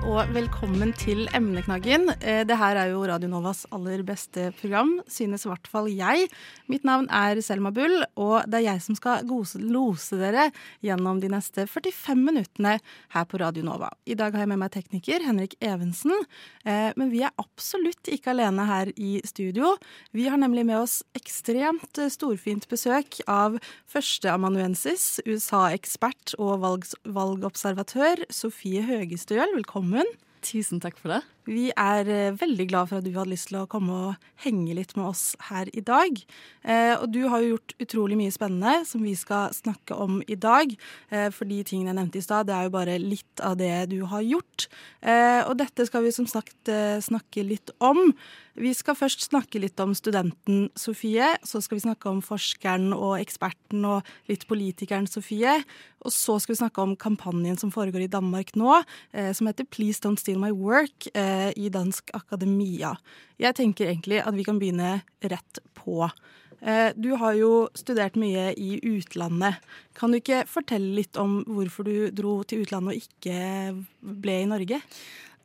Og 0.00 0.30
velkommen 0.32 0.94
til 0.96 1.26
Emneknaggen. 1.36 2.08
Eh, 2.24 2.42
Det 2.48 2.56
her 2.56 2.76
er 2.76 2.88
jo 2.90 3.04
Radio 3.06 3.28
Novas 3.28 3.66
aller 3.70 4.02
beste 4.02 4.50
program, 4.56 5.02
synes 5.06 5.44
i 5.44 5.48
hvert 5.50 5.66
fall 5.68 5.88
jeg. 5.92 6.26
Mitt 6.68 6.84
navn 6.84 7.06
er 7.10 7.36
Selma 7.42 7.70
Bull, 7.70 8.02
og 8.16 8.48
det 8.48 8.60
er 8.60 8.72
jeg 8.72 8.80
som 8.82 8.96
skal 8.96 9.26
lose 9.28 10.16
dere 10.16 10.50
gjennom 10.82 11.20
de 11.20 11.28
neste 11.28 11.66
45 11.68 12.16
minuttene 12.16 12.78
her 13.12 13.24
på 13.28 13.38
Radio 13.38 13.62
Nova. 13.62 13.90
I 14.06 14.14
dag 14.14 14.32
har 14.32 14.40
jeg 14.40 14.48
med 14.48 14.58
meg 14.58 14.72
tekniker 14.72 15.20
Henrik 15.22 15.54
Evensen, 15.60 16.16
eh, 16.64 16.92
men 16.96 17.10
vi 17.10 17.20
er 17.22 17.36
absolutt 17.38 18.08
ikke 18.08 18.32
alene 18.32 18.66
her 18.66 18.92
i 18.96 19.20
studio. 19.24 19.76
Vi 20.12 20.26
har 20.28 20.38
nemlig 20.38 20.64
med 20.64 20.80
oss 20.80 21.02
ekstremt 21.14 22.00
storfint 22.10 22.66
besøk 22.68 23.20
av 23.28 23.60
førsteamanuensis, 23.86 25.20
USA-ekspert 25.26 26.34
og 26.38 26.60
valg 26.64 26.88
valgobservatør 27.04 28.24
Sofie 28.32 28.82
Høgestøl. 28.82 29.54
Velkommen. 29.54 29.89
Tusen 30.42 30.80
takk 30.80 30.98
for 31.00 31.12
det. 31.12 31.22
Vi 31.50 31.70
er 31.74 32.06
eh, 32.06 32.34
veldig 32.38 32.66
glad 32.70 32.90
for 32.90 33.00
at 33.00 33.06
du 33.06 33.10
hadde 33.16 33.32
lyst 33.32 33.48
til 33.50 33.58
å 33.58 33.68
komme 33.70 33.94
og 34.10 34.26
henge 34.44 34.76
litt 34.78 34.94
med 34.94 35.08
oss 35.08 35.32
her 35.48 35.66
i 35.74 35.82
dag. 35.82 36.20
Eh, 36.62 36.94
og 36.94 37.08
du 37.10 37.24
har 37.32 37.42
jo 37.42 37.56
gjort 37.56 37.74
utrolig 37.82 38.18
mye 38.20 38.34
spennende 38.34 38.84
som 38.86 39.02
vi 39.02 39.16
skal 39.18 39.50
snakke 39.56 39.98
om 39.98 40.20
i 40.30 40.38
dag. 40.38 40.70
Eh, 41.10 41.26
for 41.34 41.50
de 41.50 41.58
tingene 41.66 41.90
jeg 41.90 41.98
nevnte 41.98 42.20
i 42.20 42.26
stad, 42.26 42.46
det 42.46 42.54
er 42.54 42.68
jo 42.68 42.76
bare 42.76 43.00
litt 43.02 43.42
av 43.42 43.58
det 43.58 43.72
du 43.90 43.98
har 44.06 44.22
gjort. 44.22 44.68
Og 45.00 45.54
dette 45.56 45.86
skal 45.88 46.04
vi 46.04 46.12
som 46.12 46.26
sagt 46.28 46.68
snakke 47.00 47.42
litt 47.46 47.70
om. 47.80 48.12
Vi 48.60 48.72
skal 48.76 48.96
først 48.98 49.22
snakke 49.24 49.62
litt 49.62 49.80
om 49.80 49.94
studenten 49.96 50.66
Sofie. 50.78 51.30
Så 51.46 51.62
skal 51.64 51.78
vi 51.78 51.84
snakke 51.86 52.10
om 52.10 52.20
forskeren 52.24 52.92
og 52.92 53.14
eksperten 53.16 53.86
og 53.88 54.08
litt 54.28 54.44
politikeren 54.50 55.08
Sofie. 55.08 55.54
Og 56.04 56.12
så 56.12 56.36
skal 56.42 56.54
vi 56.54 56.60
snakke 56.60 56.84
om 56.84 56.92
kampanjen 57.00 57.56
som 57.60 57.72
foregår 57.72 58.04
i 58.04 58.12
Danmark 58.12 58.52
nå, 58.60 58.82
som 59.36 59.48
heter 59.48 59.68
Please 59.72 60.04
Don't 60.04 60.20
Steal 60.20 60.40
My 60.42 60.52
Work 60.52 61.08
i 61.56 61.70
Dansk 61.72 62.12
Akademia. 62.16 62.94
Jeg 63.40 63.56
tenker 63.58 63.90
egentlig 63.90 64.20
at 64.24 64.36
vi 64.36 64.46
kan 64.46 64.60
begynne 64.60 65.00
rett 65.22 65.62
på. 65.78 66.10
Eh, 66.60 66.92
Du 66.96 67.14
har 67.16 67.34
jo 67.38 67.68
studert 67.74 68.16
mye 68.20 68.50
i 68.56 68.78
utlandet. 68.84 69.60
Kan 69.94 70.12
du 70.12 70.20
ikke 70.20 70.44
fortelle 70.48 70.94
litt 71.00 71.16
om 71.16 71.40
hvorfor 71.48 71.88
du 71.88 72.10
dro 72.10 72.42
til 72.44 72.64
utlandet 72.64 72.94
og 72.94 73.04
ikke 73.04 73.84
ble 74.00 74.42
i 74.42 74.48
Norge? 74.50 74.80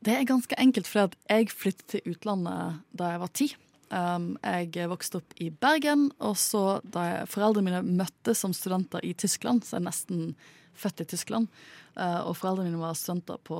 Det 0.05 0.13
er 0.13 0.27
ganske 0.27 0.55
enkelt 0.59 0.89
at 1.01 1.15
jeg 1.29 1.49
flyttet 1.49 1.87
til 1.87 2.11
utlandet 2.13 2.81
da 2.93 3.13
jeg 3.13 3.21
var 3.23 3.31
ti. 3.33 3.47
Um, 3.89 4.33
jeg 4.43 4.89
vokste 4.89 5.21
opp 5.21 5.33
i 5.39 5.51
Bergen, 5.53 6.09
og 6.19 6.35
så 6.41 6.81
da 6.83 7.05
jeg, 7.05 7.29
foreldrene 7.31 7.69
mine 7.69 7.97
møttes 8.01 8.41
som 8.41 8.53
studenter 8.53 9.03
i 9.05 9.13
Tyskland, 9.13 9.63
så 9.63 9.77
jeg 9.77 9.83
er 9.83 9.85
nesten 9.85 10.23
født 10.75 11.03
i 11.05 11.07
Tyskland, 11.13 11.47
uh, 11.95 12.25
og 12.25 12.33
foreldrene 12.39 12.73
mine 12.73 12.81
var 12.81 12.97
studenter 12.97 13.39
på 13.45 13.59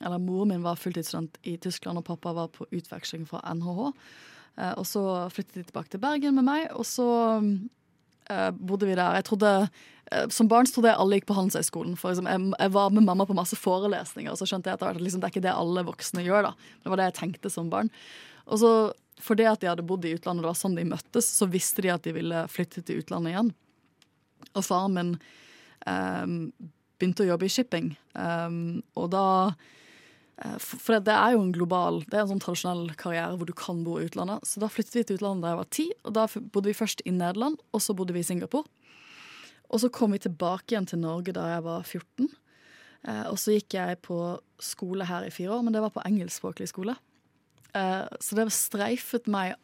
Eller 0.00 0.22
moren 0.22 0.54
min 0.54 0.64
var 0.64 0.80
fulltidsstudent 0.80 1.38
i 1.42 1.56
Tyskland, 1.60 2.00
og 2.00 2.06
pappa 2.08 2.32
var 2.36 2.50
på 2.54 2.66
utveksling 2.70 3.26
fra 3.28 3.42
NHH. 3.54 3.90
Uh, 4.58 4.72
og 4.80 4.86
så 4.88 5.04
flyttet 5.32 5.60
de 5.60 5.68
tilbake 5.68 5.92
til 5.92 6.02
Bergen 6.02 6.36
med 6.36 6.46
meg, 6.48 6.66
og 6.74 6.86
så 6.88 7.06
uh, 7.38 8.50
bodde 8.56 8.88
vi 8.88 8.96
der. 8.96 9.18
Jeg 9.20 9.26
trodde 9.28 9.52
eh, 10.10 10.26
Som 10.32 10.48
barn 10.50 10.66
trodde 10.66 10.90
jeg 10.90 10.98
alle 10.98 11.18
gikk 11.18 11.28
på 11.30 11.36
Handelshøyskolen. 11.36 11.94
For 12.00 12.12
liksom, 12.12 12.28
jeg, 12.30 12.48
jeg 12.58 12.74
var 12.74 12.90
med 12.94 13.06
mamma 13.06 13.26
på 13.28 13.36
masse 13.36 13.58
forelesninger, 13.58 14.32
og 14.32 14.40
så 14.40 14.48
skjønte 14.48 14.72
jeg 14.72 14.80
at 14.80 15.00
liksom, 15.00 15.22
det 15.22 15.28
er 15.28 15.34
ikke 15.34 15.46
det 15.46 15.54
alle 15.54 15.86
voksne 15.86 16.24
gjør. 16.26 16.50
da. 16.50 16.74
Det 16.82 16.92
var 16.92 17.00
det 17.00 17.10
jeg 17.10 17.18
tenkte 17.20 17.52
som 17.52 17.70
barn. 17.72 17.92
Og 18.50 18.62
så, 18.62 18.72
fordi 19.22 19.46
at 19.46 19.62
de 19.62 19.70
hadde 19.70 19.86
bodd 19.86 20.06
i 20.08 20.14
utlandet, 20.16 20.42
og 20.42 20.48
det 20.48 20.52
var 20.52 20.62
sånn 20.62 20.78
de 20.78 20.86
møttes, 20.88 21.28
så 21.28 21.48
visste 21.50 21.84
de 21.84 21.92
at 21.94 22.06
de 22.06 22.14
ville 22.16 22.44
flytte 22.50 22.82
til 22.86 23.02
utlandet 23.02 23.34
igjen. 23.34 23.52
Og 24.50 24.64
faren 24.66 24.96
min 24.96 25.12
eh, 25.86 26.24
begynte 26.98 27.26
å 27.26 27.30
jobbe 27.32 27.46
i 27.46 27.52
shipping, 27.52 27.92
eh, 28.18 28.56
og 28.98 29.12
da 29.14 29.26
eh, 29.50 29.68
For 30.40 30.80
for 30.80 31.04
det 31.04 31.12
er 31.12 31.34
jo 31.34 31.42
en 31.42 31.52
global 31.52 31.98
Det 32.06 32.16
er 32.16 32.22
en 32.22 32.30
sånn 32.30 32.40
tradisjonell 32.40 32.94
karriere 32.96 33.36
hvor 33.36 33.48
du 33.48 33.52
kan 33.56 33.82
bo 33.84 33.98
i 34.00 34.06
utlandet. 34.08 34.46
Så 34.48 34.62
da 34.62 34.70
flyttet 34.72 34.96
vi 34.96 35.02
til 35.04 35.18
utlandet 35.18 35.44
da 35.44 35.50
jeg 35.52 35.60
var 35.60 35.68
ti, 35.76 35.86
og 36.00 36.14
da 36.16 36.24
bodde 36.32 36.70
vi 36.70 36.78
først 36.78 37.02
i 37.04 37.12
Nederland, 37.12 37.58
og 37.76 37.82
så 37.84 37.96
bodde 37.96 38.16
vi 38.16 38.22
i 38.24 38.28
Singapore. 38.30 38.64
Og 39.70 39.82
så 39.82 39.90
kom 39.92 40.16
vi 40.16 40.22
tilbake 40.24 40.72
igjen 40.72 40.88
til 40.88 41.02
Norge 41.02 41.34
da 41.36 41.44
jeg 41.52 41.66
var 41.66 41.84
14. 41.84 42.30
Eh, 43.06 43.26
og 43.30 43.36
så 43.40 43.54
gikk 43.54 43.76
jeg 43.76 44.00
på 44.04 44.18
skole 44.60 45.06
her 45.08 45.28
i 45.28 45.34
fire 45.34 45.54
år, 45.56 45.62
men 45.66 45.76
det 45.76 45.84
var 45.84 45.92
på 45.94 46.02
engelskspråklig 46.08 46.68
skole. 46.72 46.96
Eh, 47.76 48.06
så 48.20 48.38
det 48.38 48.48
streifet 48.54 49.30
meg 49.30 49.54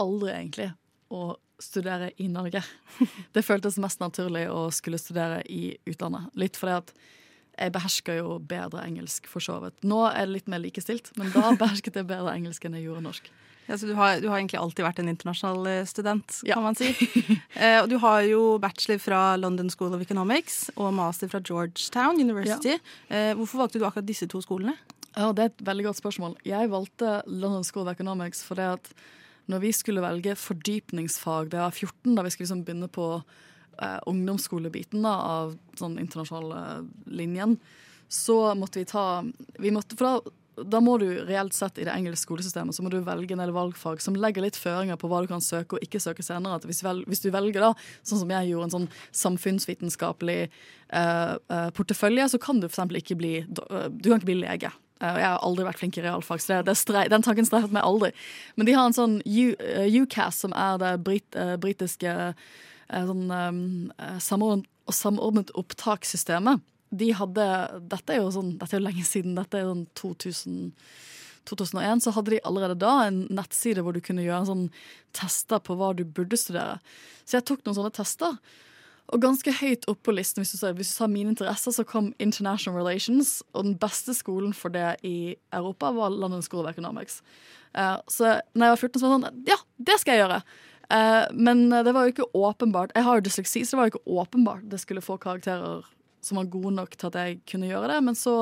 aldri, 0.00 0.32
egentlig, 0.36 0.70
å 1.10 1.34
studere 1.62 2.10
i 2.20 2.28
Norge. 2.28 2.60
Det 3.34 3.44
føltes 3.44 3.78
mest 3.80 4.02
naturlig 4.02 4.44
å 4.52 4.66
skulle 4.74 5.00
studere 5.00 5.40
i 5.48 5.70
utlandet. 5.88 6.28
Litt 6.36 6.58
fordi 6.60 6.74
at 6.82 6.90
jeg 7.58 7.72
behersker 7.72 8.20
jo 8.20 8.38
bedre 8.38 8.84
engelsk, 8.84 9.26
for 9.30 9.40
så 9.40 9.58
vidt. 9.62 9.76
Nå 9.84 10.02
er 10.10 10.26
det 10.26 10.34
litt 10.34 10.48
mer 10.52 10.62
likestilt, 10.62 11.10
men 11.16 11.32
da 11.34 11.52
behersket 11.62 11.96
jeg 11.96 12.08
bedre 12.08 12.34
engelsk 12.36 12.64
enn 12.68 12.76
jeg 12.78 12.86
gjorde 12.88 13.04
norsk. 13.08 13.30
Ja, 13.66 13.74
så 13.74 13.88
du, 13.88 13.96
har, 13.98 14.20
du 14.22 14.28
har 14.30 14.38
egentlig 14.38 14.60
alltid 14.60 14.84
vært 14.86 15.00
en 15.02 15.08
internasjonal 15.10 15.64
student, 15.90 16.30
student, 16.30 16.36
Ja. 16.46 16.54
kan 16.54 16.62
man 16.68 16.76
si. 16.78 16.92
eh, 17.58 17.80
og 17.80 17.88
du 17.90 17.96
har 17.98 18.20
jo 18.22 18.42
bachelor 18.62 19.00
fra 19.02 19.22
London 19.40 19.72
School 19.74 19.96
of 19.96 20.04
Economics 20.04 20.68
og 20.76 20.92
master 20.94 21.26
fra 21.32 21.40
Georgetown 21.42 22.20
University. 22.22 22.76
Eh, 23.10 23.32
hvorfor 23.34 23.64
valgte 23.64 23.80
du 23.82 23.86
akkurat 23.88 24.06
disse 24.06 24.28
to 24.30 24.38
skolene? 24.44 24.76
Ja, 25.16 25.32
Det 25.32 25.42
er 25.42 25.50
et 25.50 25.64
veldig 25.66 25.88
godt 25.88 25.98
spørsmål. 25.98 26.36
Jeg 26.46 26.70
valgte 26.70 27.22
London 27.26 27.64
School 27.64 27.88
of 27.88 27.96
Economics 27.96 28.44
fordi 28.46 28.68
at 28.76 28.92
når 29.50 29.62
vi 29.62 29.72
skulle 29.74 30.02
velge 30.02 30.34
fordypningsfag 30.38 31.50
det 31.50 31.58
var 31.58 31.70
14, 31.74 32.14
da 32.14 32.22
vi 32.22 32.30
skulle 32.34 32.46
liksom 32.46 32.64
begynne 32.66 32.88
på 32.92 33.08
eh, 33.82 33.98
ungdomsskolebiten 34.06 35.02
da, 35.06 35.14
av 35.40 35.54
sånn 35.78 35.98
internasjonale 36.02 36.86
linjen, 37.06 37.58
så 38.08 38.54
måtte 38.54 38.78
vi 38.82 38.84
ta 38.88 39.24
vi 39.58 39.70
måtte, 39.74 39.96
For 39.98 40.06
da, 40.06 40.30
da 40.70 40.78
må 40.80 40.94
du 41.02 41.08
reelt 41.26 41.52
sett 41.52 41.76
i 41.78 41.84
det 41.84 41.92
engelske 41.92 42.22
skolesystemet 42.24 42.72
så 42.72 42.80
må 42.84 42.88
du 42.88 43.00
velge 43.04 43.34
en 43.34 43.42
del 43.42 43.50
valgfag 43.52 44.00
som 44.00 44.14
legger 44.16 44.40
litt 44.46 44.56
føringer 44.56 44.96
på 44.96 45.10
hva 45.10 45.18
du 45.20 45.26
kan 45.28 45.42
søke 45.44 45.76
og 45.76 45.82
ikke 45.84 46.00
søke 46.00 46.24
senere. 46.24 46.62
Hvis, 46.64 46.80
vel, 46.86 47.02
hvis 47.10 47.20
du 47.20 47.28
velger 47.34 47.60
da, 47.66 47.72
sånn 48.06 48.22
som 48.22 48.30
jeg 48.32 48.52
gjorde, 48.54 48.68
en 48.70 48.74
sånn 48.76 48.88
samfunnsvitenskapelig 49.60 50.38
eh, 50.46 51.34
eh, 51.34 51.70
portefølje, 51.76 52.28
så 52.32 52.38
kan 52.42 52.60
du 52.60 52.68
eksempel 52.68 53.00
ikke 53.00 53.16
bli 53.20 53.34
eh, 53.42 53.88
Du 53.90 54.08
kan 54.10 54.18
ikke 54.20 54.30
bli 54.30 54.38
lege. 54.44 54.70
Eh, 55.00 55.18
Jeg 55.20 55.26
har 55.28 55.42
aldri 55.44 55.66
vært 55.66 55.82
flink 55.82 55.98
i 55.98 56.04
realfag, 56.06 56.40
så 56.40 56.62
det, 56.62 56.76
det 56.88 57.08
den 57.12 57.26
tanken 57.26 57.48
streifet 57.48 57.74
meg 57.74 57.84
aldri. 57.84 58.12
Men 58.56 58.66
de 58.70 58.76
har 58.78 58.86
en 58.88 58.96
sånn 58.96 59.18
U- 59.26 59.58
UCAS, 60.00 60.40
som 60.46 60.54
er 60.56 60.78
det 60.82 60.94
brit, 61.04 61.36
britiske 61.60 62.16
sånn, 62.90 63.90
eh, 63.98 64.18
samordnet, 64.22 64.70
samordnet 64.92 65.52
opptakssystemet. 65.58 66.62
De 66.94 67.10
hadde 67.18 67.46
Dette 67.90 68.14
er 68.14 68.22
jo 68.22 68.30
sånn, 68.30 68.58
dette 68.60 68.76
er 68.76 68.80
jo 68.80 68.86
lenge 68.86 69.04
siden. 69.04 69.34
Dette 69.34 69.58
er 69.58 69.66
jo 69.66 69.74
sånn 69.74 69.86
2000 69.98 70.72
2001 71.46 72.02
så 72.02 72.10
hadde 72.10 72.34
de 72.34 72.42
allerede 72.42 72.78
da 72.82 73.06
en 73.06 73.24
nettside 73.30 73.82
hvor 73.84 73.94
du 73.94 74.02
kunne 74.04 74.24
gjøre 74.24 74.44
en 74.44 74.48
sånn 74.50 74.64
tester 75.16 75.62
på 75.62 75.76
hva 75.78 75.92
du 75.96 76.04
burde 76.04 76.38
studere. 76.40 76.80
Så 77.24 77.38
jeg 77.38 77.46
tok 77.46 77.62
noen 77.64 77.78
sånne 77.78 77.94
tester. 77.94 78.38
Og 79.14 79.22
ganske 79.22 79.52
høyt 79.60 79.86
opp 79.90 80.00
på 80.02 80.14
listen, 80.16 80.42
hvis 80.42 80.56
du 80.56 80.58
sa, 80.58 80.72
hvis 80.74 80.90
du 80.90 80.96
sa 80.96 81.06
mine 81.10 81.30
interesser, 81.30 81.70
så 81.70 81.84
kom 81.86 82.10
International 82.18 82.74
Relations. 82.80 83.38
Og 83.54 83.68
den 83.68 83.76
beste 83.78 84.16
skolen 84.18 84.54
for 84.56 84.74
det 84.74 84.96
i 85.06 85.36
Europa 85.54 85.92
var 85.94 86.14
London 86.14 86.42
School 86.42 86.64
of 86.64 86.72
Economics. 86.72 87.20
Eh, 87.74 87.98
så 88.10 88.40
når 88.56 88.66
jeg 88.66 88.74
var 88.74 88.82
14, 88.82 88.98
så 88.98 89.06
var 89.06 89.12
det 89.14 89.28
sånn 89.28 89.44
Ja, 89.52 89.60
det 89.90 90.00
skal 90.02 90.16
jeg 90.16 90.24
gjøre! 90.24 90.40
Eh, 90.92 91.26
men 91.34 91.68
det 91.70 91.92
var 91.92 92.06
jo 92.06 92.12
ikke 92.12 92.28
åpenbart 92.38 92.92
Jeg 92.94 93.02
har 93.02 93.18
jo 93.18 93.26
dysleksi, 93.26 93.64
så 93.66 93.74
det 93.74 93.80
var 93.80 93.88
jo 93.88 93.94
ikke 93.96 94.18
åpenbart 94.22 94.66
det 94.70 94.78
skulle 94.82 95.02
få 95.02 95.16
karakterer 95.18 95.86
som 96.22 96.40
var 96.40 96.50
gode 96.50 96.74
nok 96.74 96.96
til 96.98 97.10
at 97.10 97.18
jeg 97.20 97.40
kunne 97.46 97.70
gjøre 97.70 97.94
det. 97.94 98.02
Men 98.06 98.18
så 98.18 98.36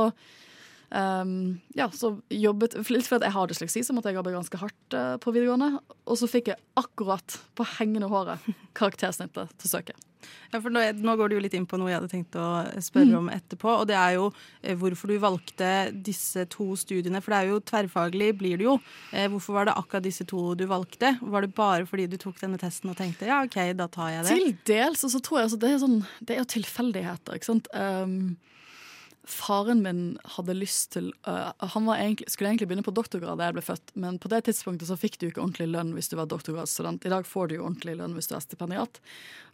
Um, 0.94 1.60
ja, 1.74 1.88
så 1.90 2.12
jobbet 2.30 2.76
Litt 2.92 3.08
fordi 3.08 3.26
jeg 3.26 3.34
har 3.34 3.48
dysleksi, 3.50 3.80
så 3.82 3.94
måtte 3.96 4.12
jeg 4.12 4.18
jobbe 4.20 4.34
ganske 4.34 4.58
hardt 4.60 4.94
eh, 4.94 5.16
på 5.18 5.32
videregående. 5.34 5.80
Og 6.06 6.18
så 6.20 6.28
fikk 6.30 6.52
jeg 6.52 6.60
akkurat 6.78 7.38
på 7.58 7.66
hengende 7.80 8.06
håret 8.12 8.44
karaktersnittet 8.78 9.50
til 9.58 9.72
søket. 9.72 9.98
Ja, 10.52 10.60
for 10.60 10.72
nå, 10.72 10.82
nå 11.02 11.16
går 11.18 11.30
du 11.30 11.36
jo 11.36 11.42
litt 11.42 11.56
inn 11.58 11.66
på 11.68 11.78
noe 11.80 11.90
jeg 11.90 11.98
hadde 11.98 12.10
tenkt 12.12 12.38
å 12.38 12.46
spørre 12.84 13.18
om 13.18 13.30
etterpå. 13.32 13.70
Og 13.82 13.88
det 13.90 13.96
er 13.98 14.16
jo 14.16 14.28
eh, 14.62 14.76
hvorfor 14.78 15.10
du 15.10 15.16
valgte 15.22 15.70
disse 16.06 16.46
to 16.52 16.70
studiene. 16.78 17.22
For 17.24 17.34
det 17.34 17.40
er 17.40 17.52
jo 17.52 17.60
tverrfaglig, 17.72 18.30
blir 18.40 18.60
det 18.60 18.68
jo. 18.68 18.78
Eh, 19.12 19.26
hvorfor 19.32 19.58
var 19.58 19.68
det 19.68 19.76
akkurat 19.80 20.06
disse 20.06 20.26
to 20.30 20.52
du 20.58 20.66
valgte? 20.70 21.16
Var 21.20 21.46
det 21.46 21.52
bare 21.56 21.88
fordi 21.90 22.08
du 22.12 22.18
tok 22.20 22.40
denne 22.42 22.60
testen 22.60 22.92
og 22.92 22.98
tenkte 23.00 23.28
ja, 23.30 23.42
OK, 23.46 23.58
da 23.78 23.88
tar 23.90 24.14
jeg 24.14 24.26
det? 24.26 24.38
Til 24.38 24.56
dels, 24.74 25.04
og 25.06 25.14
så 25.14 25.22
tror 25.24 25.40
jeg 25.40 25.50
altså, 25.50 25.60
det 25.62 25.70
er 25.70 25.82
sånn 25.82 26.00
Det 26.20 26.34
er 26.34 26.42
jo 26.42 26.50
tilfeldigheter, 26.54 27.38
ikke 27.38 27.50
sant. 27.50 27.70
Um, 27.74 28.36
faren 29.28 29.80
min 29.84 30.00
hadde 30.36 30.56
lyst 30.56 30.92
til 30.94 31.10
uh, 31.28 31.52
Han 31.72 31.88
egentlig, 31.94 32.28
skulle 32.32 32.50
egentlig 32.50 32.68
begynne 32.68 32.84
på 32.86 32.94
doktorgrad 32.94 33.40
da 33.40 33.48
jeg 33.48 33.56
ble 33.56 33.64
født, 33.64 33.94
men 34.00 34.18
på 34.20 34.30
det 34.32 34.42
tidspunktet 34.48 34.90
så 34.90 34.98
fikk 35.00 35.16
du 35.20 35.28
ikke 35.28 35.42
ordentlig 35.42 35.70
lønn 35.72 35.94
hvis 35.96 36.10
du 36.12 36.18
var 36.18 36.28
doktorgradsstudent. 36.30 37.06
I 37.06 37.12
dag 37.12 37.28
får 37.28 37.48
du 37.48 37.56
jo 37.56 37.64
ordentlig 37.64 37.96
lønn 38.00 38.16
hvis 38.18 38.28
du 38.30 38.34
er 38.36 38.44
stipendiat. 38.44 39.00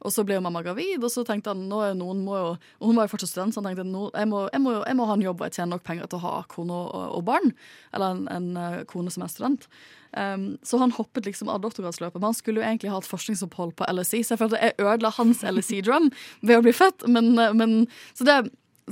Og 0.01 0.15
så 0.15 0.25
ble 0.27 0.39
jo 0.39 0.45
mamma 0.45 0.63
gravid, 0.65 1.03
og 1.05 1.13
så 1.13 1.25
tenkte 1.29 1.53
han 1.55 1.69
nå 1.71 1.83
er 1.85 1.97
noen 1.99 2.25
må 2.25 2.37
jo, 2.39 2.51
og 2.81 2.91
hun 2.91 2.99
var 2.99 3.07
jo 3.07 3.15
fortsatt 3.15 3.35
student, 3.35 3.55
så 3.55 3.63
han 3.63 3.71
tenkte 3.71 3.87
no, 3.87 4.09
jeg, 4.15 4.31
må, 4.31 4.47
jeg, 4.49 4.65
jeg, 4.65 4.99
må, 4.99 5.09
ha 5.11 5.17
en 5.17 5.25
jobb 5.27 5.43
og 5.43 5.49
jeg 5.49 5.59
tjener 5.59 5.75
nok 5.77 5.87
penger 5.87 6.11
til 6.11 6.21
å 6.21 6.25
ha 6.25 6.35
kone 6.51 6.83
og, 6.89 7.01
og 7.21 7.25
barn. 7.29 7.55
Eller 7.95 8.17
en, 8.17 8.29
en, 8.33 8.53
eh, 8.57 8.79
kone 8.91 9.13
som 9.13 9.27
er 9.27 9.33
student. 9.33 9.69
Um, 10.11 10.57
så 10.67 10.81
han 10.81 10.91
hoppet 10.97 11.29
liksom 11.29 11.51
av 11.53 11.61
doktorgradsløpet. 11.63 12.19
Men 12.19 12.31
han 12.33 12.39
skulle 12.39 12.63
jo 12.63 12.67
egentlig 12.67 12.91
ha 12.91 12.99
et 12.99 13.11
forskningsopphold 13.11 13.77
på 13.79 13.87
LSI, 13.93 14.25
så 14.25 14.35
jeg 14.35 14.43
følte 14.43 14.63
jeg 14.63 14.79
ødela 14.81 15.13
hans 15.15 15.45
LSI-drøm 15.47 16.11
ved 16.43 16.59
å 16.59 16.65
bli 16.65 16.75
født. 16.75 17.07
Men, 17.07 17.33
eh, 17.39 17.55
men, 17.57 17.77
så 18.19 18.27
det 18.27 18.41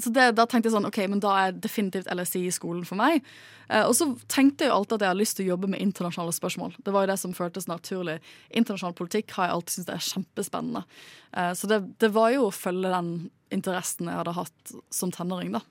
så 0.03 0.12
det, 0.15 0.27
da 0.39 0.45
tenkte 0.47 0.69
jeg 0.69 0.75
sånn, 0.77 0.89
ok, 0.89 0.99
men 1.11 1.23
da 1.23 1.35
er 1.45 1.56
definitivt 1.56 2.11
LSI 2.12 2.45
skolen 2.55 2.85
for 2.89 3.00
meg. 3.00 3.25
Eh, 3.69 3.85
og 3.85 3.95
så 3.97 4.11
tenkte 4.31 4.65
jeg 4.65 4.73
jo 4.73 4.79
alltid 4.79 4.97
at 4.97 5.06
jeg 5.06 5.12
har 5.12 5.21
lyst 5.21 5.39
til 5.39 5.47
å 5.47 5.53
jobbe 5.53 5.71
med 5.73 5.83
internasjonale 5.85 6.35
spørsmål. 6.37 6.77
Det 6.85 6.95
var 6.95 7.05
jo 7.05 7.11
det 7.12 7.19
som 7.23 7.35
føltes 7.37 7.69
naturlig. 7.71 8.19
Internasjonal 8.50 8.97
politikk 8.99 9.35
har 9.37 9.49
jeg 9.49 9.56
alltid 9.56 9.77
syntes 9.77 9.95
er 9.95 10.06
kjempespennende. 10.12 10.85
Eh, 11.33 11.53
så 11.59 11.71
det, 11.71 11.81
det, 12.03 12.12
var 12.17 12.33
jo 12.35 12.49
å 12.49 12.55
følge 12.55 12.93
den 12.95 13.12
interessen 13.55 14.11
jeg 14.11 14.21
hadde 14.21 14.37
hatt 14.39 14.75
som 14.93 15.12
tenåring, 15.15 15.55
da. 15.56 15.65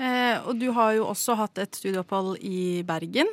Eh, 0.00 0.36
og 0.48 0.56
du 0.60 0.70
har 0.76 0.94
jo 0.96 1.08
også 1.10 1.36
hatt 1.38 1.60
et 1.60 1.76
studieopphold 1.76 2.38
i 2.46 2.80
Bergen. 2.88 3.28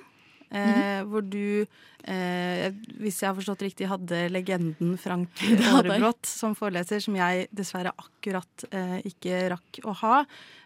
Eh, 0.49 1.03
mm 1.03 1.11
Hvor 1.11 1.21
du, 1.21 1.65
eh, 2.07 2.71
hvis 3.01 3.21
jeg 3.21 3.29
har 3.29 3.35
forstått 3.37 3.65
riktig, 3.67 3.89
hadde 3.91 4.27
legenden 4.31 4.95
Frank 4.99 5.43
Aarebrot 5.73 6.27
som 6.27 6.55
foreleser, 6.57 7.03
som 7.03 7.15
jeg 7.19 7.47
dessverre 7.55 7.93
akkurat 7.95 8.67
eh, 8.71 8.99
ikke 9.07 9.45
rakk 9.53 9.81
å 9.87 9.95
ha. 10.01 10.17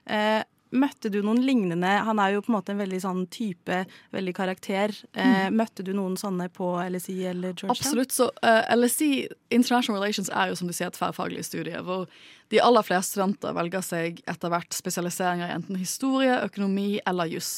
Eh, 0.06 0.42
møtte 0.72 1.10
du 1.12 1.20
noen 1.24 1.42
lignende 1.44 1.90
Han 2.06 2.20
er 2.24 2.36
jo 2.36 2.44
på 2.46 2.52
en 2.52 2.56
måte 2.56 2.74
en 2.74 2.80
veldig 2.80 3.00
sånn 3.04 3.26
type, 3.34 3.82
veldig 4.16 4.34
karakter. 4.36 4.94
Eh, 5.14 5.48
mm. 5.50 5.58
Møtte 5.60 5.86
du 5.86 5.92
noen 5.98 6.16
sånne 6.20 6.48
på 6.54 6.74
LSI 6.80 7.18
eller 7.34 7.52
Georgetown? 7.52 7.76
Absolutt. 7.76 8.16
Så 8.16 8.30
uh, 8.44 8.62
LSI, 8.78 9.28
International 9.52 10.00
Relations, 10.00 10.32
er 10.32 10.52
jo 10.52 10.60
som 10.60 10.72
du 10.72 10.76
sier 10.76 10.92
et 10.92 10.98
tverrfaglig 10.98 11.44
studie. 11.48 11.82
hvor 11.84 12.08
de 12.52 12.60
aller 12.60 12.84
fleste 12.84 13.16
studenter 13.16 13.56
velger 13.56 13.84
seg 13.86 14.24
etter 14.28 14.52
hvert 14.52 14.76
spesialiseringer 14.76 15.48
i 15.52 15.56
enten 15.56 15.80
historie, 15.80 16.40
økonomi 16.48 17.00
eller 17.08 17.30
juss. 17.32 17.54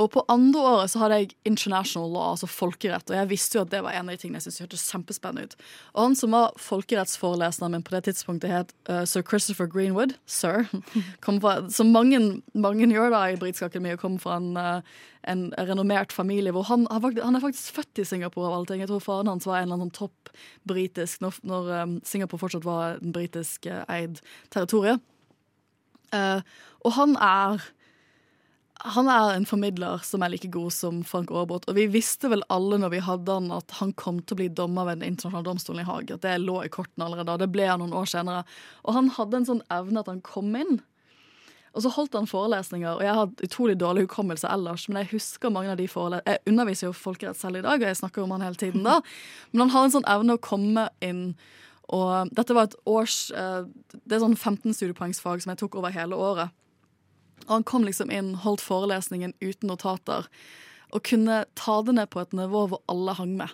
Og 0.00 0.08
på 0.14 0.22
andre 0.32 0.60
året 0.64 0.88
så 0.88 1.02
hadde 1.02 1.18
jeg 1.20 1.34
international 1.48 2.08
law, 2.08 2.30
altså 2.32 2.48
folkerett, 2.48 3.10
og 3.10 3.16
jeg 3.18 3.28
visste 3.28 3.58
jo 3.58 3.64
at 3.66 3.72
det 3.74 3.82
var 3.84 3.92
en 3.92 4.08
av 4.08 4.14
de 4.14 4.22
tingene 4.22 4.40
jeg 4.40 4.46
syntes 4.46 4.62
hørtes 4.64 4.84
kjempespennende 4.88 5.50
ut. 5.50 5.56
Og 5.92 6.00
han 6.06 6.14
som 6.16 6.32
var 6.32 6.54
folkerettsforeleseren 6.64 7.74
min 7.74 7.84
på 7.84 7.92
det 7.92 8.06
tidspunktet, 8.06 8.54
het 8.54 8.72
uh, 8.88 9.02
sir 9.08 9.24
Christopher 9.28 9.68
Greenwood. 9.68 10.14
Sir. 10.24 10.64
Fra, 11.42 11.56
som 11.72 11.92
mange, 11.92 12.20
mange, 12.54 12.88
gjør 12.88 13.12
da 13.12 13.26
i 13.28 13.36
Britisk 13.40 13.66
Akademi, 13.68 13.92
og 13.92 14.00
kommer 14.00 14.22
fra 14.22 14.38
en, 14.40 14.56
uh, 14.56 15.04
en 15.28 15.44
renommert 15.60 16.12
familie 16.12 16.54
hvor 16.56 16.64
han, 16.70 16.86
han, 16.88 17.36
er 17.36 17.44
faktisk 17.44 17.76
født 17.76 18.00
i 18.00 18.08
Singapore 18.08 18.48
av 18.48 18.56
alle 18.56 18.70
ting. 18.70 18.80
Jeg 18.80 18.90
tror 18.90 19.04
faren 19.04 19.28
hans 19.28 19.48
var 19.48 19.60
en 19.60 19.68
eller 19.68 19.80
annen 19.80 19.92
topp 19.92 20.32
britisk 20.68 21.20
når, 21.20 21.36
når 21.44 21.70
um, 21.82 21.94
Singapore 22.08 22.40
fortsatt 22.40 22.64
var 22.64 22.96
en 22.96 23.12
britisk 23.12 23.68
uh, 23.68 23.84
eid 23.92 24.24
territorium. 24.54 25.04
og 26.84 26.90
han 26.92 27.14
er 27.16 27.62
han 28.82 29.08
er 29.08 29.36
en 29.36 29.46
formidler 29.46 30.02
som 30.02 30.24
er 30.24 30.32
like 30.32 30.48
god 30.50 30.72
som 30.74 31.02
Frank 31.06 31.30
Aarebrot. 31.30 31.68
Og 31.70 31.76
vi 31.78 31.86
visste 31.92 32.30
vel 32.32 32.42
alle 32.52 32.80
når 32.82 32.94
vi 32.96 33.02
hadde 33.06 33.36
han 33.36 33.52
at 33.54 33.76
han 33.78 33.92
kom 33.98 34.18
til 34.22 34.34
å 34.34 34.40
bli 34.40 34.48
dommer 34.50 34.88
ved 34.88 35.00
Den 35.00 35.12
internasjonale 35.12 35.46
domstolen 35.46 35.84
i 35.84 35.86
Haag. 35.86 36.10
At 36.16 36.24
det 36.24 36.38
lå 36.42 36.58
i 36.64 36.72
kortene 36.72 37.06
allerede. 37.06 37.38
Det 37.44 37.52
ble 37.54 37.68
han 37.70 37.82
noen 37.82 37.94
år 38.00 38.10
senere. 38.10 38.42
Og 38.82 38.96
han 38.98 39.12
hadde 39.14 39.38
en 39.38 39.48
sånn 39.52 39.62
evne 39.70 40.02
at 40.02 40.10
han 40.10 40.24
kom 40.26 40.50
inn. 40.58 40.80
Og 41.72 41.84
så 41.84 41.92
holdt 41.94 42.18
han 42.18 42.28
forelesninger, 42.28 42.98
og 42.98 43.00
jeg 43.00 43.16
har 43.16 43.30
utrolig 43.46 43.78
dårlig 43.80 44.02
hukommelse 44.04 44.44
ellers, 44.44 44.82
men 44.90 44.98
jeg 45.00 45.14
husker 45.14 45.48
mange 45.48 45.70
av 45.72 45.78
de 45.80 45.86
forelesningene 45.88 46.34
Jeg 46.34 46.52
underviser 46.52 46.86
jo 46.90 46.92
folkerett 46.92 47.38
selv 47.40 47.62
i 47.62 47.64
dag, 47.64 47.80
og 47.80 47.88
jeg 47.88 47.96
snakker 47.96 48.26
om 48.26 48.34
han 48.34 48.44
hele 48.44 48.60
tiden 48.60 48.84
da. 48.84 48.98
Men 49.52 49.64
han 49.64 49.72
har 49.72 49.86
en 49.86 49.94
sånn 49.94 50.10
evne 50.12 50.36
å 50.36 50.42
komme 50.42 50.90
inn 51.00 51.30
og 51.92 52.32
dette 52.32 52.54
var 52.56 52.68
et 52.68 52.76
års 52.88 53.16
eh, 53.36 53.64
Det 53.92 54.16
er 54.16 54.22
sånn 54.22 54.36
15 54.38 54.72
studiepoengsfag 54.78 55.42
som 55.42 55.52
jeg 55.52 55.60
tok 55.60 55.74
over 55.80 55.92
hele 55.92 56.16
året. 56.16 56.54
Og 57.48 57.56
han 57.58 57.66
kom 57.68 57.86
liksom 57.86 58.12
inn, 58.14 58.34
holdt 58.42 58.64
forelesningen 58.64 59.34
uten 59.42 59.70
notater, 59.70 60.28
og 60.92 61.04
kunne 61.08 61.44
ta 61.58 61.80
det 61.86 61.96
ned 61.96 62.10
på 62.12 62.20
et 62.20 62.34
nivå 62.36 62.66
hvor 62.70 62.82
alle 62.92 63.16
hang 63.16 63.36
med. 63.40 63.52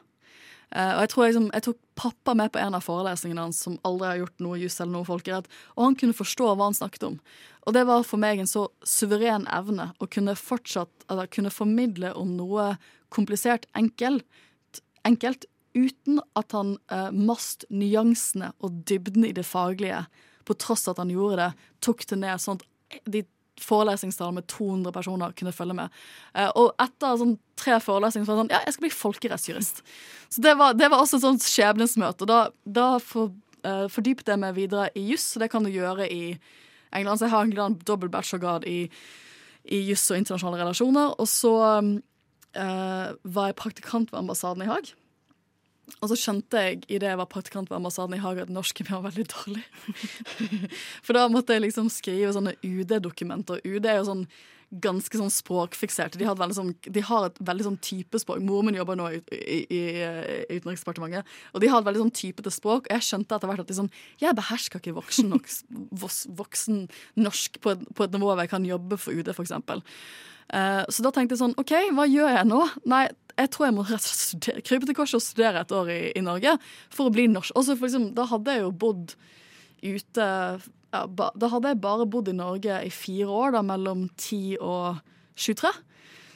Uh, 0.69 0.99
og 0.99 1.01
jeg 1.01 1.11
tror 1.13 1.25
liksom, 1.25 1.45
jeg 1.57 1.65
tok 1.65 1.79
pappa 1.97 2.35
med 2.37 2.51
på 2.53 2.61
en 2.61 2.75
av 2.77 2.85
forelesningene 2.85 3.47
hans 3.47 3.61
som 3.65 3.79
aldri 3.89 4.11
har 4.11 4.19
gjort 4.21 4.43
noe 4.45 4.59
juss 4.61 4.77
eller 4.83 4.99
noe 4.99 5.09
folkerett, 5.09 5.47
og 5.79 5.87
han 5.87 5.97
kunne 5.97 6.17
forstå 6.17 6.51
hva 6.51 6.67
han 6.69 6.77
snakket 6.77 7.07
om. 7.09 7.15
Og 7.65 7.77
det 7.77 7.87
var 7.89 8.05
for 8.05 8.21
meg 8.21 8.43
en 8.43 8.51
så 8.51 8.67
suveren 8.85 9.47
evne 9.53 9.91
å 9.97 10.09
kunne 10.13 10.37
fortsatt, 10.37 10.93
eller 11.09 11.31
kunne 11.33 11.55
formidle 11.55 12.13
om 12.21 12.37
noe 12.37 12.75
komplisert 13.15 13.65
enkelt, 13.79 14.27
enkelt 15.09 15.49
uten 15.79 16.21
at 16.37 16.53
han 16.53 16.77
uh, 16.93 17.09
mast 17.17 17.65
nyansene 17.73 18.53
og 18.61 18.83
dybden 18.89 19.25
i 19.29 19.35
det 19.37 19.47
faglige, 19.49 20.05
på 20.45 20.57
tross 20.61 20.85
av 20.89 20.97
at 20.97 21.05
han 21.05 21.13
gjorde 21.13 21.43
det, 21.43 21.69
tok 21.85 22.05
det 22.09 22.21
ned 22.21 22.41
sånn 22.45 22.61
at 22.61 23.01
de 23.09 23.25
forelesningssal 23.65 24.33
med 24.37 24.47
200 24.51 24.93
personer 24.95 25.35
kunne 25.39 25.55
følge 25.55 25.77
med. 25.79 25.99
Uh, 26.37 26.49
og 26.49 26.83
etter 26.83 27.19
sånn 27.21 27.37
tre 27.59 27.79
forelesninger 27.83 28.27
så 28.27 28.33
var 28.33 28.39
det 28.39 28.45
sånn 28.45 28.55
Ja, 28.55 28.63
jeg 28.67 28.77
skal 28.77 28.87
bli 28.87 28.95
folkerettsjurist. 28.95 29.83
Så 30.29 30.45
det 30.45 30.55
var, 30.61 30.77
det 30.79 30.91
var, 30.91 31.03
også 31.03 31.19
et 31.19 31.27
sånt 31.27 31.47
skjebnesmøte. 31.47 32.27
Og 32.27 32.31
da, 32.31 32.41
da 32.65 32.89
for, 33.03 33.35
uh, 33.67 33.87
fordypet 33.93 34.33
jeg 34.33 34.43
meg 34.43 34.57
videre 34.59 34.89
i 34.99 35.09
juss, 35.11 35.31
og 35.37 35.45
det 35.45 35.51
kan 35.55 35.67
du 35.67 35.73
gjøre 35.73 36.09
i 36.11 36.23
England. 36.93 37.19
Så 37.19 37.29
jeg 37.29 37.35
har 37.35 37.45
egentlig 37.45 37.65
en 37.65 37.81
dobbel 37.89 38.13
bachelorgrad 38.13 38.69
i, 38.69 38.79
i 39.69 39.83
juss 39.91 40.07
og 40.13 40.21
internasjonale 40.21 40.63
relasjoner. 40.63 41.19
Og 41.19 41.29
så 41.31 41.55
uh, 41.83 43.11
var 43.23 43.51
jeg 43.51 43.61
praktikant 43.61 44.13
ved 44.13 44.23
ambassaden 44.23 44.65
i 44.65 44.71
Haag. 44.71 44.95
Og 45.99 46.11
så 46.11 46.19
skjønte 46.19 46.61
jeg 46.63 46.83
idet 46.87 47.11
jeg 47.11 47.21
var 47.21 47.31
praktikant 47.31 47.71
ved 47.71 47.79
ambassaden 47.79 48.17
i 48.17 48.21
Haga, 48.23 48.45
at 48.47 48.53
norsken 48.53 48.87
min 48.87 48.99
var 48.99 49.09
veldig 49.09 49.27
dårlig. 49.33 49.65
For 51.07 51.17
da 51.17 51.27
måtte 51.33 51.57
jeg 51.57 51.67
liksom 51.67 51.91
skrive 51.93 52.35
sånne 52.37 52.55
UD-dokumenter. 52.63 53.65
UD 53.65 53.89
er 53.89 54.01
jo 54.01 54.09
sånn 54.11 54.25
ganske 54.69 55.17
sånn 55.17 55.33
språkfikserte. 55.33 56.21
De, 56.21 56.29
sånn, 56.55 56.75
de, 56.85 57.03
har 57.09 57.29
et 57.29 57.39
veldig 57.49 57.67
sånn 57.71 57.79
typespråk. 57.85 58.43
Moren 58.45 58.69
min 58.69 58.79
jobber 58.79 58.99
nå 59.01 59.09
i, 59.17 59.21
i, 59.33 59.61
i, 59.73 59.83
Utenriksdepartementet, 60.59 61.29
og 61.55 61.63
de 61.65 61.71
har 61.73 61.81
et 61.81 61.89
veldig 61.89 62.03
sånn 62.05 62.17
typete 62.19 62.53
språk. 62.53 62.89
Og 62.89 62.97
jeg 62.97 63.07
skjønte 63.07 63.39
etter 63.39 63.51
hvert 63.51 63.65
at 63.65 63.71
de 63.71 63.79
sånn, 63.79 63.93
jeg 64.21 64.37
behersker 64.37 64.83
ikke 64.83 64.97
voksen, 64.99 65.33
voksen 66.43 66.83
norsk 67.21 67.61
på 67.65 67.73
et, 67.75 67.87
på 67.97 68.05
et, 68.05 68.17
nivå 68.17 68.33
hvor 68.33 68.45
jeg 68.45 68.53
kan 68.53 68.69
jobbe 68.69 69.01
for 69.01 69.17
UD, 69.17 69.33
f.eks. 69.33 69.57
Uh, 70.49 70.85
så 70.89 71.05
da 71.05 71.13
tenkte 71.13 71.37
jeg 71.37 71.43
sånn 71.43 71.57
OK, 71.61 71.75
hva 71.97 72.07
gjør 72.09 72.31
jeg 72.33 72.49
nå? 72.49 72.61
Nei, 72.89 73.03
jeg 73.39 73.51
tror 73.55 73.69
jeg 73.69 73.77
må 73.77 73.85
rett 73.87 74.05
og 74.05 74.09
slett 74.09 74.65
krype 74.67 74.89
til 74.89 74.97
korset 74.97 75.21
og 75.21 75.25
studere 75.25 75.63
et 75.63 75.75
år 75.77 75.93
i, 75.95 76.01
i 76.19 76.25
Norge 76.25 76.57
for 76.93 77.09
å 77.09 77.15
bli 77.15 77.29
norsk. 77.31 77.55
Også 77.57 77.77
for 77.77 77.89
liksom, 77.89 78.11
da 78.17 78.27
hadde 78.29 78.57
jeg 78.57 78.65
jo 78.65 78.73
bodd 78.85 79.15
ute 79.79 80.29
ja, 80.95 81.05
ba, 81.07 81.31
Da 81.37 81.51
hadde 81.53 81.75
jeg 81.75 81.83
bare 81.85 82.09
bodd 82.09 82.31
i 82.31 82.37
Norge 82.37 82.81
i 82.87 82.93
fire 82.93 83.29
år, 83.29 83.53
da 83.59 83.63
mellom 83.67 84.07
10 84.17 84.59
og 84.65 85.03
23. 85.39 85.73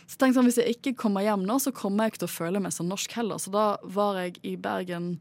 Så 0.07 0.19
tenkte 0.19 0.29
jeg 0.29 0.37
sånn, 0.37 0.51
Hvis 0.51 0.61
jeg 0.61 0.77
ikke 0.77 0.99
kommer 1.07 1.25
hjem 1.25 1.47
nå, 1.49 1.57
så 1.63 1.73
kommer 1.75 2.05
jeg 2.05 2.15
ikke 2.15 2.25
til 2.27 2.31
å 2.31 2.37
føle 2.37 2.61
meg 2.61 2.75
som 2.77 2.91
norsk 2.91 3.17
heller. 3.17 3.41
Så 3.41 3.53
da 3.55 3.77
var 3.83 4.21
jeg 4.21 4.37
i 4.45 4.57
Bergen 4.61 5.17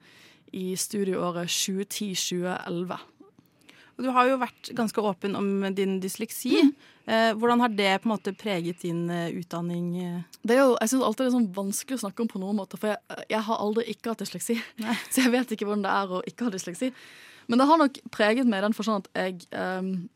i 0.52 0.74
studieåret 0.76 1.48
2010-2011. 1.48 3.00
Du 4.02 4.10
har 4.12 4.28
jo 4.28 4.40
vært 4.42 4.72
ganske 4.76 5.04
åpen 5.06 5.38
om 5.38 5.48
din 5.78 6.00
dysleksi. 6.02 6.58
Mm. 6.66 6.72
Eh, 7.06 7.32
hvordan 7.38 7.62
har 7.64 7.74
det 7.76 7.92
på 8.02 8.10
en 8.10 8.14
måte 8.14 8.34
preget 8.38 8.82
din 8.82 9.04
uh, 9.12 9.30
utdanning? 9.30 10.24
Det 10.42 10.56
er 10.56 10.64
jo, 10.64 10.76
jeg 10.80 10.92
synes 10.92 11.06
alltid 11.06 11.24
det 11.24 11.30
er 11.30 11.36
sånn 11.36 11.50
vanskelig 11.56 12.00
å 12.00 12.04
snakke 12.06 12.24
om 12.24 12.30
på 12.32 12.42
noen 12.42 12.58
måte, 12.58 12.80
for 12.82 12.94
jeg, 12.94 13.26
jeg 13.30 13.44
har 13.48 13.62
aldri 13.62 13.86
ikke 13.94 14.14
hatt 14.14 14.24
dysleksi. 14.24 14.58
Nei. 14.82 14.96
Så 15.12 15.26
jeg 15.26 15.34
vet 15.36 15.54
ikke 15.54 15.70
hvordan 15.70 15.86
det 15.86 15.94
er 15.94 16.16
å 16.18 16.24
ikke 16.30 16.48
ha 16.48 16.54
dysleksi. 16.56 16.92
Men 17.52 17.60
det 17.60 17.68
har 17.68 17.80
nok 17.82 18.00
preget 18.16 18.48
meg 18.48 18.62
i 18.62 18.66
den 18.70 18.76
forstand 18.76 19.10
at 19.12 19.26
jeg 19.26 19.44
um, 19.52 20.10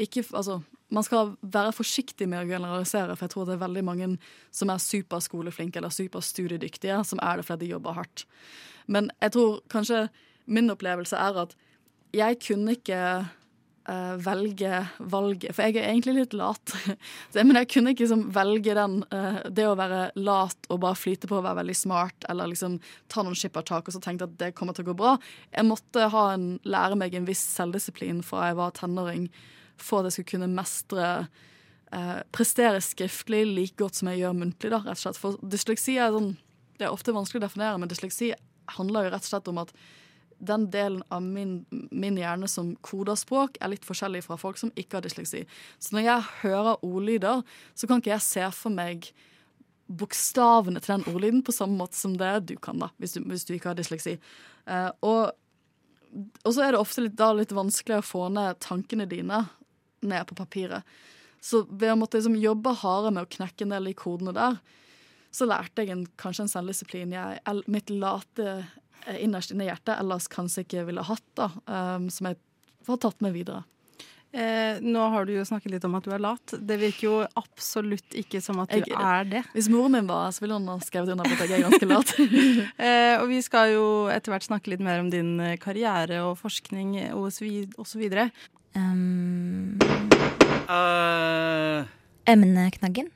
ikke 0.00 0.24
Altså, 0.34 0.58
man 0.90 1.06
skal 1.06 1.34
være 1.42 1.74
forsiktig 1.76 2.26
med 2.26 2.42
å 2.42 2.48
generalisere, 2.48 3.14
for 3.14 3.28
jeg 3.28 3.34
tror 3.34 3.46
det 3.46 3.54
er 3.54 3.62
veldig 3.62 3.82
mange 3.86 4.08
som 4.50 4.72
er 4.72 4.82
superskoleflinke 4.82 5.78
eller 5.78 5.92
superstudiedyktige, 5.94 6.96
som 7.06 7.20
er 7.22 7.38
det 7.38 7.46
fordi 7.46 7.68
de 7.68 7.74
jobber 7.76 7.94
hardt. 7.94 8.24
Men 8.90 9.10
jeg 9.22 9.36
tror 9.36 9.60
kanskje 9.70 10.08
min 10.50 10.72
opplevelse 10.72 11.14
er 11.14 11.38
at 11.44 11.54
jeg 12.16 12.40
kunne 12.42 12.74
ikke 12.74 12.98
uh, 13.90 14.14
velge 14.22 14.84
valget, 14.98 15.54
for 15.54 15.66
jeg 15.66 15.80
er 15.80 15.90
egentlig 15.90 16.14
litt 16.16 16.36
lat. 16.38 16.74
Men 17.36 17.58
jeg 17.60 17.70
kunne 17.74 17.92
ikke 17.94 18.04
liksom 18.04 18.26
velge 18.34 18.74
den, 18.76 19.00
uh, 19.12 19.40
det 19.50 19.66
å 19.66 19.76
være 19.78 20.02
lat 20.20 20.70
og 20.70 20.82
bare 20.84 20.98
flyte 20.98 21.30
på 21.30 21.38
og 21.38 21.46
være 21.46 21.60
veldig 21.62 21.76
smart, 21.76 22.26
eller 22.30 22.52
liksom 22.52 22.78
ta 23.10 23.24
noen 23.26 23.38
skippertak 23.38 23.88
og 23.88 23.96
så 23.96 24.02
tenke 24.04 24.28
at 24.28 24.36
det 24.40 24.52
kommer 24.58 24.76
til 24.76 24.86
å 24.86 24.92
gå 24.92 24.98
bra. 25.02 25.14
Jeg 25.54 25.68
måtte 25.68 26.08
en, 26.08 26.50
lære 26.64 26.98
meg 27.00 27.16
en 27.18 27.28
viss 27.28 27.42
selvdisiplin 27.56 28.22
fra 28.26 28.50
jeg 28.50 28.60
var 28.60 28.76
tenåring, 28.78 29.28
for 29.80 30.00
at 30.00 30.10
jeg 30.10 30.18
skulle 30.18 30.34
kunne 30.36 30.52
mestre 30.54 31.06
uh, 31.26 32.20
prestere 32.36 32.82
skriftlig 32.84 33.44
like 33.48 33.78
godt 33.80 34.00
som 34.00 34.12
jeg 34.12 34.22
gjør 34.22 34.36
muntlig. 34.44 34.72
da, 34.72 34.84
rett 34.84 34.98
og 34.98 35.06
slett. 35.06 35.20
For 35.20 35.40
dysleksi 35.42 35.98
er 35.98 36.14
sånn, 36.14 36.34
det 36.78 36.88
er 36.88 36.94
ofte 36.94 37.16
vanskelig 37.16 37.42
å 37.42 37.48
definere, 37.48 37.80
men 37.80 37.90
dysleksi 37.90 38.34
handler 38.76 39.08
jo 39.08 39.16
rett 39.16 39.26
og 39.26 39.32
slett 39.32 39.50
om 39.50 39.64
at 39.64 39.74
den 40.40 40.66
delen 40.72 41.02
av 41.12 41.22
min, 41.22 41.64
min 41.90 42.16
hjerne 42.18 42.48
som 42.48 42.72
koder 42.86 43.18
språk, 43.18 43.58
er 43.60 43.74
litt 43.74 43.84
forskjellig 43.86 44.22
fra 44.24 44.38
folk 44.40 44.60
som 44.60 44.72
ikke 44.78 44.98
har 44.98 45.04
dysleksi. 45.04 45.44
Så 45.78 45.96
når 45.96 46.06
jeg 46.06 46.28
hører 46.42 46.86
ordlyder, 46.86 47.42
så 47.74 47.88
kan 47.88 48.00
ikke 48.00 48.14
jeg 48.14 48.26
se 48.26 48.46
for 48.56 48.74
meg 48.74 49.10
bokstavene 49.90 50.80
til 50.80 50.96
den 50.96 51.06
ordlyden 51.10 51.44
på 51.44 51.54
samme 51.54 51.76
måte 51.80 51.98
som 51.98 52.14
det 52.18 52.32
du 52.48 52.56
kan, 52.62 52.80
da, 52.80 52.90
hvis 53.02 53.16
du, 53.16 53.22
hvis 53.28 53.44
du 53.46 53.54
ikke 53.56 53.72
har 53.72 53.78
dysleksi. 53.78 54.16
Uh, 54.64 54.90
og, 55.04 55.22
og, 56.44 56.50
så 56.54 56.64
er 56.64 56.74
det 56.74 56.82
ofte 56.82 57.04
litt, 57.04 57.18
da 57.18 57.32
litt 57.36 57.54
vanskelig 57.54 58.00
å 58.00 58.06
få 58.06 58.28
ned 58.32 58.60
tankene 58.62 59.08
dine 59.10 59.44
ned 60.00 60.28
på 60.30 60.38
papiret. 60.38 60.86
Så 61.44 61.64
ved 61.68 61.92
å 61.92 61.98
måtte 61.98 62.20
liksom 62.20 62.38
jobbe 62.40 62.72
hardere 62.82 63.16
med 63.16 63.26
å 63.26 63.32
knekke 63.34 63.66
en 63.66 63.74
del 63.74 63.90
de 63.90 63.96
kodene 63.98 64.36
der, 64.36 64.60
så 65.34 65.46
lærte 65.46 65.84
jeg 65.84 65.94
en, 65.94 66.06
kanskje 66.18 66.46
en 66.46 66.52
selvdisiplin 66.52 67.12
jeg 67.14 67.60
mitt 67.70 67.90
late 67.92 68.54
innerst 69.20 69.54
inne 69.54 69.66
i 69.66 69.70
hjertet 69.70 69.96
ellers 69.98 70.28
kanskje 70.30 70.64
ikke 70.66 70.86
ville 70.88 71.04
hatt, 71.06 71.26
da, 71.38 71.50
um, 71.66 72.08
som 72.12 72.30
jeg 72.30 72.40
har 72.88 73.00
tatt 73.02 73.20
med 73.24 73.36
videre. 73.36 73.64
Eh, 74.32 74.78
nå 74.80 75.02
har 75.10 75.24
du 75.26 75.32
jo 75.34 75.44
snakket 75.46 75.72
litt 75.72 75.84
om 75.88 75.96
at 75.98 76.04
du 76.06 76.12
er 76.14 76.22
lat. 76.22 76.52
Det 76.54 76.76
virker 76.78 77.06
jo 77.08 77.14
absolutt 77.38 78.14
ikke 78.14 78.38
som 78.44 78.60
at 78.62 78.70
du 78.70 78.78
jeg, 78.78 78.94
er 78.94 79.26
det. 79.26 79.42
Hvis 79.56 79.70
moren 79.72 79.96
min 79.96 80.10
var, 80.10 80.30
så 80.30 80.44
ville 80.44 80.60
hun 80.60 80.70
ha 80.70 80.76
skrevet 80.84 81.10
under 81.16 81.26
på 81.26 81.34
at 81.34 81.50
jeg 81.50 81.58
er 81.58 81.66
ganske 81.66 81.88
lat. 81.90 82.14
eh, 82.86 83.16
og 83.18 83.26
vi 83.32 83.40
skal 83.42 83.74
jo 83.74 83.86
etter 84.12 84.34
hvert 84.34 84.46
snakke 84.46 84.70
litt 84.70 84.84
mer 84.86 85.02
om 85.02 85.10
din 85.10 85.34
eh, 85.42 85.58
karriere 85.60 86.22
og 86.28 86.38
forskning 86.38 86.94
videre. 87.98 88.30
Um, 88.78 89.80
uh. 90.70 91.82
Emneknaggen. 92.30 93.10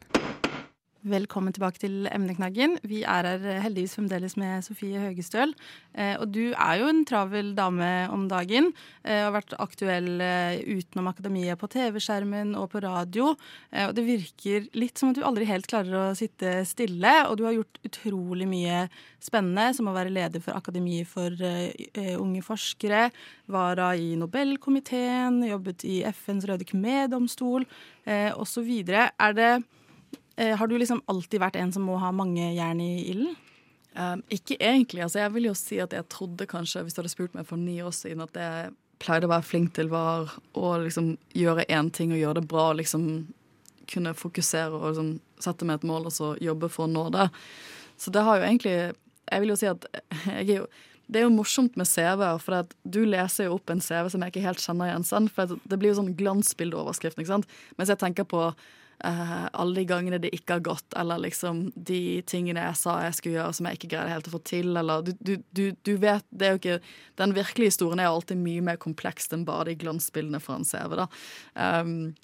Velkommen 1.05 1.53
tilbake 1.53 1.83
til 1.83 2.07
emneknaggen. 2.09 2.79
Vi 2.89 3.03
er 3.05 3.27
her 3.29 3.43
heldigvis 3.61 3.93
fremdeles 3.99 4.39
med 4.41 4.65
Sofie 4.65 5.03
Høgestøl. 5.03 5.51
Eh, 5.93 6.15
og 6.17 6.31
du 6.33 6.55
er 6.55 6.79
jo 6.81 6.87
en 6.89 7.03
travel 7.05 7.51
dame 7.59 7.89
om 8.09 8.23
dagen. 8.31 8.71
Og 9.05 9.11
har 9.13 9.35
vært 9.35 9.53
aktuell 9.61 10.09
eh, 10.25 10.63
utenom 10.65 11.11
akademiet 11.11 11.61
på 11.61 11.69
TV-skjermen 11.75 12.55
og 12.57 12.71
på 12.73 12.81
radio. 12.87 13.35
Eh, 13.69 13.85
og 13.91 13.93
det 13.99 14.07
virker 14.09 14.71
litt 14.73 14.97
som 14.97 15.13
at 15.13 15.21
du 15.21 15.27
aldri 15.29 15.45
helt 15.51 15.69
klarer 15.69 15.99
å 15.99 16.17
sitte 16.17 16.55
stille. 16.65 17.13
Og 17.29 17.37
du 17.37 17.45
har 17.51 17.59
gjort 17.59 17.83
utrolig 17.85 18.49
mye 18.49 18.87
spennende, 19.21 19.69
som 19.77 19.93
å 19.93 19.97
være 19.99 20.17
leder 20.17 20.41
for 20.41 20.57
Akademiet 20.57 21.13
for 21.13 21.37
eh, 21.37 21.69
eh, 21.93 22.17
unge 22.17 22.41
forskere. 22.49 23.11
Vara 23.53 23.93
i 23.93 24.15
Nobelkomiteen, 24.17 25.43
jobbet 25.53 25.85
i 25.85 26.01
FNs 26.15 26.49
Røde 26.49 26.73
Khmer-domstol 26.73 27.69
eh, 28.09 28.33
osv. 28.33 28.79
Er 28.89 29.37
det 29.37 29.55
Eh, 29.55 29.84
har 30.37 30.67
du 30.67 30.77
liksom 30.79 31.03
alltid 31.11 31.43
vært 31.43 31.57
en 31.61 31.73
som 31.75 31.85
må 31.87 31.99
ha 32.03 32.11
mange 32.15 32.53
jern 32.57 32.81
i 32.83 33.05
ilden? 33.13 33.37
Um, 33.95 34.25
ikke 34.35 34.57
egentlig. 34.59 35.05
Altså, 35.05 35.21
jeg 35.21 35.35
vil 35.37 35.45
jo 35.47 35.55
si 35.55 35.79
at 35.79 35.93
jeg 35.95 36.09
trodde 36.11 36.49
kanskje, 36.51 36.83
hvis 36.83 36.97
du 36.97 37.01
hadde 37.03 37.13
spurt 37.13 37.37
meg 37.37 37.47
for 37.47 37.61
ni 37.61 37.77
år 37.79 37.95
siden, 37.95 38.25
at 38.27 38.35
jeg 38.35 38.73
pleide 39.03 39.29
å 39.29 39.31
være 39.31 39.47
flink 39.47 39.75
til 39.77 39.91
var 39.93 40.33
å 40.59 40.75
liksom 40.83 41.15
gjøre 41.37 41.67
én 41.71 41.91
ting 41.95 42.15
og 42.15 42.19
gjøre 42.19 42.41
det 42.41 42.49
bra. 42.51 42.73
liksom 42.75 43.29
Kunne 43.91 44.15
fokusere 44.17 44.73
og 44.73 44.89
liksom, 44.89 45.13
sette 45.45 45.69
meg 45.69 45.79
et 45.79 45.87
mål 45.87 46.09
og 46.09 46.17
så 46.17 46.33
jobbe 46.43 46.71
for 46.73 46.87
å 46.87 46.91
nå 46.91 47.07
det. 47.15 47.29
Så 48.01 48.11
det 48.11 48.25
har 48.27 48.41
jo 48.41 48.49
egentlig 48.49 48.75
Jeg 49.31 49.41
vil 49.41 49.49
jo 49.49 49.57
si 49.57 49.71
at 49.71 49.87
jeg 50.27 50.49
er 50.49 50.59
jo 50.65 50.67
det 51.05 51.21
er 51.21 51.27
jo 51.27 51.35
morsomt 51.35 51.75
med 51.77 51.85
CV-er, 51.85 52.39
for 52.41 52.65
du 52.89 53.03
leser 53.05 53.45
jo 53.45 53.59
opp 53.59 53.69
en 53.69 53.83
CV 53.85 54.09
som 54.09 54.23
jeg 54.25 54.33
ikke 54.33 54.45
helt 54.47 54.63
kjenner 54.63 54.89
igjen. 54.89 55.29
For 55.29 55.53
Det 55.69 55.77
blir 55.77 55.91
jo 55.91 55.99
sånn 55.99 56.15
glansbildeoverskrift. 56.17 57.21
Mens 57.21 57.93
jeg 57.93 58.01
tenker 58.01 58.25
på 58.25 58.47
Uh, 59.03 59.49
alle 59.53 59.81
de 59.81 59.85
gangene 59.91 60.21
det 60.23 60.31
ikke 60.37 60.59
har 60.59 60.65
gått, 60.65 60.95
eller 60.97 61.19
liksom 61.25 61.67
de 61.75 62.23
tingene 62.31 62.63
jeg 62.63 62.79
sa 62.79 63.01
jeg 63.03 63.17
skulle 63.19 63.41
gjøre 63.41 63.57
som 63.59 63.67
jeg 63.69 63.79
ikke 63.79 63.91
greide 63.91 64.13
helt 64.13 64.29
å 64.31 64.35
få 64.37 64.41
til, 64.47 64.71
eller 64.79 65.03
du, 65.05 65.11
du, 65.19 65.33
du, 65.51 65.65
du, 65.83 65.91
vet 66.01 66.25
Det 66.31 66.47
er 66.47 66.55
jo 66.55 66.61
ikke 66.61 66.77
Den 67.19 67.35
virkelige 67.37 67.73
historien 67.73 68.01
er 68.01 68.13
alltid 68.13 68.39
mye 68.41 68.63
mer 68.65 68.79
kompleks 68.81 69.27
enn 69.35 69.43
bare 69.49 69.73
de 69.73 69.79
glansbildene 69.83 70.41
fra 70.41 70.61
en 70.61 70.69
CV, 70.69 70.95
da. 71.01 71.09
Um, 71.59 72.15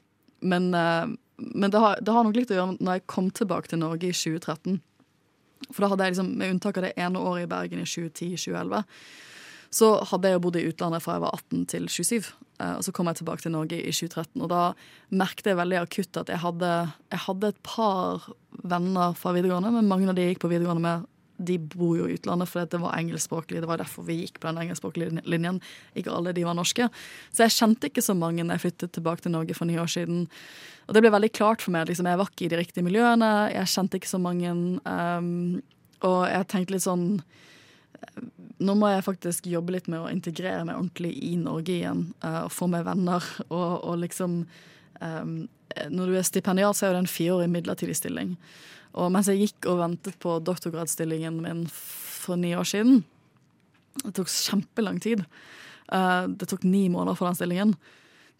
men, 0.41 0.71
uh, 0.73 1.11
men 1.37 1.75
det, 1.75 1.83
har, 1.83 1.99
det, 2.01 2.15
har, 2.15 2.25
nok 2.25 2.39
litt 2.39 2.55
å 2.55 2.61
gjøre 2.61 2.71
med 2.75 2.87
når 2.87 3.01
jeg 3.01 3.09
kom 3.17 3.33
tilbake 3.35 3.73
til 3.73 3.83
Norge 3.83 4.09
i 4.09 4.17
2013. 4.17 4.79
For 5.71 5.83
da 5.83 5.91
hadde 5.93 6.07
jeg 6.07 6.15
liksom, 6.15 6.31
med 6.41 6.55
unntak 6.55 6.79
av 6.81 6.87
det 6.87 6.95
ene 6.97 7.21
året 7.21 7.45
i 7.45 7.51
Bergen 7.51 7.83
i 7.83 7.89
2010-2011, 7.89 8.87
så 9.71 9.93
hadde 10.11 10.31
jeg 10.31 10.39
jo 10.39 10.43
bodd 10.47 10.59
i 10.59 10.67
utlandet 10.67 11.05
fra 11.05 11.17
jeg 11.17 11.25
var 11.25 11.37
18 11.39 11.67
til 11.71 11.87
27. 11.87 12.33
Eh, 12.61 12.75
og 12.75 12.83
så 12.87 12.95
kom 12.95 13.11
jeg 13.11 13.21
tilbake 13.21 13.45
til 13.45 13.55
Norge 13.55 13.79
i 13.79 13.93
2013, 13.95 14.43
og 14.43 14.51
da 14.51 14.63
merket 15.15 15.53
jeg 15.53 15.61
veldig 15.61 15.79
akutt 15.81 16.21
at 16.21 16.33
jeg 16.33 16.43
hadde, 16.43 16.73
jeg 17.15 17.25
hadde 17.27 17.53
et 17.53 17.63
par 17.67 18.27
venner 18.67 19.15
fra 19.19 19.35
videregående, 19.37 19.73
men 19.77 19.91
mange 19.91 20.11
av 20.11 20.19
de 20.19 20.27
jeg 20.27 20.35
gikk 20.35 20.45
på 20.45 20.53
videregående 20.53 20.85
med, 20.85 21.09
de 21.41 21.57
bor 21.73 21.95
jo 21.97 22.05
i 22.05 22.19
utlandet 22.19 22.51
fordi 22.51 22.75
det 22.75 22.81
var 22.83 22.99
engelskspråklig. 22.99 23.63
Det 23.63 23.69
var 23.71 23.81
derfor 23.81 24.05
vi 24.05 24.19
gikk 24.19 24.43
på 24.43 24.51
den 24.51 24.61
engelskspråklige 24.61 25.23
linjen. 25.25 25.61
Ikke 25.97 26.13
alle 26.13 26.35
de 26.37 26.45
var 26.45 26.59
norske. 26.59 26.91
Så 27.33 27.47
jeg 27.47 27.55
kjente 27.57 27.89
ikke 27.89 28.05
så 28.05 28.13
mange 28.19 28.45
når 28.45 28.59
jeg 28.59 28.65
flyttet 28.67 28.93
tilbake 28.99 29.25
til 29.25 29.33
Norge 29.33 29.57
for 29.57 29.71
ni 29.71 29.79
år 29.81 29.89
siden. 29.89 30.27
Og 30.85 30.93
det 30.93 31.01
ble 31.01 31.15
veldig 31.15 31.33
klart 31.33 31.65
for 31.65 31.73
meg. 31.73 31.89
Liksom, 31.89 32.11
jeg 32.13 32.21
var 32.21 32.29
ikke 32.29 32.45
i 32.45 32.51
de 32.53 32.61
riktige 32.61 32.85
miljøene. 32.85 33.31
Jeg 33.55 33.73
kjente 33.73 33.97
ikke 33.97 34.13
så 34.13 34.21
mange. 34.21 34.53
Um, 34.85 35.63
og 36.05 36.21
jeg 36.29 36.49
tenkte 36.53 36.77
litt 36.77 36.85
sånn 36.85 37.07
nå 38.61 38.75
må 38.77 38.91
jeg 38.93 39.07
faktisk 39.07 39.47
jobbe 39.51 39.75
litt 39.75 39.89
med 39.91 40.03
å 40.03 40.11
integrere 40.13 40.65
meg 40.69 40.77
ordentlig 40.77 41.15
i 41.25 41.35
Norge 41.41 41.73
igjen. 41.79 42.03
Uh, 42.25 42.45
og 42.47 42.55
få 42.55 42.69
meg 42.71 42.85
venner 42.89 43.25
og, 43.49 43.71
og 43.81 44.03
liksom 44.03 44.43
um, 45.01 45.39
Når 45.89 46.11
du 46.11 46.19
er 46.19 46.27
stipendiat, 46.27 46.77
så 46.77 46.89
er 46.89 46.97
det 46.97 47.05
en 47.05 47.15
fireårig 47.15 47.51
midlertidig 47.53 47.97
stilling. 47.99 48.35
Og 48.99 49.13
mens 49.15 49.31
jeg 49.31 49.45
gikk 49.45 49.71
og 49.71 49.81
ventet 49.85 50.19
på 50.23 50.41
doktorgradsstillingen 50.43 51.39
min 51.45 51.65
for 51.71 52.37
ni 52.37 52.51
år 52.59 52.67
siden 52.67 53.05
Det 54.03 54.13
tok 54.19 54.29
kjempelang 54.29 54.99
tid. 55.01 55.25
Uh, 55.91 56.27
det 56.29 56.51
tok 56.51 56.67
ni 56.67 56.89
måneder 56.93 57.19
for 57.19 57.31
den 57.31 57.39
stillingen 57.39 57.75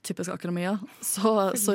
typisk 0.07 0.33
akademia, 0.33 0.79
så, 1.05 1.53
så 1.59 1.75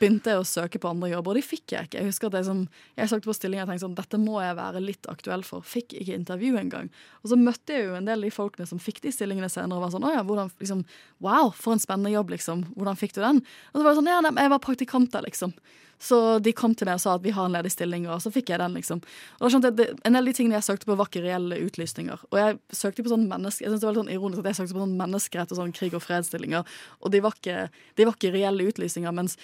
begynte 0.00 0.34
jeg 0.34 0.40
å 0.40 0.46
søke 0.46 0.80
på 0.82 0.90
andre 0.90 1.12
jobber, 1.12 1.32
og 1.32 1.38
de 1.38 1.44
fikk 1.44 1.74
jeg 1.74 1.88
ikke. 1.88 2.00
Jeg 2.00 2.10
husker 2.10 2.28
at 2.28 2.36
jeg, 2.38 2.46
som, 2.48 2.62
jeg 2.98 3.12
søkte 3.12 3.30
på 3.30 3.36
stillinger 3.36 3.64
og 3.64 3.72
tenkte 3.72 3.84
sånn, 3.86 3.96
dette 3.98 4.20
må 4.20 4.38
jeg 4.44 4.58
være 4.58 4.82
litt 4.84 5.08
aktuell 5.12 5.44
for. 5.46 5.64
Fikk 5.66 5.96
ikke 5.96 6.18
intervju 6.18 6.58
engang. 6.60 6.90
Og 7.22 7.32
så 7.32 7.38
møtte 7.40 7.76
jeg 7.76 7.88
jo 7.88 7.96
en 7.98 8.08
del 8.08 8.20
av 8.20 8.28
de 8.28 8.34
folkene 8.34 8.68
som 8.68 8.82
fikk 8.82 9.00
de 9.06 9.14
stillingene 9.14 9.50
senere, 9.52 9.78
og 9.78 9.86
var 9.86 9.94
sånn 9.94 10.08
å 10.08 10.12
ja, 10.14 10.24
hvordan, 10.28 10.52
liksom, 10.62 10.84
wow, 11.24 11.52
for 11.56 11.76
en 11.76 11.82
spennende 11.82 12.12
jobb, 12.12 12.34
liksom. 12.36 12.66
Hvordan 12.76 13.00
fikk 13.00 13.16
du 13.16 13.22
den? 13.24 13.40
Og 13.72 13.78
så 13.80 13.86
var 13.86 13.90
det 13.92 14.00
sånn 14.02 14.12
ja, 14.12 14.20
nei, 14.26 14.34
jeg 14.44 14.54
var 14.56 14.64
praktikant 14.68 15.14
der, 15.14 15.28
liksom. 15.28 15.56
Så 16.02 16.18
de 16.42 16.50
kom 16.56 16.74
til 16.74 16.88
meg 16.88 16.98
og 16.98 17.02
sa 17.04 17.14
at 17.14 17.22
vi 17.22 17.30
har 17.34 17.46
en 17.46 17.54
ledig 17.54 17.70
stilling, 17.70 18.08
og 18.10 18.22
så 18.24 18.32
fikk 18.34 18.50
jeg 18.50 18.58
den, 18.58 18.74
liksom. 18.74 19.02
Og 19.38 19.44
da 19.44 19.50
skjønte 19.52 19.70
jeg 19.70 19.98
En 20.02 20.16
del 20.16 20.22
av 20.22 20.30
de 20.30 20.34
tingene 20.34 20.56
jeg 20.58 20.66
søkte 20.66 20.88
på, 20.88 20.96
var 20.98 21.10
ikke 21.10 21.22
reelle 21.22 21.60
utlysninger. 21.62 22.24
Og 22.32 22.38
jeg 22.40 22.58
søkte 22.74 23.04
på 23.06 23.12
sånn 23.12 23.28
menneske, 23.30 23.62
jeg 23.62 23.70
synes 23.70 23.84
det 23.84 23.88
var 23.88 23.94
litt 23.94 24.02
sånn 24.02 24.14
ironisk 24.16 24.42
at 24.42 24.50
jeg 24.50 24.60
søkte 24.60 24.76
på 24.78 24.82
sånn 24.82 24.96
menneskerett 24.98 25.52
og 25.54 25.60
sånn 25.60 25.76
krig- 25.76 25.94
og 25.98 26.02
fredsstillinger, 26.02 26.78
og 27.00 27.14
de 27.14 27.20
var 27.22 27.36
ikke, 27.38 27.68
de 27.98 28.08
var 28.08 28.18
ikke 28.18 28.34
reelle 28.34 28.72
utlysninger. 28.72 29.14
mens 29.14 29.38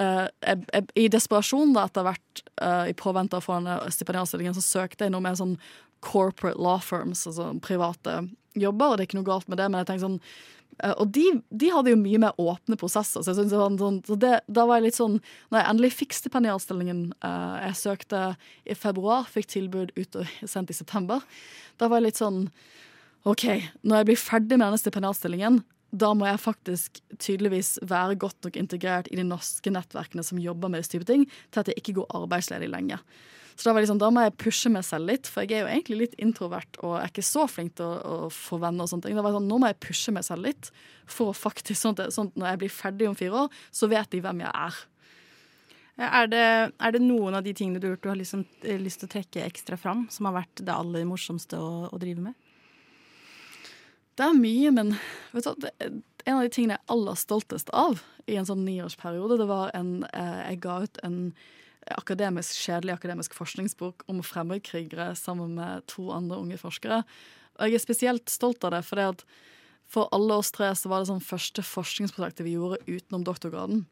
Uh, 0.00 0.24
jeg, 0.40 0.62
jeg, 0.72 0.84
I 0.96 1.08
desperasjon 1.12 1.74
da, 1.76 1.82
etter 1.84 2.06
hvert, 2.06 2.40
uh, 2.64 2.88
i 2.88 2.94
påvente 2.96 3.36
av 3.36 3.42
å 3.42 3.44
få 3.44 3.58
den 3.60 3.92
stipendiatstillingen, 3.92 4.54
så 4.56 4.64
søkte 4.64 5.04
jeg 5.04 5.12
noe 5.12 5.20
med 5.20 5.36
sånn 5.36 5.52
corporate 6.02 6.56
law 6.56 6.80
firms, 6.80 7.26
altså 7.28 7.50
private 7.60 8.22
jobber. 8.58 8.86
og 8.86 8.96
Det 8.96 9.04
er 9.04 9.10
ikke 9.10 9.20
noe 9.20 9.28
galt 9.28 9.52
med 9.52 9.60
det, 9.60 9.68
men 9.68 9.82
jeg 9.82 9.90
tenkte 9.90 10.08
sånn 10.08 10.18
og 10.82 11.12
de, 11.14 11.24
de, 11.50 11.70
hadde 11.70 11.92
jo 11.92 11.98
mye 12.00 12.20
mer 12.24 12.38
åpne 12.42 12.78
prosesser. 12.80 13.22
Så, 13.22 13.34
det 13.38 13.52
sånn, 13.52 14.00
så 14.06 14.16
det, 14.18 14.32
da 14.50 14.66
var 14.66 14.80
jeg 14.80 14.88
litt 14.88 14.98
sånn 14.98 15.18
Når 15.52 15.58
jeg 15.60 15.68
endelig 15.70 15.90
fikk 15.94 16.16
stipendiatstillingen 16.16 17.02
uh, 17.22 17.58
Jeg 17.68 17.78
søkte 17.78 18.22
i 18.66 18.76
februar, 18.78 19.28
fikk 19.30 19.50
tilbud 19.52 19.92
ut 19.94 20.18
og 20.18 20.32
sendt 20.42 20.72
i 20.74 20.76
september. 20.76 21.22
Da 21.78 21.90
var 21.90 22.00
jeg 22.00 22.10
litt 22.10 22.22
sånn 22.22 22.46
OK, 23.22 23.44
når 23.86 24.00
jeg 24.00 24.08
blir 24.08 24.18
ferdig 24.18 24.56
med 24.56 24.66
denne 24.66 24.80
stipendiatstillingen, 24.82 25.60
da 25.94 26.08
må 26.16 26.26
jeg 26.26 26.40
faktisk 26.42 26.98
tydeligvis 27.22 27.76
være 27.86 28.16
godt 28.18 28.48
nok 28.48 28.56
integrert 28.58 29.10
i 29.12 29.18
de 29.20 29.26
norske 29.28 29.70
nettverkene 29.70 30.24
som 30.26 30.40
jobber 30.42 30.72
med 30.72 30.82
disse 30.82 30.96
type 30.96 31.06
ting, 31.06 31.28
til 31.52 31.62
at 31.62 31.70
jeg 31.70 31.78
ikke 31.78 32.00
går 32.00 32.16
arbeidsledig 32.18 32.70
lenge. 32.72 32.98
Så 33.56 33.68
da, 33.68 33.74
var 33.74 33.84
liksom, 33.84 34.00
da 34.00 34.08
må 34.14 34.24
jeg 34.24 34.36
pushe 34.40 34.70
meg 34.72 34.84
selv 34.86 35.10
litt, 35.10 35.28
for 35.30 35.44
jeg 35.44 35.58
er 35.58 35.66
jo 35.66 35.72
egentlig 35.74 35.98
litt 36.00 36.14
introvert 36.22 36.78
og 36.82 36.96
er 36.98 37.10
ikke 37.10 37.24
så 37.26 37.44
flink 37.50 37.76
til 37.78 37.86
å, 37.86 38.26
å 38.26 38.30
få 38.32 38.58
venner. 38.62 38.86
og 38.86 38.92
sånne 38.92 39.06
ting. 39.06 39.18
Da 39.18 39.24
var 39.24 39.32
jeg 39.32 39.40
sånn, 39.40 39.50
Nå 39.50 39.58
må 39.60 39.70
jeg 39.70 39.82
pushe 39.84 40.14
meg 40.14 40.26
selv 40.26 40.48
litt, 40.48 40.70
for 41.10 41.36
faktisk, 41.36 41.78
sånn 41.80 41.98
at, 41.98 42.14
sånn 42.14 42.32
at 42.32 42.40
når 42.40 42.52
jeg 42.52 42.62
blir 42.62 42.72
ferdig 42.72 43.10
om 43.10 43.18
fire 43.18 43.44
år, 43.44 43.60
så 43.74 43.90
vet 43.92 44.10
de 44.14 44.22
hvem 44.24 44.44
jeg 44.46 44.52
er. 44.52 44.80
Er 46.02 46.30
det, 46.30 46.46
er 46.72 46.94
det, 46.94 47.02
noen 47.04 47.36
av 47.36 47.44
de 47.44 47.52
tingene 47.54 47.78
du 47.78 47.86
har 47.86 47.94
gjort 47.94 48.06
du 48.06 48.10
har 48.14 48.18
liksom, 48.22 48.46
eh, 48.64 48.80
lyst 48.80 49.02
til 49.02 49.10
å 49.10 49.12
trekke 49.12 49.44
ekstra 49.44 49.76
fram, 49.78 50.06
som 50.10 50.26
har 50.30 50.38
vært 50.40 50.64
det 50.64 50.72
aller 50.72 51.04
morsomste 51.06 51.60
å, 51.60 51.90
å 51.92 52.00
drive 52.00 52.24
med? 52.24 52.38
Det 54.16 54.24
er 54.24 54.36
mye, 54.36 54.72
men 54.72 54.94
vet 55.32 55.46
du, 55.46 55.66
det, 55.66 55.72
en 56.24 56.38
av 56.38 56.46
de 56.46 56.52
tingene 56.52 56.78
jeg 56.78 56.82
er 56.82 56.94
aller 56.94 57.18
stoltest 57.20 57.72
av 57.76 58.00
i 58.30 58.36
en 58.38 58.48
sånn 58.48 58.64
niårsperiode, 58.64 59.38
det 59.40 59.48
var 59.50 59.72
en 59.76 60.02
eh, 60.12 60.40
Jeg 60.52 60.62
ga 60.64 60.78
ut 60.84 61.02
en 61.04 61.18
akademisk, 61.90 62.54
kjedelig 62.62 62.96
akademisk 62.96 63.34
forskningsbok 63.34 64.04
om 64.10 64.22
fremmedkrigere 64.26 65.12
sammen 65.18 65.56
med 65.58 65.86
to 65.90 66.10
andre 66.14 66.38
unge 66.38 66.58
forskere. 66.60 67.02
Og 67.58 67.68
jeg 67.68 67.78
er 67.78 67.84
spesielt 67.84 68.30
stolt 68.32 68.64
av 68.64 68.76
det, 68.76 68.84
for 68.86 69.00
det 69.00 69.08
at 69.14 69.24
for 69.92 70.08
alle 70.14 70.38
oss 70.40 70.52
tre 70.54 70.70
så 70.78 70.88
var 70.88 71.02
det 71.02 71.10
sånn 71.10 71.24
første 71.24 71.64
forskningsprosjektet 71.66 72.46
vi 72.46 72.54
gjorde 72.56 72.80
utenom 72.86 73.26
doktorgraden. 73.26 73.84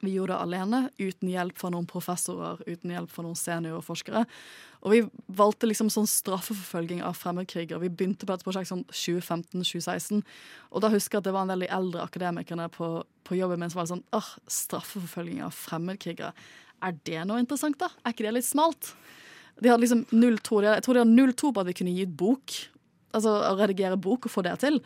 Vi 0.00 0.14
gjorde 0.14 0.32
det 0.32 0.40
alene, 0.40 0.78
uten 0.96 1.28
hjelp 1.28 1.58
fra 1.60 1.68
noen 1.74 1.86
professorer, 1.88 2.62
uten 2.64 2.92
hjelp 2.94 3.10
fra 3.12 3.24
noen 3.26 3.36
seniorforskere. 3.36 4.22
Og 4.80 4.94
vi 4.94 5.00
valgte 5.36 5.68
liksom 5.68 5.90
sånn 5.92 6.08
straffeforfølging 6.08 7.02
av 7.04 7.18
fremmedkrigere. 7.20 7.82
Vi 7.82 7.92
begynte 7.92 8.24
på 8.24 8.32
et 8.32 8.44
prosjekt 8.46 8.70
sånn 8.70 8.86
2015-2016. 8.88 10.22
Og 10.72 10.80
da 10.80 10.88
husker 10.94 11.18
jeg 11.18 11.20
at 11.20 11.28
det 11.28 11.36
var 11.36 11.44
en 11.44 11.52
veldig 11.52 11.68
eldre 11.76 12.06
akademikerne 12.08 12.70
på, 12.72 12.88
på 13.28 13.36
jobben 13.36 13.60
min 13.60 13.72
som 13.72 13.82
var 13.82 13.90
sånn 13.92 14.06
åh, 14.16 14.32
straffeforfølging 14.48 15.44
av 15.44 15.52
fremmedkrigere. 15.52 16.32
Er 16.80 16.96
det 17.06 17.22
noe 17.28 17.40
interessant, 17.42 17.78
da? 17.80 17.90
Er 18.04 18.14
ikke 18.14 18.26
det 18.26 18.36
litt 18.38 18.48
smalt? 18.48 18.94
De 19.60 19.68
hadde 19.68 19.84
liksom 19.84 20.04
02, 20.08 20.60
jeg 20.64 20.84
tror 20.84 20.96
de 20.96 21.02
hadde 21.04 21.32
02 21.36 21.52
på 21.52 21.62
at 21.62 21.68
vi 21.68 21.76
kunne 21.76 21.94
gi 21.94 22.06
ut 22.08 22.14
bok. 22.22 22.54
Altså 23.16 23.32
å 23.50 23.56
redigere 23.58 23.98
bok 24.00 24.28
og 24.28 24.32
få 24.32 24.44
det 24.46 24.56
til. 24.62 24.78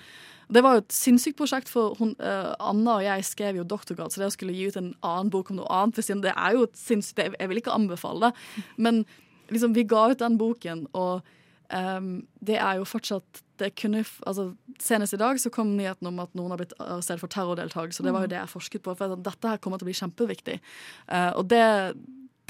Det 0.52 0.60
var 0.64 0.76
jo 0.76 0.82
et 0.82 0.94
sinnssykt 0.94 1.38
prosjekt, 1.38 1.70
for 1.72 1.94
hun, 2.00 2.12
uh, 2.20 2.52
Anna 2.60 2.98
og 2.98 3.04
jeg 3.04 3.26
skrev 3.28 3.60
jo 3.60 3.68
doktorgrad, 3.68 4.12
så 4.12 4.20
det 4.20 4.28
å 4.28 4.34
skulle 4.34 4.56
gi 4.56 4.66
ut 4.68 4.76
en 4.80 4.92
annen 5.06 5.30
bok 5.32 5.52
om 5.52 5.60
noe 5.60 5.70
annet 5.72 6.00
det 6.20 6.34
er 6.34 6.56
jo 6.56 6.66
et 6.66 6.76
sinnssykt 6.76 7.38
Jeg 7.38 7.48
vil 7.48 7.60
ikke 7.62 7.72
anbefale 7.72 8.28
det, 8.28 8.64
men 8.76 9.04
liksom, 9.48 9.72
vi 9.76 9.86
ga 9.88 10.10
ut 10.12 10.20
den 10.20 10.36
boken, 10.40 10.86
og 10.92 11.24
um, 11.72 12.26
det 12.44 12.58
er 12.60 12.80
jo 12.80 12.88
fortsatt 12.88 13.43
det 13.62 13.70
kunne, 13.78 14.02
altså, 14.26 14.48
Senest 14.82 15.14
i 15.14 15.20
dag 15.20 15.38
så 15.40 15.52
kom 15.52 15.76
nyheten 15.76 16.08
om 16.10 16.18
at 16.22 16.32
noen 16.34 16.54
har 16.54 16.60
blitt 16.60 16.74
arrestert 16.82 17.22
for 17.22 17.30
terrordeltakelse. 17.30 18.02
Det 18.02 18.12
var 18.14 18.24
jo 18.24 18.30
mm. 18.30 18.32
det 18.32 18.40
jeg 18.40 18.52
forsket 18.52 18.84
på. 18.84 18.94
for 18.98 19.14
Dette 19.14 19.52
her 19.52 19.62
kommer 19.62 19.80
til 19.80 19.86
å 19.86 19.90
bli 19.90 19.96
kjempeviktig. 20.00 20.56
Uh, 21.06 21.30
og 21.38 21.46
det, 21.52 21.62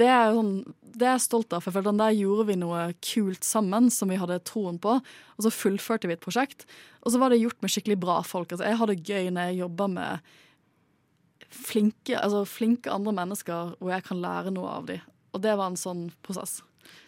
det 0.00 0.08
er, 0.08 0.32
sånn, 0.34 0.54
det 0.94 1.08
er 1.08 1.16
jeg 1.16 1.26
stolt 1.26 1.52
av. 1.52 1.64
for 1.66 1.76
jeg 1.76 2.00
Der 2.00 2.16
gjorde 2.16 2.48
vi 2.48 2.58
noe 2.60 2.86
kult 3.04 3.44
sammen 3.44 3.90
som 3.92 4.12
vi 4.12 4.20
hadde 4.20 4.40
troen 4.48 4.80
på. 4.80 4.96
Og 5.36 5.46
så 5.46 5.52
fullførte 5.52 6.08
vi 6.08 6.16
et 6.16 6.24
prosjekt. 6.24 6.64
Og 7.04 7.12
så 7.12 7.20
var 7.20 7.30
det 7.30 7.42
gjort 7.42 7.60
med 7.60 7.74
skikkelig 7.74 8.00
bra 8.00 8.20
folk. 8.24 8.52
Altså, 8.54 8.66
jeg 8.66 8.80
hadde 8.80 9.00
gøy 9.02 9.30
når 9.30 9.50
jeg 9.50 9.62
jobba 9.62 9.90
med 9.98 10.34
flinke, 11.54 12.16
altså, 12.18 12.46
flinke 12.48 12.90
andre 12.90 13.14
mennesker, 13.14 13.76
og 13.78 13.92
jeg 13.92 14.08
kan 14.08 14.22
lære 14.24 14.54
noe 14.54 14.78
av 14.80 14.88
dem. 14.88 15.04
Og 15.34 15.42
det 15.44 15.54
var 15.58 15.70
en 15.70 15.78
sånn 15.78 16.08
prosess. 16.24 16.62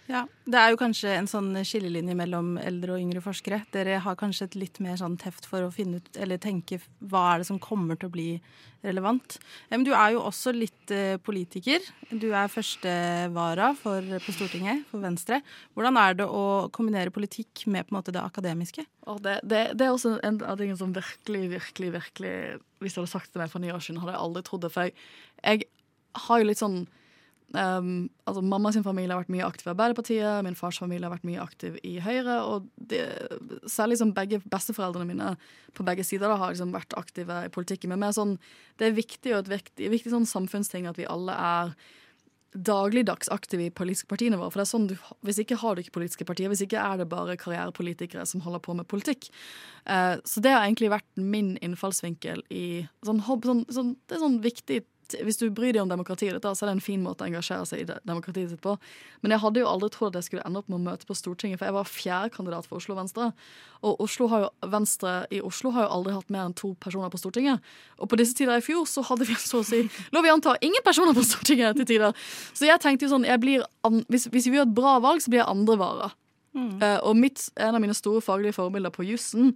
Ja, 0.06 0.22
Det 0.46 0.58
er 0.60 0.70
jo 0.70 0.78
kanskje 0.78 1.10
en 1.16 1.26
sånn 1.26 1.50
skillelinje 1.66 2.14
mellom 2.14 2.54
eldre 2.62 2.94
og 2.94 3.02
yngre 3.02 3.22
forskere. 3.24 3.64
Dere 3.74 3.98
har 4.04 4.18
kanskje 4.18 4.46
et 4.46 4.54
litt 4.54 4.78
mer 4.78 4.94
sånn 5.00 5.16
teft 5.18 5.48
for 5.50 5.66
å 5.66 5.72
finne 5.74 5.98
ut, 5.98 6.10
eller 6.22 6.38
tenke 6.38 6.78
hva 7.00 7.32
er 7.32 7.42
det 7.42 7.48
som 7.48 7.58
kommer 7.58 7.98
til 7.98 8.06
å 8.06 8.14
bli 8.14 8.28
relevant. 8.86 9.38
Men 9.72 9.82
du 9.82 9.90
er 9.96 10.14
jo 10.14 10.22
også 10.22 10.52
litt 10.54 10.92
eh, 10.94 11.16
politiker. 11.18 11.82
Du 12.10 12.28
er 12.30 12.52
førstevara 12.52 13.72
på 13.82 14.34
Stortinget 14.36 14.84
for 14.92 15.02
Venstre. 15.02 15.40
Hvordan 15.74 15.98
er 15.98 16.20
det 16.20 16.28
å 16.30 16.44
kombinere 16.74 17.14
politikk 17.14 17.66
med 17.66 17.88
på 17.88 17.94
en 17.94 17.98
måte 17.98 18.14
det 18.14 18.22
akademiske? 18.22 18.86
Det, 19.24 19.40
det, 19.42 19.62
det, 19.74 19.88
er 19.88 19.94
også 19.94 20.20
en 20.26 20.38
av 20.46 20.60
tingene 20.60 20.78
som 20.78 20.94
virkelig, 20.94 21.48
virkelig, 21.56 21.92
virkelig 21.94 22.34
Hvis 22.82 22.94
jeg 22.94 23.02
hadde 23.02 23.14
sagt 23.16 23.32
det 23.32 23.42
meg 23.42 23.50
for 23.50 23.62
ni 23.62 23.74
år 23.74 23.82
siden, 23.82 23.98
hadde 24.02 24.14
jeg 24.14 24.22
aldri 24.22 24.44
trodd 24.46 24.66
det. 24.66 24.72
For 24.74 24.86
jeg, 24.86 24.94
jeg 25.42 25.66
har 26.28 26.40
jo 26.40 26.48
litt 26.50 26.62
sånn 26.62 26.84
Um, 27.54 28.08
altså 28.26 28.42
Mamma 28.42 28.72
sin 28.74 28.84
familie 28.84 29.14
har 29.14 29.22
vært 29.22 29.30
mye 29.30 29.46
aktiv 29.46 29.68
i 29.68 29.72
Arbeiderpartiet, 29.72 30.44
min 30.44 30.58
fars 30.58 30.80
familie 30.82 31.06
har 31.06 31.14
vært 31.14 31.28
mye 31.28 31.42
aktiv 31.42 31.76
i 31.86 31.96
Høyre. 32.02 32.40
Og 32.50 32.66
det, 32.76 33.04
særlig 33.70 34.00
som 34.00 34.14
begge 34.16 34.40
besteforeldrene 34.50 35.08
mine 35.12 35.34
på 35.76 35.86
begge 35.86 36.04
sider 36.06 36.28
da, 36.28 36.40
har 36.40 36.54
liksom 36.54 36.74
vært 36.74 36.96
aktive 36.98 37.44
i 37.46 37.52
politikken. 37.52 37.94
Men 37.94 38.16
sånn, 38.16 38.34
det 38.80 38.90
er 38.90 38.98
viktig 38.98 39.34
og 39.34 39.44
et 39.44 39.54
viktig, 39.58 39.92
viktig 39.94 40.12
sånn 40.12 40.28
samfunnsting 40.28 40.90
at 40.90 40.98
vi 40.98 41.08
alle 41.10 41.38
er 41.38 41.76
dagligdags 42.56 43.28
aktive 43.28 43.66
i 43.66 43.72
politiske 43.74 44.08
partiene 44.10 44.38
våre. 44.40 44.50
For 44.50 44.60
det 44.60 44.66
er 44.66 44.72
sånn 44.72 44.88
du, 44.90 44.96
Hvis 45.26 45.40
ikke 45.42 45.58
har 45.60 45.76
du 45.76 45.82
ikke 45.82 45.96
politiske 45.98 46.26
partier, 46.28 46.48
hvis 46.48 46.64
ikke 46.64 46.80
er 46.80 47.00
det 47.00 47.08
bare 47.12 47.36
karrierepolitikere 47.40 48.24
som 48.26 48.42
holder 48.44 48.62
på 48.64 48.74
med 48.78 48.88
politikk. 48.88 49.28
Uh, 49.84 50.16
så 50.24 50.40
det 50.40 50.54
har 50.54 50.64
egentlig 50.64 50.92
vært 50.94 51.08
min 51.20 51.56
innfallsvinkel 51.60 52.42
i 52.50 52.86
sånn, 53.06 53.22
sånn, 53.22 53.64
sånn, 53.68 53.96
Det 54.06 54.16
er 54.16 54.24
sånn 54.24 54.40
viktig 54.44 54.82
hvis 55.14 55.38
du 55.38 55.46
bryr 55.54 55.74
deg 55.74 55.82
om 55.82 55.90
demokratiet 55.90 56.34
ditt, 56.34 56.46
så 56.46 56.64
er 56.64 56.70
det 56.70 56.76
en 56.76 56.84
fin 56.84 57.02
måte 57.02 57.24
å 57.24 57.28
engasjere 57.28 57.66
seg 57.68 57.82
i 57.82 57.86
demokratiet 58.08 58.50
sitt 58.50 58.62
på. 58.64 58.74
Men 59.22 59.34
jeg 59.34 59.42
hadde 59.44 59.62
jo 59.62 59.68
aldri 59.70 59.90
trodd 59.94 60.18
jeg 60.18 60.26
skulle 60.26 60.44
ende 60.48 60.60
opp 60.60 60.70
med 60.72 60.78
å 60.78 60.84
møte 60.88 61.08
på 61.08 61.16
Stortinget, 61.16 61.60
for 61.60 61.68
jeg 61.68 61.76
var 61.76 61.90
fjerdekandidat 61.90 62.68
for 62.68 62.80
Oslo 62.80 62.96
Venstre. 62.98 63.30
Og 63.86 64.02
Oslo 64.02 64.28
har 64.32 64.46
jo, 64.46 64.50
Venstre 64.72 65.14
i 65.30 65.40
Oslo 65.44 65.72
har 65.76 65.86
jo 65.86 65.94
aldri 65.98 66.16
hatt 66.16 66.32
mer 66.34 66.48
enn 66.48 66.56
to 66.58 66.72
personer 66.82 67.12
på 67.12 67.20
Stortinget. 67.20 67.64
Og 68.00 68.10
på 68.10 68.18
disse 68.20 68.36
tider 68.38 68.58
i 68.58 68.64
fjor 68.64 68.86
så 68.90 69.04
hadde 69.06 69.28
vi 69.28 69.38
så 69.44 69.62
å 69.62 69.66
si 69.66 69.84
lov 70.14 70.26
vi 70.26 70.32
anta 70.34 70.56
ingen 70.66 70.84
personer 70.86 71.16
på 71.16 71.24
Stortinget 71.26 71.78
til 71.80 71.90
tider. 71.94 72.28
Så 72.56 72.68
jeg 72.68 72.82
tenkte 72.82 73.06
jo 73.06 73.14
sånn 73.14 73.28
blir, 73.42 73.66
hvis, 74.10 74.30
hvis, 74.32 74.48
vi 74.50 74.58
gjør 74.58 74.68
et 74.68 74.76
bra 74.76 74.96
valg, 75.04 75.22
så 75.22 75.32
blir 75.32 75.44
jeg 75.44 75.52
andrevare. 75.52 76.10
Mm. 76.56 76.78
Uh, 76.80 76.98
og 77.04 77.18
mitt, 77.20 77.50
en 77.60 77.76
av 77.76 77.82
mine 77.84 77.94
store 77.96 78.22
faglige 78.24 78.56
forbilder 78.56 78.94
på 78.94 79.04
jussen, 79.04 79.52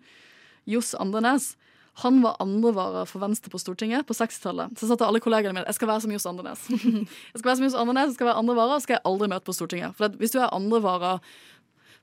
Johs 0.69 0.93
Andrenes, 1.01 1.55
han 2.03 2.23
var 2.23 2.37
andrevara 2.39 3.05
for 3.07 3.21
Venstre 3.21 3.51
på 3.53 3.59
Stortinget 3.59 4.07
på 4.07 4.15
60-tallet. 4.17 4.79
Så 4.79 4.89
satte 4.89 5.07
alle 5.07 5.21
kollegene 5.21 5.57
mine 5.57 5.67
jeg 5.69 5.77
skal 5.77 5.91
være 5.91 6.05
som 6.05 6.13
Johs 6.15 6.27
Andenes. 6.31 6.67
jeg 6.71 7.41
skal 7.41 7.49
være 7.51 7.59
som 7.59 7.67
Johs 7.67 7.79
Andenes, 7.83 8.13
jeg 8.13 8.19
skal 8.19 8.31
være 8.31 8.43
andrevara, 8.43 8.77
og 8.79 8.85
skal 8.85 8.97
jeg 8.99 9.07
aldri 9.11 9.31
møte 9.33 9.49
på 9.49 9.57
Stortinget. 9.57 9.97
For 9.99 10.21
hvis 10.21 10.35
du 10.35 10.39
er 10.41 10.55
andrevara 10.55 11.19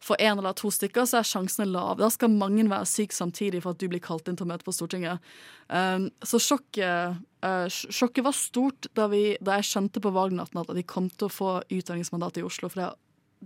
for 0.03 0.19
én 0.21 0.37
eller 0.37 0.53
to 0.53 0.69
stykker, 0.71 1.07
så 1.09 1.19
er 1.19 1.27
sjansene 1.27 1.69
lave. 1.71 1.97
Da 2.01 2.09
skal 2.13 2.29
mange 2.29 2.65
være 2.69 2.85
syke 2.89 3.15
samtidig 3.15 3.63
for 3.63 3.73
at 3.73 3.81
du 3.81 3.87
blir 3.89 4.03
kalt 4.03 4.27
inn 4.29 4.37
til 4.37 4.45
å 4.45 4.51
møte 4.51 4.67
på 4.67 4.75
Stortinget. 4.75 5.23
Um, 5.67 6.09
så 6.21 6.39
sjokket, 6.43 7.23
uh, 7.45 7.65
sjokket, 7.71 8.23
var 8.27 8.35
stort 8.37 8.89
da, 8.97 9.07
vi, 9.11 9.23
da, 9.41 9.57
jeg 9.57 9.71
skjønte 9.71 10.03
på 10.03 10.13
valgnatten 10.13 10.61
at 10.61 10.69
vi 10.77 10.85
kom 10.85 11.09
til 11.09 11.29
å 11.29 11.33
få 11.33 11.53
utdanningsmandat 11.65 12.37
i 12.37 12.45
Oslo. 12.45 12.69
For 12.69 12.83
det, 12.83 12.91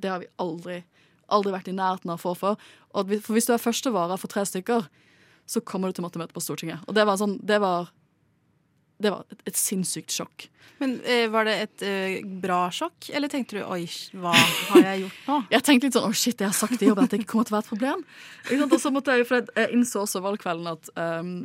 det 0.04 0.12
har 0.12 0.26
vi 0.26 0.32
aldri, 0.44 0.82
aldri 1.32 1.56
vært 1.56 1.72
i 1.72 1.78
nærheten 1.78 2.12
av 2.12 2.20
å 2.20 2.26
få 2.26 2.36
for. 2.42 2.68
For 2.92 3.32
hvis 3.32 3.48
du 3.48 3.56
er 3.56 3.63
førstevara 3.63 4.20
for 4.20 4.32
tre 4.32 4.44
stykker, 4.48 4.92
så 5.52 5.62
kommer 5.68 5.92
du 5.92 5.98
til 6.00 6.08
å 6.08 6.28
på 6.32 6.44
Stortinget. 6.44 6.86
Og 6.88 6.96
det 6.96 7.04
var 7.08 7.20
sånn, 7.20 7.36
det 7.44 7.60
var, 7.60 7.92
det 9.04 9.12
var 9.12 9.26
et, 9.34 9.44
et 9.52 9.60
sinnssykt 9.60 10.14
sjokk. 10.16 10.48
Men 10.82 10.96
eh, 11.06 11.28
Var 11.30 11.46
det 11.46 11.56
et 11.62 11.84
eh, 11.86 12.14
bra 12.42 12.64
sjokk, 12.74 13.12
eller 13.14 13.30
tenkte 13.30 13.60
du 13.60 13.62
'oi, 13.62 13.84
hva 14.18 14.34
har 14.34 14.86
jeg 14.88 15.04
gjort 15.04 15.28
nå'? 15.28 15.40
jeg 15.54 15.66
tenkte 15.68 15.88
litt 15.88 15.98
sånn 15.98 16.08
'å 16.10 16.16
shit, 16.16 16.40
jeg 16.42 16.50
har 16.50 16.58
sagt 16.58 16.82
i 16.82 16.90
jobben 16.90 17.06
at 17.06 17.14
det 17.14 17.22
ikke 17.22 17.34
kommer 17.36 17.50
til 17.50 17.54
å 17.54 17.60
være 17.60 17.68
et 17.68 17.74
problem'. 17.74 18.06
Og 18.72 18.80
så 18.82 18.94
måtte 18.94 19.18
jeg, 19.18 19.28
for 19.30 19.44
jeg 19.44 19.76
innså 19.76 20.06
også 20.06 20.24
valgkvelden 20.26 20.72
at 20.72 20.90
um, 20.98 21.36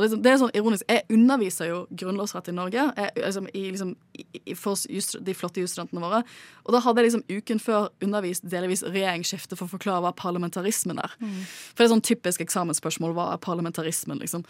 og 0.00 0.06
liksom, 0.06 0.20
det 0.24 0.30
er 0.32 0.38
sånn 0.40 0.54
ironisk. 0.56 0.84
Jeg 0.88 1.04
underviser 1.12 1.68
jo 1.68 1.80
grunnlovsrett 2.00 2.48
i 2.48 2.54
Norge 2.56 2.86
jeg, 2.88 3.10
liksom, 3.18 3.48
i, 3.52 3.64
liksom, 3.74 3.90
i, 4.16 4.54
for 4.56 4.80
just, 4.88 5.18
de 5.26 5.34
flotte 5.36 5.60
jusstudentene 5.60 6.00
våre. 6.00 6.22
Og 6.64 6.72
da 6.72 6.80
hadde 6.80 7.02
jeg 7.02 7.10
liksom 7.10 7.24
uken 7.28 7.60
før 7.60 7.90
undervist 8.00 8.46
delvis 8.48 8.84
regjeringsskifte 8.86 9.58
for 9.58 9.68
å 9.68 9.74
forklare 9.74 10.06
hva 10.06 10.14
parlamentarismen 10.16 11.02
er. 11.04 11.18
Mm. 11.20 11.36
For 11.44 11.82
det 11.82 11.88
er 11.88 11.92
sånn 11.92 12.06
typisk 12.08 12.44
eksamensspørsmål. 12.46 13.12
Hva 13.18 13.28
er 13.34 13.44
parlamentarismen, 13.44 14.22
liksom? 14.24 14.46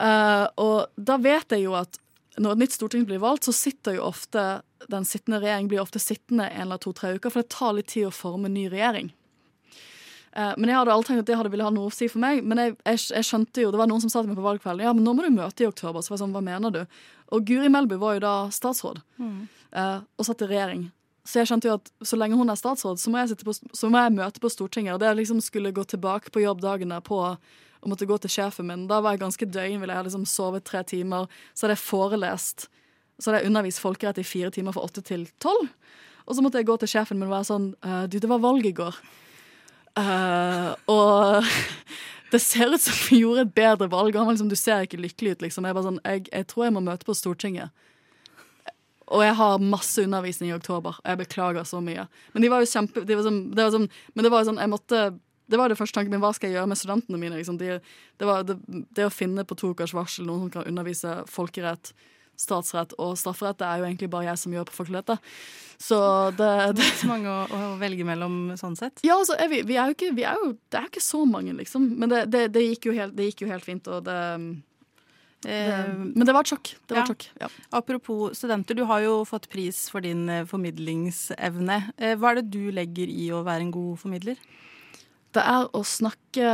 Uh, 0.00 0.48
og 0.56 0.88
da 0.96 1.18
vet 1.20 1.52
jeg 1.52 1.66
jo 1.66 1.76
at 1.76 2.00
når 2.40 2.54
et 2.54 2.62
nytt 2.62 2.76
storting 2.78 3.04
blir 3.04 3.20
valgt, 3.20 3.44
så 3.44 3.52
sitter 3.52 3.98
jo 3.98 4.06
ofte 4.08 4.62
den 4.88 5.04
sittende 5.04 5.42
regjering 5.42 5.68
blir 5.68 5.82
ofte 5.82 6.00
sittende 6.00 6.48
en 6.48 6.64
eller 6.64 6.80
to-tre 6.80 7.12
uker, 7.18 7.28
for 7.28 7.44
det 7.44 7.52
tar 7.52 7.76
litt 7.76 7.92
tid 7.92 8.08
å 8.08 8.14
forme 8.14 8.48
en 8.48 8.56
ny 8.56 8.70
regjering. 8.72 9.12
Uh, 10.32 10.54
men 10.56 10.70
jeg 10.70 10.78
hadde 10.78 10.94
aldri 10.94 11.10
tenkt 11.10 11.24
at 11.26 11.28
det 11.28 11.36
hadde 11.36 11.50
ville 11.52 11.66
ha 11.66 11.72
noe 11.74 11.90
å 11.90 11.92
si 11.92 12.08
for 12.08 12.22
meg. 12.22 12.40
Men 12.46 12.60
jeg, 12.62 12.74
jeg, 12.86 13.02
jeg, 13.18 13.28
skjønte 13.28 13.66
jo, 13.66 13.72
det 13.74 13.80
var 13.80 13.90
noen 13.90 14.02
som 14.04 14.12
sa 14.12 14.22
til 14.22 14.32
meg 14.32 14.40
på 14.40 14.46
valgkvelden 14.46 14.86
ja, 14.86 14.94
men 14.96 15.04
nå 15.04 15.14
må 15.16 15.26
du 15.26 15.34
møte 15.34 15.64
i 15.64 15.68
oktober. 15.68 16.00
Så 16.00 16.12
var 16.12 16.18
jeg 16.18 16.24
sånn, 16.24 16.34
hva 16.36 16.44
mener 16.44 16.74
du? 16.74 16.82
Og 17.32 17.46
Guri 17.48 17.68
Melby 17.72 17.98
var 18.00 18.16
jo 18.16 18.24
da 18.24 18.34
statsråd 18.52 19.00
mm. 19.20 19.38
uh, 19.76 19.98
og 20.16 20.28
satt 20.28 20.44
i 20.44 20.50
regjering. 20.50 20.86
Så 21.28 21.38
jeg 21.38 21.52
skjønte 21.52 21.68
jo 21.68 21.76
at 21.78 21.90
så 22.02 22.18
lenge 22.18 22.36
hun 22.38 22.50
er 22.50 22.58
statsråd, 22.58 22.98
så 22.98 23.12
må 23.12 23.20
jeg, 23.20 23.38
på, 23.46 23.54
så 23.54 23.90
må 23.92 24.00
jeg 24.00 24.14
møte 24.16 24.42
på 24.42 24.50
Stortinget. 24.50 24.96
Og 24.96 25.02
det 25.04 25.12
liksom 25.20 25.38
skulle 25.44 25.74
gå 25.74 25.84
tilbake 25.86 26.32
på 26.34 26.42
jobb 26.42 26.64
dagene 26.64 26.98
på 27.04 27.20
og 27.82 27.90
måtte 27.90 28.06
gå 28.06 28.14
til 28.22 28.30
sjefen 28.30 28.68
min. 28.68 28.84
Da 28.90 29.00
var 29.02 29.16
jeg 29.16 29.24
ganske 29.24 29.46
døgnvill. 29.50 29.90
Jeg 29.90 29.98
hadde 29.98 30.10
liksom 30.10 30.26
sovet 30.30 30.64
tre 30.66 30.84
timer. 30.86 31.26
Så 31.50 31.66
hadde 31.66 31.74
jeg 31.74 31.82
forelest. 31.82 32.68
Så 33.18 33.30
hadde 33.30 33.40
jeg 33.42 33.50
undervist 33.50 33.82
folkerett 33.82 34.20
i 34.22 34.26
fire 34.26 34.52
timer 34.54 34.74
fra 34.76 34.84
åtte 34.86 35.02
til 35.06 35.24
tolv. 35.42 35.66
Og 36.22 36.36
så 36.38 36.44
måtte 36.44 36.60
jeg 36.60 36.68
gå 36.68 36.76
til 36.78 36.92
sjefen 36.92 37.18
min 37.18 37.26
og 37.26 37.34
være 37.34 37.48
sånn 37.48 37.66
uh, 37.82 38.04
Du, 38.06 38.20
det 38.22 38.30
var 38.30 38.42
valg 38.42 38.66
i 38.68 38.74
går. 38.76 38.98
Uh, 39.98 40.72
og 40.90 41.48
det 42.32 42.40
ser 42.40 42.72
ut 42.72 42.80
som 42.80 42.96
vi 43.08 43.22
gjorde 43.22 43.46
et 43.46 43.54
bedre 43.56 43.88
valg. 43.92 44.16
Han 44.16 44.32
liksom, 44.32 44.50
du 44.52 44.58
ser 44.58 44.86
ikke 44.86 45.00
lykkelig 45.00 45.36
ut, 45.36 45.48
liksom. 45.48 45.68
Jeg, 45.68 45.86
sånn, 45.88 46.00
jeg, 46.04 46.28
jeg, 46.30 46.48
tror 46.50 46.68
jeg 46.68 46.76
må 46.76 46.84
møte 46.84 47.08
på 47.08 47.16
Stortinget. 47.16 47.74
Og 49.12 49.20
jeg 49.20 49.34
har 49.36 49.60
masse 49.60 50.00
undervisning 50.00 50.52
i 50.52 50.56
oktober. 50.56 50.96
Jeg 51.04 51.20
beklager 51.20 51.68
så 51.68 51.82
mye. 51.84 52.06
Men 52.32 52.44
de 52.44 52.48
var 52.52 52.62
jo 52.64 52.70
kjempe 52.70 53.02
de 53.04 53.18
var 53.18 53.26
sånn, 53.26 53.42
det 53.52 53.66
var 53.66 53.74
sånn, 53.74 53.90
Men 54.14 54.24
det 54.24 54.32
var 54.32 54.48
sånn, 54.48 54.62
jeg 54.62 54.72
måtte 54.72 55.02
det 55.52 55.58
var 55.60 55.68
det 55.68 55.76
første 55.76 55.98
tanken 55.98 56.14
min. 56.14 56.22
Hva 56.22 56.30
skal 56.32 56.48
jeg 56.48 56.56
gjøre 56.56 56.70
med 56.70 56.78
studentene 56.80 57.18
mine? 57.20 57.36
Liksom? 57.36 57.58
De, 57.60 57.74
det, 57.76 58.24
var, 58.24 58.46
det, 58.48 58.56
det, 58.96 59.04
å 59.04 59.12
finne 59.12 59.44
på 59.44 59.58
to 59.58 59.74
ukers 59.74 59.92
varsel 59.92 60.24
noen 60.24 60.46
som 60.46 60.52
kan 60.54 60.68
undervise 60.70 61.18
folkerett 61.28 61.92
statsrett 62.42 62.96
og 62.98 63.14
strafferett. 63.20 63.60
Det 63.62 63.68
er 63.68 63.80
jo 63.80 63.86
egentlig 63.88 64.10
bare 64.12 64.28
jeg 64.30 64.42
som 64.42 64.56
gjør 64.56 64.66
på 64.68 64.78
fakultetet. 64.80 65.30
Så 65.82 65.98
det, 66.38 66.50
det 66.78 66.84
er 66.86 66.98
så 67.00 67.10
mange 67.10 67.30
å, 67.30 67.46
å, 67.46 67.70
velge 67.80 68.06
mellom 68.06 68.52
sånn 68.58 68.76
sett? 68.78 69.00
Ja, 69.06 69.16
altså, 69.18 69.38
vi, 69.50 69.62
vi, 69.66 69.78
er 69.78 69.90
jo 69.90 69.96
ikke, 69.96 70.12
vi 70.14 70.26
er 70.28 70.42
jo, 70.42 70.52
det 70.70 70.82
er 70.82 70.90
ikke 70.90 71.02
så 71.02 71.24
mange, 71.26 71.54
liksom. 71.58 71.88
Men 71.98 72.12
det, 72.12 72.26
det, 72.34 72.44
det 72.54 72.66
gikk, 72.68 72.90
jo 72.90 72.98
helt, 72.98 73.16
det 73.18 73.32
gikk 73.32 73.46
jo 73.46 73.50
helt 73.50 73.66
fint, 73.66 73.90
og 73.90 74.04
det 74.06 74.20
Eh, 75.42 75.94
men 75.98 76.22
det 76.22 76.34
var 76.34 76.44
et 76.44 76.52
sjokk. 76.52 76.72
Det 76.86 76.94
var 76.94 77.02
ja. 77.02 77.10
sjokk. 77.10 77.26
Ja. 77.40 77.48
Apropos 77.74 78.38
studenter, 78.38 78.78
du 78.78 78.84
har 78.86 79.02
jo 79.02 79.22
fått 79.26 79.48
pris 79.50 79.84
for 79.90 80.04
din 80.04 80.28
eh, 80.30 80.46
formidlingsevne. 80.48 81.78
Eh, 81.98 82.14
hva 82.18 82.32
er 82.32 82.40
det 82.40 82.52
du 82.54 82.70
legger 82.74 83.10
i 83.10 83.28
å 83.34 83.42
være 83.46 83.66
en 83.66 83.74
god 83.74 83.98
formidler? 84.02 84.40
Det 85.32 85.42
er 85.42 85.68
å 85.72 85.80
snakke 85.80 86.48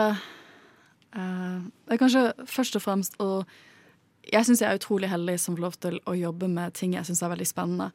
Det 1.08 1.94
er 1.94 1.98
kanskje 1.98 2.20
først 2.46 2.76
og 2.78 2.82
fremst 2.84 3.16
å 3.18 3.42
jeg 4.32 4.46
syns 4.46 4.62
jeg 4.62 4.68
er 4.70 4.78
utrolig 4.78 5.10
heldig 5.10 5.36
som 5.40 5.56
får 5.56 5.64
lov 5.64 5.76
til 5.82 5.98
å 6.08 6.14
jobbe 6.18 6.48
med 6.52 6.74
ting 6.76 6.94
jeg 6.96 7.08
syns 7.08 7.22
er 7.22 7.32
veldig 7.32 7.48
spennende. 7.48 7.90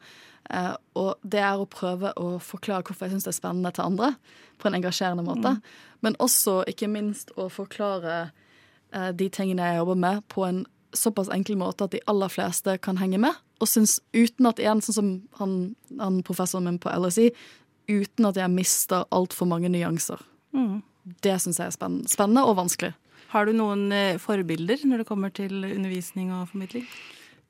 Uh, 0.50 0.74
og 1.00 1.10
det 1.22 1.40
er 1.40 1.60
å 1.60 1.68
prøve 1.70 2.12
å 2.20 2.36
forklare 2.42 2.84
hvorfor 2.84 3.06
jeg 3.06 3.14
syns 3.14 3.26
det 3.28 3.32
er 3.32 3.38
spennende 3.38 3.72
til 3.74 3.86
andre, 3.86 4.12
på 4.60 4.68
en 4.68 4.78
engasjerende 4.78 5.24
måte. 5.26 5.54
Mm. 5.56 5.90
Men 6.04 6.18
også, 6.22 6.60
ikke 6.70 6.90
minst, 6.90 7.32
å 7.40 7.48
forklare 7.52 8.18
uh, 8.94 9.10
de 9.16 9.28
tingene 9.32 9.70
jeg 9.70 9.80
jobber 9.80 10.00
med, 10.06 10.24
på 10.32 10.46
en 10.48 10.64
såpass 10.94 11.30
enkel 11.34 11.58
måte 11.58 11.86
at 11.86 11.94
de 11.94 12.02
aller 12.10 12.30
fleste 12.30 12.76
kan 12.84 12.98
henge 13.00 13.18
med. 13.22 13.38
Og 13.62 13.70
synes, 13.70 13.98
uten 14.14 14.50
at 14.50 14.60
igjen, 14.62 14.82
sånn 14.84 14.98
som 14.98 15.12
han, 15.40 15.54
han 16.00 16.20
professoren 16.26 16.68
min 16.68 16.80
på 16.82 16.92
LSI, 16.92 17.30
uten 17.90 18.28
at 18.28 18.38
jeg 18.40 18.52
mister 18.52 19.06
altfor 19.14 19.48
mange 19.50 19.70
nyanser. 19.72 20.20
Mm. 20.54 20.82
Det 21.24 21.36
syns 21.42 21.60
jeg 21.60 21.68
er 21.68 21.74
spennende, 21.74 22.10
spennende 22.10 22.44
og 22.48 22.58
vanskelig. 22.60 22.94
Har 23.34 23.48
du 23.48 23.56
noen 23.56 23.88
eh, 23.90 24.16
forbilder 24.22 24.84
når 24.86 25.02
det 25.02 25.08
kommer 25.08 25.32
til 25.34 25.64
undervisning 25.66 26.30
og 26.30 26.46
formidling? 26.52 26.86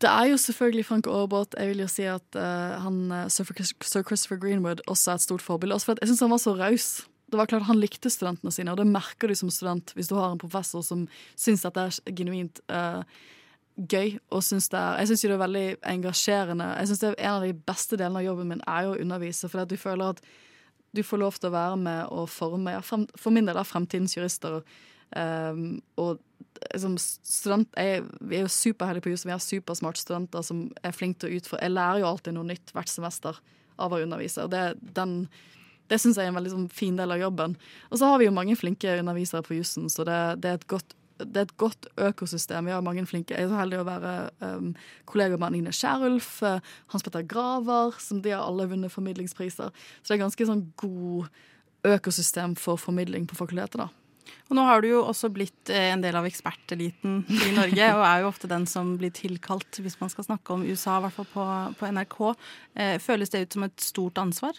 Det 0.01 0.09
er 0.11 0.31
jo 0.31 0.39
selvfølgelig 0.41 0.85
Frank 0.89 1.07
Aarbot. 1.07 1.55
Jeg 1.59 1.71
vil 1.71 1.83
jo 1.85 1.89
si 1.89 2.07
at 2.09 2.37
uh, 2.37 2.81
han, 2.83 3.03
eh, 3.13 3.29
Sir 3.29 4.03
Christopher 4.03 4.41
Greenwood 4.41 4.81
også 4.89 5.13
er 5.13 5.21
et 5.21 5.27
stort 5.27 5.45
forbilde. 5.45 5.77
Også 5.77 5.93
for 5.93 6.01
jeg 6.01 6.11
syns 6.11 6.25
han 6.25 6.33
var 6.33 6.41
så 6.43 6.55
raus. 6.59 6.89
Det 7.31 7.39
var 7.39 7.49
klart 7.51 7.67
Han 7.69 7.81
likte 7.81 8.11
studentene 8.13 8.53
sine, 8.53 8.71
og 8.71 8.79
det 8.79 8.87
merker 8.87 9.29
du 9.29 9.35
som 9.35 9.51
student 9.51 9.93
hvis 9.97 10.09
du 10.09 10.15
har 10.15 10.33
en 10.33 10.39
professor 10.39 10.85
som 10.85 11.07
syns 11.37 11.65
at 11.65 11.75
det 11.75 11.87
er 11.87 12.17
genuint 12.17 12.61
uh, 12.73 13.03
gøy. 13.77 14.19
og 14.31 14.43
synes 14.45 14.69
det 14.69 14.79
er, 14.79 14.99
Jeg 14.99 15.09
syns 15.09 15.21
det 15.21 15.31
er 15.31 15.45
veldig 15.45 15.77
engasjerende. 15.83 16.65
Jeg 16.79 16.87
synes 16.87 17.01
det 17.01 17.09
er 17.09 17.21
En 17.25 17.35
av 17.35 17.43
de 17.43 17.53
beste 17.53 17.97
delene 17.97 18.19
av 18.19 18.25
jobben 18.25 18.49
min 18.49 18.65
er 18.67 18.89
jo 18.89 18.97
å 18.97 19.01
undervise, 19.01 19.49
for 19.49 19.61
at 19.61 19.71
du 19.71 19.77
føler 19.77 20.17
at 20.17 20.25
du 20.95 21.03
får 21.03 21.19
lov 21.19 21.39
til 21.39 21.49
å 21.49 21.57
være 21.57 21.77
med 21.77 22.07
og 22.11 22.29
forme 22.31 22.71
ja, 22.71 22.81
For 22.81 23.31
min 23.31 23.47
del 23.47 23.57
er 23.57 23.67
fremtidens 23.67 24.17
jurister. 24.17 24.63
Um, 25.15 25.83
og 26.01 26.21
som 26.79 26.95
student 26.99 27.71
jeg, 27.79 28.05
Vi 28.21 28.39
er 28.39 28.47
jo 28.47 28.53
superheldige 28.53 29.05
på 29.05 29.13
huset. 29.13 29.29
Vi 29.29 29.35
har 29.35 29.43
supersmarte 29.43 30.03
studenter 30.03 30.43
som 30.47 30.67
er 30.83 30.95
flinke 30.95 31.23
til 31.23 31.31
å 31.31 31.41
utføre 31.41 31.63
Jeg 31.63 31.75
lærer 31.75 32.03
jo 32.03 32.09
alltid 32.11 32.37
noe 32.37 32.49
nytt 32.49 32.73
hvert 32.75 32.91
semester 32.91 33.39
av 33.79 33.95
å 33.95 34.01
undervise. 34.03 34.45
Og 34.47 34.53
det, 34.53 34.65
den, 34.97 35.25
det 35.91 36.01
syns 36.01 36.19
jeg 36.19 36.29
er 36.29 36.33
en 36.33 36.39
veldig 36.39 36.53
sånn, 36.53 36.69
fin 36.73 36.99
del 36.99 37.15
av 37.15 37.23
jobben. 37.23 37.57
Og 37.91 37.99
så 38.01 38.11
har 38.11 38.21
vi 38.23 38.29
jo 38.29 38.35
mange 38.35 38.57
flinke 38.59 38.99
undervisere 39.01 39.43
på 39.47 39.59
jussen, 39.59 39.89
så 39.91 40.07
det, 40.07 40.19
det, 40.45 40.53
er 40.53 40.69
godt 40.71 40.95
det 41.19 41.41
er 41.41 41.49
et 41.49 41.57
godt 41.61 41.89
økosystem. 42.01 42.67
Vi 42.67 42.75
har 42.75 42.85
mange 42.87 43.03
flinke. 43.07 43.35
Jeg 43.35 43.47
er 43.47 43.51
så 43.53 43.59
heldig 43.59 43.81
å 43.83 43.89
være 43.89 44.15
um, 44.43 44.71
kollega 45.11 45.39
med 45.39 45.49
Anine 45.51 45.75
Kjærulf 45.75 46.37
uh, 46.43 46.59
Hans 46.95 47.07
Petter 47.07 47.27
Graver, 47.31 47.99
som 48.03 48.23
de 48.23 48.35
har 48.35 48.47
alle 48.47 48.67
vunnet 48.71 48.95
formidlingspriser. 48.95 49.71
Så 49.71 50.11
det 50.11 50.17
er 50.17 50.25
ganske 50.25 50.49
sånn 50.49 50.65
god 50.81 51.29
økosystem 51.87 52.57
for 52.59 52.81
formidling 52.81 53.29
på 53.31 53.39
fakultetet. 53.39 53.83
da. 53.85 53.91
Og 54.49 54.59
nå 54.59 54.65
har 54.67 54.83
du 54.83 54.91
jo 54.91 55.03
også 55.05 55.31
blitt 55.33 55.73
eh, 55.73 55.91
en 55.93 56.05
del 56.05 56.17
av 56.19 56.27
eksperteliten 56.29 57.23
i 57.29 57.51
Norge, 57.57 57.91
og 57.97 58.05
er 58.07 58.23
jo 58.23 58.31
ofte 58.31 58.51
den 58.51 58.69
som 58.71 58.95
blir 59.01 59.15
tilkalt 59.15 59.81
hvis 59.81 59.99
man 60.01 60.13
skal 60.13 60.29
snakke 60.29 60.55
om 60.55 60.65
USA, 60.67 60.99
i 60.99 61.07
hvert 61.07 61.19
fall 61.19 61.29
på, 61.33 61.49
på 61.81 61.91
NRK. 61.97 62.21
Eh, 62.75 62.97
føles 63.03 63.33
det 63.33 63.45
ut 63.45 63.59
som 63.59 63.67
et 63.69 63.85
stort 63.85 64.21
ansvar? 64.23 64.59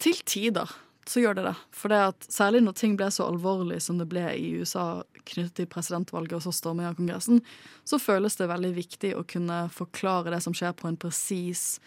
Til 0.00 0.22
tider 0.24 0.70
så 1.10 1.22
gjør 1.22 1.38
det 1.38 1.46
det. 1.48 1.54
For 1.74 1.92
det 1.92 2.00
at 2.12 2.26
særlig 2.30 2.60
når 2.64 2.76
ting 2.78 2.92
ble 2.98 3.08
så 3.12 3.26
alvorlig 3.26 3.80
som 3.82 3.98
det 3.98 4.06
ble 4.10 4.26
i 4.36 4.52
USA 4.60 5.02
knyttet 5.24 5.56
til 5.58 5.70
presidentvalget 5.70 6.36
og 6.38 6.44
så 6.44 6.52
storming 6.54 6.86
av 6.88 6.98
Kongressen, 6.98 7.40
så 7.84 7.98
føles 8.02 8.38
det 8.38 8.50
veldig 8.50 8.70
viktig 8.76 9.14
å 9.18 9.24
kunne 9.28 9.64
forklare 9.74 10.32
det 10.34 10.42
som 10.44 10.54
skjer 10.56 10.76
på 10.78 10.90
en 10.90 10.98
presis 11.00 11.80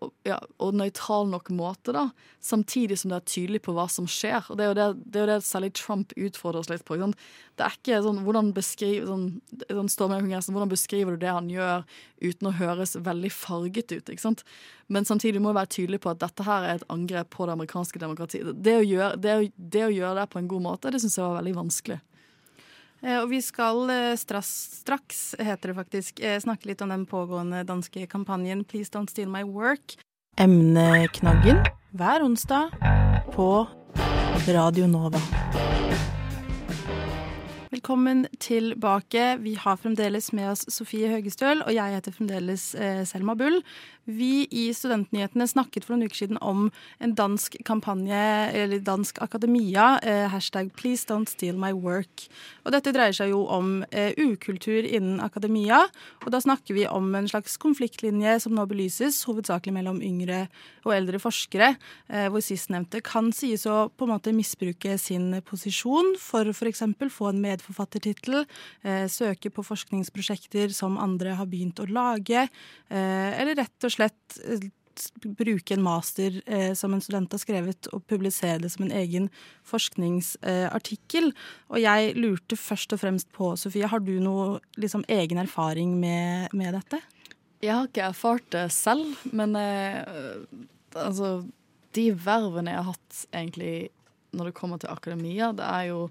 og, 0.00 0.12
ja, 0.24 0.38
og 0.62 0.76
nøytral 0.80 1.28
nok 1.28 1.50
måte, 1.52 1.92
da, 1.92 2.06
samtidig 2.44 2.96
som 3.00 3.12
det 3.12 3.18
er 3.18 3.26
tydelig 3.28 3.60
på 3.66 3.74
hva 3.76 3.84
som 3.92 4.06
skjer. 4.08 4.46
Og 4.48 4.56
Det 4.56 4.64
er 4.64 4.70
jo 4.70 4.76
det, 4.78 4.86
det, 5.04 5.18
er 5.18 5.26
jo 5.26 5.30
det 5.30 5.38
særlig 5.44 5.72
Trump 5.76 6.14
utfordrer 6.16 6.62
oss 6.62 6.70
litt 6.72 6.84
på. 6.88 6.96
Ikke 6.96 7.12
det 7.60 7.66
er 7.66 7.76
ikke 7.76 8.00
sånn 8.06 8.22
hvordan, 8.24 8.52
beskriver, 8.56 9.10
sånn, 9.10 9.88
sånn 9.92 10.56
hvordan 10.56 10.72
beskriver 10.72 11.16
du 11.16 11.24
det 11.24 11.34
han 11.36 11.50
gjør 11.52 11.84
uten 12.24 12.48
å 12.48 12.54
høres 12.56 12.96
veldig 12.96 13.32
farget 13.34 13.92
ut? 13.92 14.08
ikke 14.08 14.24
sant? 14.24 14.44
Men 14.88 15.08
samtidig 15.08 15.42
må 15.42 15.52
du 15.52 15.60
være 15.60 15.74
tydelig 15.76 16.00
på 16.02 16.14
at 16.14 16.22
dette 16.24 16.46
her 16.48 16.64
er 16.64 16.80
et 16.80 16.88
angrep 16.92 17.28
på 17.36 17.44
det 17.44 17.58
amerikanske 17.58 18.00
demokratiet. 18.00 18.54
Det 18.56 18.78
å 18.80 18.86
gjøre 18.86 19.20
det, 19.20 19.36
det, 19.56 19.84
å 19.84 19.92
gjøre 19.92 20.22
det 20.22 20.30
på 20.32 20.40
en 20.40 20.48
god 20.50 20.64
måte, 20.70 20.94
det 20.94 21.02
syns 21.04 21.20
jeg 21.20 21.26
var 21.26 21.42
veldig 21.42 21.58
vanskelig. 21.60 22.00
Eh, 23.00 23.16
og 23.22 23.30
vi 23.32 23.40
skal 23.40 23.88
eh, 23.88 24.14
straks, 24.20 24.52
straks, 24.82 25.20
heter 25.40 25.72
det 25.72 25.78
faktisk, 25.78 26.20
eh, 26.20 26.36
snakke 26.40 26.68
litt 26.68 26.82
om 26.84 26.92
den 26.92 27.06
pågående 27.08 27.62
danske 27.64 28.04
kampanjen 28.10 28.64
Please 28.68 28.92
Don't 28.92 29.08
Steal 29.08 29.30
My 29.32 29.42
Work. 29.42 29.96
Emneknaggen 30.40 31.64
hver 31.96 32.24
onsdag 32.24 32.76
på 33.32 33.48
Radio 34.48 34.86
Nova. 34.86 35.20
Velkommen 37.70 38.26
tilbake. 38.42 39.38
Vi 39.40 39.54
har 39.54 39.78
fremdeles 39.80 40.32
med 40.36 40.50
oss 40.52 40.66
Sofie 40.68 41.08
Høgestøl, 41.08 41.62
og 41.64 41.72
jeg 41.72 41.96
heter 41.96 42.12
fremdeles 42.12 42.64
Selma 43.08 43.36
Bull. 43.38 43.60
Vi 44.08 44.46
i 44.50 44.70
Studentnyhetene 44.72 45.44
snakket 45.48 45.84
for 45.84 45.94
noen 45.94 46.08
uker 46.08 46.22
siden 46.22 46.38
om 46.40 46.70
en 47.04 47.12
dansk 47.16 47.58
kampanje, 47.68 48.20
eller 48.56 48.80
dansk 48.84 49.20
akademia, 49.20 50.00
eh, 50.02 50.26
hashtag 50.32 50.72
'Please 50.72 51.04
don't 51.04 51.28
steal 51.28 51.56
my 51.56 51.72
work'. 51.72 52.28
Og 52.64 52.72
dette 52.72 52.92
dreier 52.92 53.12
seg 53.12 53.30
jo 53.30 53.46
om 53.46 53.84
eh, 53.92 54.12
ukultur 54.16 54.84
innen 54.84 55.20
akademia, 55.20 55.86
og 56.24 56.32
da 56.32 56.38
snakker 56.40 56.74
vi 56.74 56.86
om 56.86 57.14
en 57.14 57.28
slags 57.28 57.58
konfliktlinje 57.58 58.40
som 58.40 58.54
nå 58.54 58.66
belyses, 58.66 59.24
hovedsakelig 59.24 59.72
mellom 59.72 60.00
yngre 60.00 60.48
og 60.86 60.92
eldre 60.92 61.18
forskere, 61.18 61.76
eh, 62.08 62.28
hvor 62.28 62.40
sistnevnte 62.40 63.02
kan 63.02 63.32
sies 63.32 63.66
å 63.66 63.90
på 63.90 64.08
en 64.08 64.18
måte 64.18 64.32
misbruke 64.32 64.98
sin 64.98 65.42
posisjon 65.42 66.16
for 66.18 66.44
f.eks. 66.44 66.80
få 67.10 67.28
en 67.28 67.42
medforfattertittel, 67.42 68.46
søke 68.82 69.50
på 69.50 69.62
forskningsprosjekter 69.62 70.72
som 70.72 70.96
andre 70.98 71.34
har 71.34 71.46
begynt 71.46 71.78
å 71.80 71.90
lage, 71.90 72.48
eller 72.90 73.54
rett 73.56 73.84
og 73.84 73.89
slett 73.94 74.20
slett 74.34 74.62
eh, 74.62 74.70
bruke 75.22 75.74
en 75.74 75.82
master 75.82 76.42
eh, 76.46 76.74
som 76.74 76.94
en 76.94 77.00
student 77.00 77.32
har 77.32 77.38
skrevet, 77.38 77.88
og 77.92 78.06
publisere 78.06 78.60
det 78.60 78.70
som 78.70 78.84
en 78.84 78.92
egen 78.92 79.28
forskningsartikkel. 79.64 81.30
Eh, 81.30 81.46
og 81.70 81.80
jeg 81.80 82.14
lurte 82.16 82.56
først 82.56 82.92
og 82.92 83.00
fremst 83.00 83.30
på, 83.32 83.56
Sofie, 83.56 83.86
har 83.86 84.00
du 84.00 84.18
noe 84.20 84.60
liksom, 84.76 85.04
egen 85.08 85.38
erfaring 85.38 85.98
med, 86.00 86.52
med, 86.52 86.74
dette? 86.74 87.00
Jeg 87.60 87.74
har 87.74 87.88
ikke 87.88 88.08
erfart 88.08 88.50
det 88.52 88.70
selv, 88.72 89.16
men 89.32 89.56
eh, 89.56 90.04
altså 90.96 91.42
De 91.92 92.12
vervene 92.14 92.70
jeg 92.70 92.78
har 92.78 92.92
hatt 92.92 93.24
egentlig 93.34 93.90
når 94.30 94.46
det 94.46 94.54
kommer 94.54 94.78
til 94.78 94.92
akademia, 94.92 95.50
det 95.52 95.66
er 95.66 95.88
jo 95.90 96.04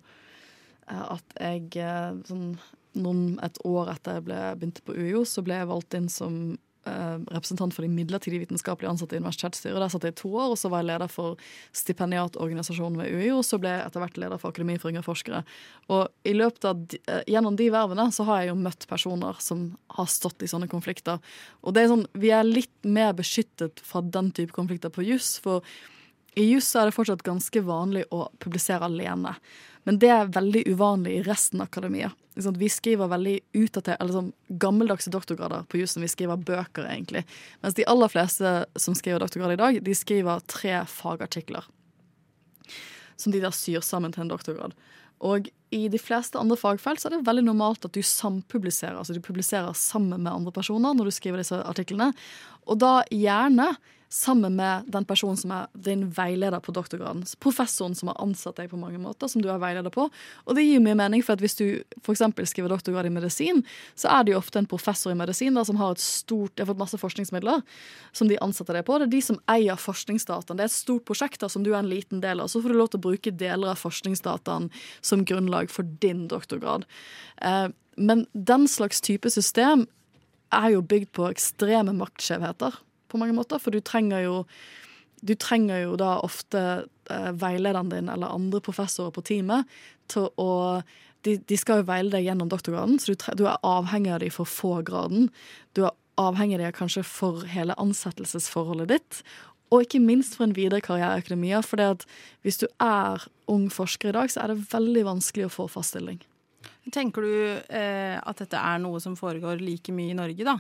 eh, 0.89 1.05
at 1.15 1.39
jeg 1.39 1.85
sånn 2.27 2.57
noen, 2.99 3.37
et 3.45 3.55
år 3.63 3.93
etter 3.93 4.17
jeg 4.17 4.25
ble, 4.25 4.39
begynte 4.59 4.83
på 4.83 4.95
UiO, 4.97 5.21
så 5.23 5.43
ble 5.45 5.55
jeg 5.61 5.69
valgt 5.69 5.95
inn 5.95 6.09
som 6.11 6.35
Eh, 6.49 6.68
representant 7.29 7.75
for 7.75 7.85
de 7.85 7.91
midlertidig 7.91 8.41
vitenskapelig 8.43 8.89
ansatte 8.89 9.17
i 9.17 9.21
universitetsstyret. 9.21 9.79
Der 9.79 9.91
satt 9.91 10.07
jeg 10.07 10.15
i 10.15 10.19
to 10.21 10.31
år, 10.33 10.53
og 10.53 10.59
så 10.59 10.71
var 10.71 10.83
jeg 10.83 10.89
leder 10.91 11.11
for 11.11 11.39
stipendiatorganisasjonen 11.77 12.99
ved 13.01 13.13
UI, 13.13 13.29
og 13.35 13.43
så 13.47 13.59
ble 13.61 13.75
jeg 13.75 13.85
etter 13.85 14.03
hvert 14.03 14.19
leder 14.21 14.41
for 14.41 14.53
Akademi 14.53 14.79
for 14.81 14.93
yngre 14.93 15.05
forskere. 15.05 15.43
Og 15.93 16.07
i 16.27 16.35
løpet 16.37 16.69
av, 16.69 16.81
eh, 17.07 17.21
gjennom 17.29 17.59
de 17.59 17.69
vervene 17.73 18.09
så 18.15 18.25
har 18.29 18.41
jeg 18.41 18.51
jo 18.51 18.59
møtt 18.63 18.87
personer 18.89 19.39
som 19.43 19.77
har 19.97 20.09
stått 20.11 20.43
i 20.43 20.51
sånne 20.51 20.69
konflikter. 20.71 21.19
Og 21.63 21.73
det 21.73 21.83
er 21.83 21.93
sånn, 21.93 22.07
vi 22.13 22.33
er 22.35 22.43
litt 22.43 22.75
mer 22.83 23.13
beskyttet 23.13 23.79
fra 23.79 24.01
den 24.01 24.31
type 24.31 24.55
konflikter 24.55 24.89
på 24.89 25.05
juss, 25.05 25.37
for 25.39 25.63
i 26.35 26.45
juss 26.51 26.69
er 26.75 26.89
det 26.89 26.95
fortsatt 26.95 27.25
ganske 27.25 27.61
vanlig 27.65 28.05
å 28.13 28.27
publisere 28.43 28.85
alene. 28.85 29.35
Men 29.87 29.99
det 30.01 30.09
er 30.13 30.33
veldig 30.33 30.65
uvanlig 30.69 31.15
i 31.17 31.23
resten 31.25 31.61
av 31.63 31.69
akademia. 31.69 32.11
Vi 32.35 32.69
skriver 32.71 33.09
veldig 33.11 33.35
utdatert, 33.57 33.97
eller 33.99 34.15
sånn 34.15 34.29
gammeldagse 34.61 35.11
doktorgrader 35.11 35.65
på 35.71 35.79
jussen. 35.81 36.03
Vi 36.05 36.11
skriver 36.11 36.39
bøker, 36.39 36.85
egentlig. 36.87 37.25
Mens 37.63 37.75
de 37.75 37.87
aller 37.89 38.11
fleste 38.11 38.53
som 38.79 38.95
skriver 38.95 39.23
doktorgrad 39.23 39.55
i 39.55 39.59
dag, 39.59 39.79
de 39.83 39.95
skriver 39.97 40.45
tre 40.51 40.83
fagartikler. 40.87 41.67
Som 43.19 43.33
de 43.33 43.41
der 43.43 43.55
syr 43.55 43.83
sammen 43.83 44.13
til 44.15 44.27
en 44.27 44.31
doktorgrad. 44.31 44.77
Og 45.25 45.49
i 45.75 45.81
de 45.91 45.99
fleste 45.99 46.39
andre 46.39 46.55
fagfelt 46.57 47.01
så 47.01 47.09
er 47.09 47.17
det 47.17 47.25
veldig 47.27 47.43
normalt 47.49 47.83
at 47.85 47.95
du 47.95 48.01
sampubliserer. 48.05 48.95
Altså 49.01 49.15
du 49.17 49.23
publiserer 49.23 49.75
sammen 49.75 50.23
med 50.23 50.31
andre 50.31 50.53
personer 50.55 50.95
når 50.95 51.09
du 51.09 51.15
skriver 51.17 51.41
disse 51.41 51.59
artiklene. 51.59 52.13
Og 52.69 52.79
da 52.79 53.01
gjerne 53.11 53.73
sammen 54.09 54.55
med 54.57 54.87
den 54.89 55.05
personen 55.05 55.37
som 55.37 55.51
er 55.53 55.67
din 55.85 56.07
veileder 56.17 56.59
på 56.65 56.73
doktorgraden. 56.73 57.21
Professoren 57.43 57.93
som 57.95 58.09
har 58.09 58.17
ansatt 58.23 58.57
deg 58.57 58.71
på 58.71 58.79
mange 58.81 58.97
måter, 59.01 59.29
som 59.29 59.43
du 59.43 59.51
er 59.53 59.61
veileder 59.61 59.93
på. 59.93 60.07
Og 60.45 60.57
det 60.57 60.65
gir 60.65 60.81
mye 60.81 60.97
mening, 60.97 61.21
for 61.25 61.37
hvis 61.37 61.59
du 61.59 61.83
f.eks. 62.01 62.23
skriver 62.49 62.73
doktorgrad 62.73 63.05
i 63.05 63.13
medisin, 63.13 63.61
så 63.93 64.09
er 64.15 64.25
det 64.25 64.33
jo 64.33 64.39
ofte 64.41 64.61
en 64.61 64.69
professor 64.69 65.13
i 65.13 65.19
medisin 65.19 65.53
da, 65.53 65.63
som 65.67 65.77
har 65.77 65.93
et 65.93 66.01
stort, 66.01 66.55
de 66.55 66.65
har 66.65 66.71
fått 66.71 66.81
masse 66.81 66.97
forskningsmidler 66.97 67.61
som 68.11 68.31
de 68.31 68.41
ansetter 68.41 68.79
deg 68.79 68.87
på. 68.89 68.97
Det 68.97 69.11
er 69.11 69.13
de 69.13 69.21
som 69.29 69.39
eier 69.53 69.77
forskningsdataen. 69.77 70.57
Det 70.57 70.65
er 70.65 70.73
et 70.73 70.77
stort 70.79 71.05
prosjekt 71.05 71.45
da, 71.45 71.51
som 71.53 71.65
du 71.65 71.75
er 71.75 71.83
en 71.83 71.93
liten 71.93 72.25
del 72.25 72.41
av. 72.41 72.49
Så 72.49 72.63
får 72.65 72.73
du 72.73 72.79
lov 72.81 72.89
til 72.89 73.03
å 73.03 73.07
bruke 73.11 73.37
deler 73.45 73.75
av 73.75 73.83
forskningsdataen 73.83 74.71
som 75.05 75.25
grunnlag 75.29 75.69
for 75.69 75.85
din 76.01 76.25
doktorgrad. 76.33 76.89
Eh, 77.45 77.69
men 77.99 78.25
den 78.33 78.65
slags 78.71 79.05
type 79.05 79.29
system 79.29 79.85
er 80.55 80.73
jo 80.73 80.81
bygd 80.81 81.13
på 81.13 81.29
ekstreme 81.29 81.93
maktskjevheter 81.93 82.81
på 83.09 83.19
mange 83.21 83.35
måter. 83.37 83.61
For 83.61 83.75
du 83.75 83.81
trenger 83.85 84.23
jo, 84.25 84.35
du 85.25 85.35
trenger 85.35 85.83
jo 85.83 85.99
da 85.99 86.15
ofte 86.25 86.63
eh, 87.11 87.29
veilederen 87.35 87.91
din 87.91 88.09
eller 88.11 88.35
andre 88.35 88.63
professorer 88.63 89.13
på 89.15 89.25
teamet 89.31 89.79
til 90.11 90.31
å 90.41 90.49
de, 91.27 91.35
de, 91.35 91.57
skal 91.59 91.81
jo 91.81 91.89
veile 91.89 92.13
deg 92.13 92.29
gjennom 92.29 92.47
doktorgraden, 92.47 92.95
så 92.95 93.11
du, 93.11 93.23
du, 93.41 93.43
er 93.49 93.59
avhengig 93.67 94.13
av 94.15 94.21
dem 94.23 94.31
for 94.31 94.47
få 94.47 94.77
graden. 94.87 95.27
Du 95.75 95.83
er 95.83 95.91
avhengig 96.19 96.55
av 96.55 96.63
dem 96.63 96.77
kanskje 96.77 97.03
for 97.03 97.43
hele 97.49 97.75
ansettelsesforholdet 97.81 98.91
ditt. 98.93 99.19
Og 99.69 99.85
ikke 99.85 100.01
minst 100.01 100.37
for 100.37 100.47
en 100.47 100.55
videre 100.57 100.81
karriere 100.81 101.19
i 101.19 101.23
akademia. 101.23 101.61
For 101.65 101.81
hvis 102.45 102.61
du 102.61 102.67
er 102.81 103.27
ung 103.51 103.67
forsker 103.73 104.13
i 104.13 104.17
dag, 104.17 104.31
så 104.31 104.43
er 104.43 104.53
det 104.53 104.65
veldig 104.71 105.05
vanskelig 105.11 105.49
å 105.49 105.53
få 105.53 105.67
fast 105.69 105.93
stilling. 105.93 106.21
Tenker 106.89 107.21
du 107.21 107.33
eh, 107.69 108.17
at 108.17 108.39
dette 108.41 108.57
er 108.57 108.79
noe 108.81 108.97
som 109.03 109.17
foregår 109.19 109.61
like 109.61 109.93
mye 109.93 110.15
i 110.15 110.17
Norge, 110.17 110.47
da? 110.47 110.57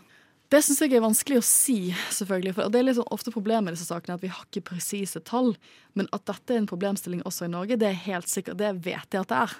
Det 0.49 0.63
syns 0.65 0.79
jeg 0.81 0.95
er 0.97 1.03
vanskelig 1.03 1.37
å 1.37 1.45
si, 1.45 1.91
selvfølgelig. 2.09 2.55
For 2.57 2.73
det 2.73 2.79
er 2.79 2.87
liksom 2.87 3.11
ofte 3.13 3.33
problemet 3.33 3.69
i 3.69 3.77
disse 3.77 3.91
sakene 3.91 4.15
at 4.17 4.23
vi 4.23 4.31
har 4.33 4.47
ikke 4.47 4.71
presise 4.71 5.21
tall. 5.21 5.51
Men 5.93 6.09
at 6.15 6.25
dette 6.25 6.55
er 6.55 6.63
en 6.63 6.69
problemstilling 6.69 7.21
også 7.29 7.45
i 7.45 7.53
Norge, 7.53 7.77
det 7.77 7.91
er 7.91 7.99
helt 8.07 8.31
sikkert. 8.31 8.57
Det 8.57 8.71
vet 8.81 9.13
jeg 9.13 9.21
at 9.21 9.29
det 9.29 9.43
er. 9.43 9.53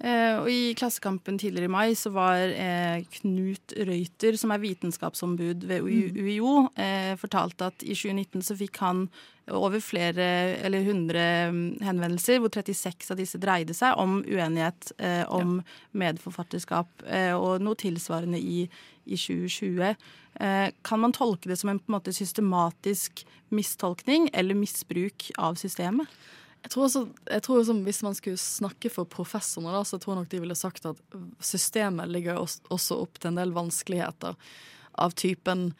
Eh, 0.00 0.36
og 0.40 0.46
I 0.48 0.72
Klassekampen 0.78 1.36
tidligere 1.40 1.68
i 1.68 1.72
mai 1.72 1.90
så 1.98 2.12
var 2.14 2.40
eh, 2.48 3.02
Knut 3.18 3.74
Røyter, 3.76 4.38
som 4.40 4.54
er 4.54 4.62
vitenskapsombud 4.62 5.66
ved 5.68 5.84
UiO, 5.84 6.54
mm. 6.70 6.80
eh, 6.80 7.12
fortalte 7.20 7.68
at 7.68 7.84
i 7.84 7.92
2019 7.92 8.46
så 8.46 8.56
fikk 8.56 8.80
han 8.80 9.04
over 9.50 9.82
flere 9.82 10.24
eller 10.64 10.86
hundre 10.86 11.24
mm, 11.50 11.60
henvendelser, 11.84 12.40
hvor 12.40 12.52
36 12.54 13.10
av 13.12 13.20
disse 13.20 13.40
dreide 13.42 13.76
seg 13.76 13.98
om 14.00 14.20
uenighet 14.24 14.92
eh, 15.02 15.24
om 15.28 15.58
medforfatterskap, 15.92 17.04
eh, 17.04 17.34
og 17.34 17.60
noe 17.64 17.78
tilsvarende 17.78 18.40
i, 18.40 18.64
i 19.04 19.20
2020. 19.20 19.94
Eh, 20.40 20.66
kan 20.86 21.02
man 21.02 21.16
tolke 21.16 21.50
det 21.50 21.58
som 21.60 21.74
en, 21.74 21.82
på 21.82 21.90
en 21.90 21.98
måte 21.98 22.14
systematisk 22.16 23.24
mistolkning 23.52 24.30
eller 24.32 24.56
misbruk 24.56 25.28
av 25.36 25.60
systemet? 25.60 26.08
Jeg 26.60 26.74
tror, 26.74 26.84
også, 26.84 27.04
jeg 27.30 27.42
tror 27.42 27.60
også, 27.60 27.74
Hvis 27.86 28.02
man 28.04 28.14
skulle 28.14 28.40
snakke 28.40 28.90
for 28.92 29.08
professorene, 29.08 29.72
da, 29.72 29.84
så 29.84 29.98
tror 29.98 30.14
jeg 30.14 30.22
nok 30.22 30.32
de 30.32 30.42
ville 30.42 30.58
sagt 30.58 30.86
at 30.86 31.00
systemet 31.40 32.10
ligger 32.12 32.40
også 32.40 33.00
opp 33.00 33.18
til 33.18 33.32
en 33.32 33.40
del 33.40 33.54
vanskeligheter 33.56 34.36
av 35.00 35.16
typen 35.16 35.70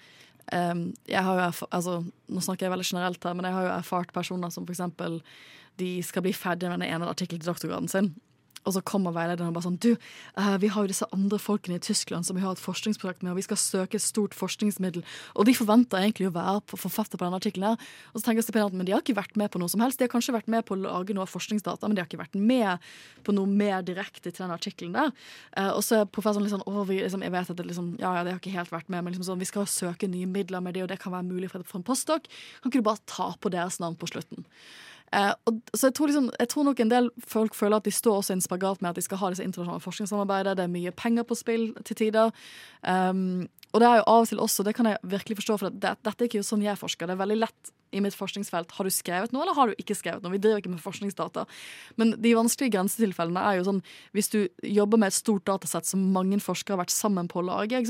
um, 0.54 0.82
jeg 1.10 1.24
har 1.26 1.36
jo 1.36 1.66
altså, 1.68 1.98
Nå 2.30 2.42
snakker 2.44 2.66
jeg 2.66 2.72
veldig 2.72 2.88
generelt 2.92 3.24
her, 3.24 3.36
men 3.36 3.48
jeg 3.48 3.56
har 3.58 3.66
jo 3.66 3.74
erfart 3.74 4.14
personer 4.16 4.52
som 4.54 4.64
f.eks. 4.64 5.20
de 5.80 5.90
skal 6.06 6.24
bli 6.24 6.32
ferdig 6.36 6.70
med 6.70 6.80
den 6.80 6.88
ene 6.88 7.08
artikkelen 7.10 7.42
til 7.42 7.52
doktorgraden 7.52 7.90
sin. 7.90 8.12
Og 8.68 8.74
så 8.76 8.82
kommer 8.84 9.14
veilederen 9.16 9.50
og 9.50 9.56
bare 9.56 9.66
sånn 9.68 9.78
Du, 9.80 9.94
uh, 10.36 10.56
vi 10.60 10.68
har 10.72 10.84
jo 10.84 10.90
disse 10.90 11.08
andre 11.16 11.38
folkene 11.40 11.78
i 11.78 11.82
Tyskland 11.82 12.26
som 12.28 12.36
vi 12.36 12.44
har 12.44 12.52
et 12.52 12.60
forskningsprosjekt 12.62 13.24
med, 13.24 13.32
og 13.32 13.40
vi 13.40 13.46
skal 13.46 13.60
søke 13.60 13.96
et 13.96 14.04
stort 14.04 14.36
forskningsmiddel, 14.36 15.04
og 15.34 15.48
de 15.48 15.54
forventer 15.56 16.00
egentlig 16.00 16.28
å 16.28 16.34
være 16.34 16.60
forfatter 16.68 17.16
på 17.16 17.24
denne 17.24 17.40
artikkelen 17.40 17.70
her. 17.70 17.86
Og 18.12 18.20
så 18.20 18.28
tenker 18.28 18.44
stipendiaten 18.44 18.80
men 18.80 18.88
de 18.88 18.94
har 18.94 19.04
ikke 19.04 19.16
vært 19.16 19.38
med 19.40 19.52
på 19.52 19.62
noe 19.62 19.72
som 19.72 19.82
helst. 19.84 20.00
De 20.00 20.06
har 20.06 20.12
kanskje 20.12 20.34
vært 20.36 20.50
med 20.52 20.66
på 20.68 20.76
å 20.76 20.80
lage 20.82 21.16
noe 21.16 21.28
forskningsdata, 21.30 21.88
men 21.88 21.96
de 21.96 22.04
har 22.04 22.10
ikke 22.10 22.20
vært 22.20 22.36
med 22.36 22.90
på 23.26 23.34
noe 23.36 23.48
mer 23.48 23.84
direkte 23.86 24.28
til 24.28 24.44
den 24.44 24.54
artikkelen 24.54 24.96
der. 24.96 25.14
Uh, 25.56 25.72
og 25.78 25.82
så 25.86 26.02
er 26.02 26.10
professoren 26.12 26.44
litt 26.46 26.54
sånn 26.54 26.66
Å, 26.68 26.84
vi, 26.88 27.00
liksom, 27.00 27.24
jeg 27.24 27.34
vet 27.34 27.54
at 27.54 27.58
det 27.58 27.68
liksom 27.68 27.94
Ja, 28.00 28.12
ja, 28.18 28.26
det 28.26 28.36
har 28.36 28.42
ikke 28.42 28.54
helt 28.54 28.72
vært 28.72 28.92
med, 28.92 29.04
men 29.04 29.14
liksom 29.14 29.26
sånn, 29.30 29.40
vi 29.40 29.48
skal 29.48 29.68
søke 29.70 30.08
nye 30.10 30.28
midler 30.28 30.62
med 30.64 30.76
det, 30.76 30.84
og 30.84 30.92
det 30.92 31.00
kan 31.00 31.14
være 31.14 31.28
mulig 31.28 31.50
for, 31.52 31.64
en 31.64 31.86
postdok. 31.86 32.28
Kan 32.60 32.70
ikke 32.72 32.84
du 32.84 32.88
bare 32.90 33.08
ta 33.08 33.32
på 33.40 33.52
deres 33.52 33.80
navn 33.82 33.98
på 33.98 34.08
slutten? 34.10 34.44
Eh, 35.12 35.32
og, 35.46 35.60
så 35.74 35.88
jeg 35.88 35.94
tror, 35.94 36.06
liksom, 36.06 36.30
jeg 36.38 36.48
tror, 36.48 36.64
nok 36.64 36.80
en 36.80 36.90
del 36.90 37.10
folk 37.18 37.54
føler 37.54 37.76
at 37.76 37.84
de 37.84 37.90
står 37.90 38.16
også 38.16 38.32
i 38.32 38.38
en 38.38 38.44
spagat 38.44 38.82
med 38.82 38.90
at 38.90 38.96
de 38.96 39.02
skal 39.02 39.18
ha 39.18 39.30
disse 39.30 39.44
internasjonale 39.44 39.80
forskningssamarbeidet. 39.80 40.56
Det 40.56 40.64
er 40.64 40.74
mye 40.74 40.90
penger 40.90 41.26
på 41.26 41.34
spill 41.34 41.72
til 41.84 41.96
tider. 41.96 42.30
Um, 42.86 43.48
og 43.70 43.82
det 43.82 43.86
er 43.86 44.00
jo 44.00 44.06
av 44.10 44.24
og 44.24 44.30
til 44.30 44.40
også, 44.42 44.64
det 44.66 44.74
kan 44.74 44.88
jeg 44.90 44.98
virkelig 45.06 45.38
forstå, 45.42 45.58
for 45.60 45.70
det, 45.74 45.94
dette 46.02 46.16
er 46.16 46.28
ikke 46.28 46.40
jo 46.40 46.46
sånn 46.46 46.64
jeg 46.64 46.78
forsker. 46.80 47.06
Det 47.06 47.14
er 47.14 47.22
veldig 47.22 47.38
lett 47.38 47.70
i 47.90 48.00
mitt 48.02 48.14
forskningsfelt. 48.14 48.70
Har 48.76 48.86
du 48.86 48.92
skrevet 48.94 49.32
noe, 49.34 49.42
eller 49.44 49.56
har 49.56 49.70
du 49.70 49.80
ikke 49.80 49.96
skrevet 49.98 50.22
noe? 50.22 50.34
Vi 50.34 50.40
driver 50.42 50.62
ikke 50.62 50.72
med 50.72 50.82
forskningsdata. 50.82 51.44
Men 51.98 52.14
de 52.22 52.34
vanskelige 52.38 52.74
grensetilfellene 52.76 53.42
er 53.46 53.58
jo 53.58 53.66
sånn 53.66 53.80
hvis 54.16 54.30
du 54.32 54.38
jobber 54.66 55.00
med 55.00 55.10
et 55.10 55.18
stort 55.18 55.46
datasett 55.48 55.88
som 55.88 56.04
mange 56.14 56.38
forskere 56.42 56.76
har 56.76 56.84
vært 56.84 56.94
sammen 56.94 57.30
på 57.30 57.40
å 57.42 57.46
lage. 57.48 57.82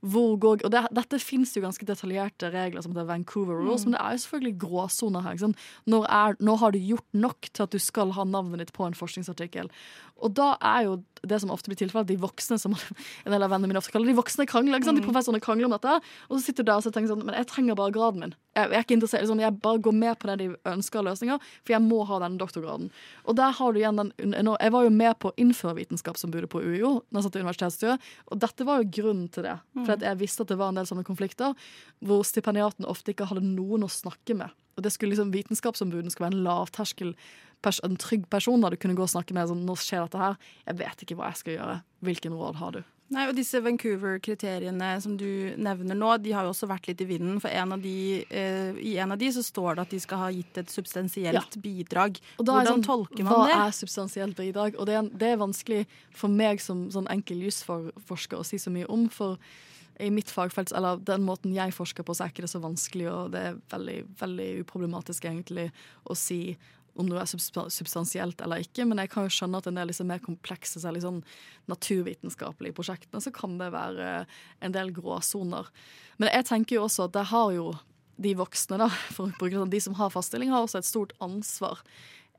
Hvor 0.00 0.36
går, 0.40 0.64
og 0.66 0.74
det, 0.74 0.84
Dette 1.00 1.20
fins 1.22 1.54
jo 1.56 1.64
ganske 1.64 1.86
detaljerte 1.86 2.52
regler 2.54 2.84
som 2.84 2.94
heter 2.94 3.08
Vancouver 3.10 3.58
Rules, 3.58 3.84
mm. 3.84 3.90
men 3.90 3.96
det 3.96 4.02
er 4.04 4.16
jo 4.16 4.24
selvfølgelig 4.24 4.56
gråsoner 4.66 5.26
her. 5.26 5.42
Når, 5.90 6.06
er, 6.06 6.38
når 6.38 6.62
har 6.62 6.74
du 6.74 6.80
gjort 6.82 7.20
nok 7.26 7.50
til 7.50 7.66
at 7.66 7.74
du 7.74 7.82
skal 7.82 8.14
ha 8.18 8.26
navnet 8.28 8.62
ditt 8.62 8.74
på 8.76 8.86
en 8.86 8.98
forskningsartikkel? 8.98 9.70
Og 10.20 10.34
da 10.36 10.54
er 10.60 10.86
jo 10.88 10.98
det 11.26 11.36
som 11.42 11.50
ofte 11.52 11.68
blir 11.68 11.76
tilfellet, 11.76 12.08
de 12.08 12.16
voksne 12.20 12.56
som 12.60 12.74
en 13.24 13.32
del 13.32 13.44
av 13.44 13.50
vennene 13.52 13.70
mine 13.70 13.80
ofte 13.80 13.92
kaller 13.92 14.10
de 14.10 14.16
voksne 14.16 14.46
krangler. 14.48 14.80
Mm. 14.80 15.00
De 15.00 15.04
professorene 15.04 15.42
krangler 15.42 15.68
om 15.68 15.74
dette, 15.74 15.96
og 16.28 16.36
så 16.36 16.42
sitter 16.44 16.64
du 16.64 16.70
der 16.70 16.80
og 16.80 16.94
tenker 16.94 17.12
sånn 17.12 17.26
Men 17.26 17.36
jeg 17.36 17.48
trenger 17.50 17.78
bare 17.78 17.94
graden 17.94 18.24
min. 18.24 18.36
Jeg, 18.56 18.70
jeg 18.72 18.78
er 18.78 18.86
ikke 18.86 18.96
interessert, 18.96 19.24
liksom, 19.24 19.42
jeg 19.44 19.58
bare 19.62 19.82
går 19.84 19.96
med 19.96 20.20
på 20.20 20.30
det 20.30 20.36
de 20.40 20.48
ønsker 20.72 21.02
av 21.02 21.08
løsninger, 21.10 21.50
for 21.62 21.74
jeg 21.76 21.84
må 21.84 22.00
ha 22.08 22.20
denne 22.24 22.40
doktorgraden. 22.40 22.88
Og 23.26 23.38
der 23.38 23.52
har 23.58 23.72
du 23.72 23.80
igjen 23.80 24.00
den 24.00 24.14
Jeg 24.50 24.74
var 24.74 24.86
jo 24.86 24.94
med 24.94 25.18
på 25.22 25.30
å 25.30 25.36
innføre 25.40 25.76
vitenskapsombudet 25.78 26.50
på 26.52 26.62
UiO, 26.64 26.94
når 27.10 27.20
jeg 27.20 27.28
satt 27.28 27.38
i 27.38 27.44
universitetsstyret, 27.44 28.08
og 28.30 28.40
dette 28.46 28.66
var 28.66 28.80
jo 28.80 28.90
grunnen 29.00 29.28
til 29.32 29.46
det. 29.46 29.58
For 29.82 29.94
mm. 29.94 30.08
jeg 30.08 30.22
visste 30.24 30.46
at 30.46 30.52
det 30.52 30.58
var 30.60 30.72
en 30.72 30.80
del 30.80 30.88
sånne 30.88 31.06
konflikter 31.06 31.54
hvor 32.04 32.24
stipendiaten 32.26 32.88
ofte 32.88 33.12
ikke 33.12 33.28
hadde 33.30 33.44
noen 33.44 33.84
å 33.86 33.92
snakke 33.92 34.36
med. 34.38 34.56
Og 34.78 34.84
det 34.84 34.94
skulle 34.94 35.12
liksom 35.12 35.32
Vitenskapsombuden 35.34 36.12
skulle 36.12 36.30
være 36.30 36.38
en 36.38 36.46
lavterskel 36.46 37.14
en 37.66 37.98
trygg 38.00 38.28
person 38.32 38.62
da 38.62 38.70
du 38.72 38.78
kunne 38.80 38.96
gå 38.98 39.04
og 39.04 39.12
snakke 39.12 39.36
med 39.36 39.50
sånn, 39.50 39.66
nå 39.66 39.76
skjer 39.78 40.06
dette 40.06 40.22
her, 40.22 40.40
jeg 40.66 40.80
vet 40.80 41.04
ikke 41.04 41.18
hva 41.18 41.30
jeg 41.32 41.42
skal 41.42 41.56
gjøre. 41.58 41.76
Hvilken 42.06 42.36
råd 42.40 42.58
har 42.60 42.78
du? 42.78 42.82
Nei, 43.10 43.24
og 43.26 43.34
Disse 43.34 43.58
Vancouver-kriteriene 43.58 44.92
som 45.02 45.16
du 45.18 45.26
nevner 45.58 45.96
nå, 45.98 46.12
de 46.22 46.30
har 46.30 46.46
jo 46.46 46.52
også 46.52 46.68
vært 46.70 46.86
litt 46.86 47.00
i 47.02 47.08
vinden. 47.08 47.40
For 47.42 47.50
en 47.50 47.74
de, 47.82 48.22
eh, 48.30 48.76
i 48.86 48.92
en 49.02 49.10
av 49.10 49.18
de 49.18 49.32
så 49.34 49.42
står 49.42 49.76
det 49.76 49.82
at 49.82 49.94
de 49.96 49.98
skal 50.04 50.20
ha 50.22 50.28
gitt 50.30 50.60
et 50.62 50.70
substansielt 50.70 51.56
ja. 51.56 51.62
bidrag. 51.64 52.20
Hvordan 52.38 52.70
sånn, 52.70 52.86
tolker 52.86 53.26
man 53.26 53.34
hva 53.34 53.48
det? 53.48 53.56
Hva 53.56 53.64
er 53.66 53.74
substansielt 53.80 54.38
bidrag? 54.38 54.78
Og 54.78 54.86
det 54.86 54.94
er, 54.94 55.10
det 55.10 55.32
er, 55.32 55.42
vanskelig 55.42 55.82
for 56.14 56.30
meg 56.30 56.62
som 56.62 56.86
sånn 56.94 57.10
enkel 57.10 57.42
jusforsker 57.48 58.38
å 58.38 58.46
si 58.46 58.62
så 58.62 58.70
mye 58.70 58.86
om. 58.86 59.08
for 59.10 59.42
i 60.00 60.08
mitt 60.08 60.30
fagfelt, 60.32 60.70
eller 60.72 61.02
den 61.04 61.26
måten 61.26 61.52
jeg 61.52 61.74
forsker 61.76 62.06
på, 62.06 62.14
så 62.16 62.24
er 62.24 62.30
ikke 62.32 62.46
det 62.46 62.54
så 62.54 62.62
vanskelig, 62.62 63.08
og 63.12 63.34
det 63.34 63.42
er 63.50 63.58
veldig, 63.74 63.96
veldig 64.22 64.46
uproblematisk 64.62 65.26
egentlig 65.28 65.66
å 66.08 66.16
si 66.16 66.56
om 66.98 67.08
noe 67.08 67.22
er 67.22 67.28
substansielt 67.30 68.40
eller 68.44 68.64
ikke, 68.64 68.86
men 68.88 69.02
jeg 69.02 69.12
kan 69.12 69.26
jo 69.26 69.34
skjønne 69.34 69.60
at 69.60 69.68
en 69.70 69.78
del 69.78 69.90
liksom 69.90 70.10
mer 70.10 70.22
komplekse, 70.24 70.82
særlig 70.82 71.04
sånn 71.04 71.20
naturvitenskapelige 71.70 72.76
prosjektene, 72.76 73.22
så 73.22 73.32
kan 73.34 73.58
det 73.60 73.70
være 73.74 74.24
en 74.64 74.74
del 74.74 74.92
gråsoner. 74.96 75.70
Men 76.18 76.32
jeg 76.34 76.48
tenker 76.50 76.78
jo 76.78 76.86
også 76.88 77.08
at 77.08 77.16
det 77.16 77.28
har 77.32 77.52
jo 77.56 77.70
de 78.20 78.36
voksne, 78.36 78.80
da, 78.82 78.88
for 79.14 79.28
å 79.28 79.36
bruke 79.40 79.58
sånn, 79.58 79.72
de 79.72 79.82
som 79.82 79.98
har 80.00 80.14
faststilling, 80.14 80.52
har 80.52 80.66
også 80.66 80.82
et 80.82 80.88
stort 80.88 81.14
ansvar. 81.24 81.82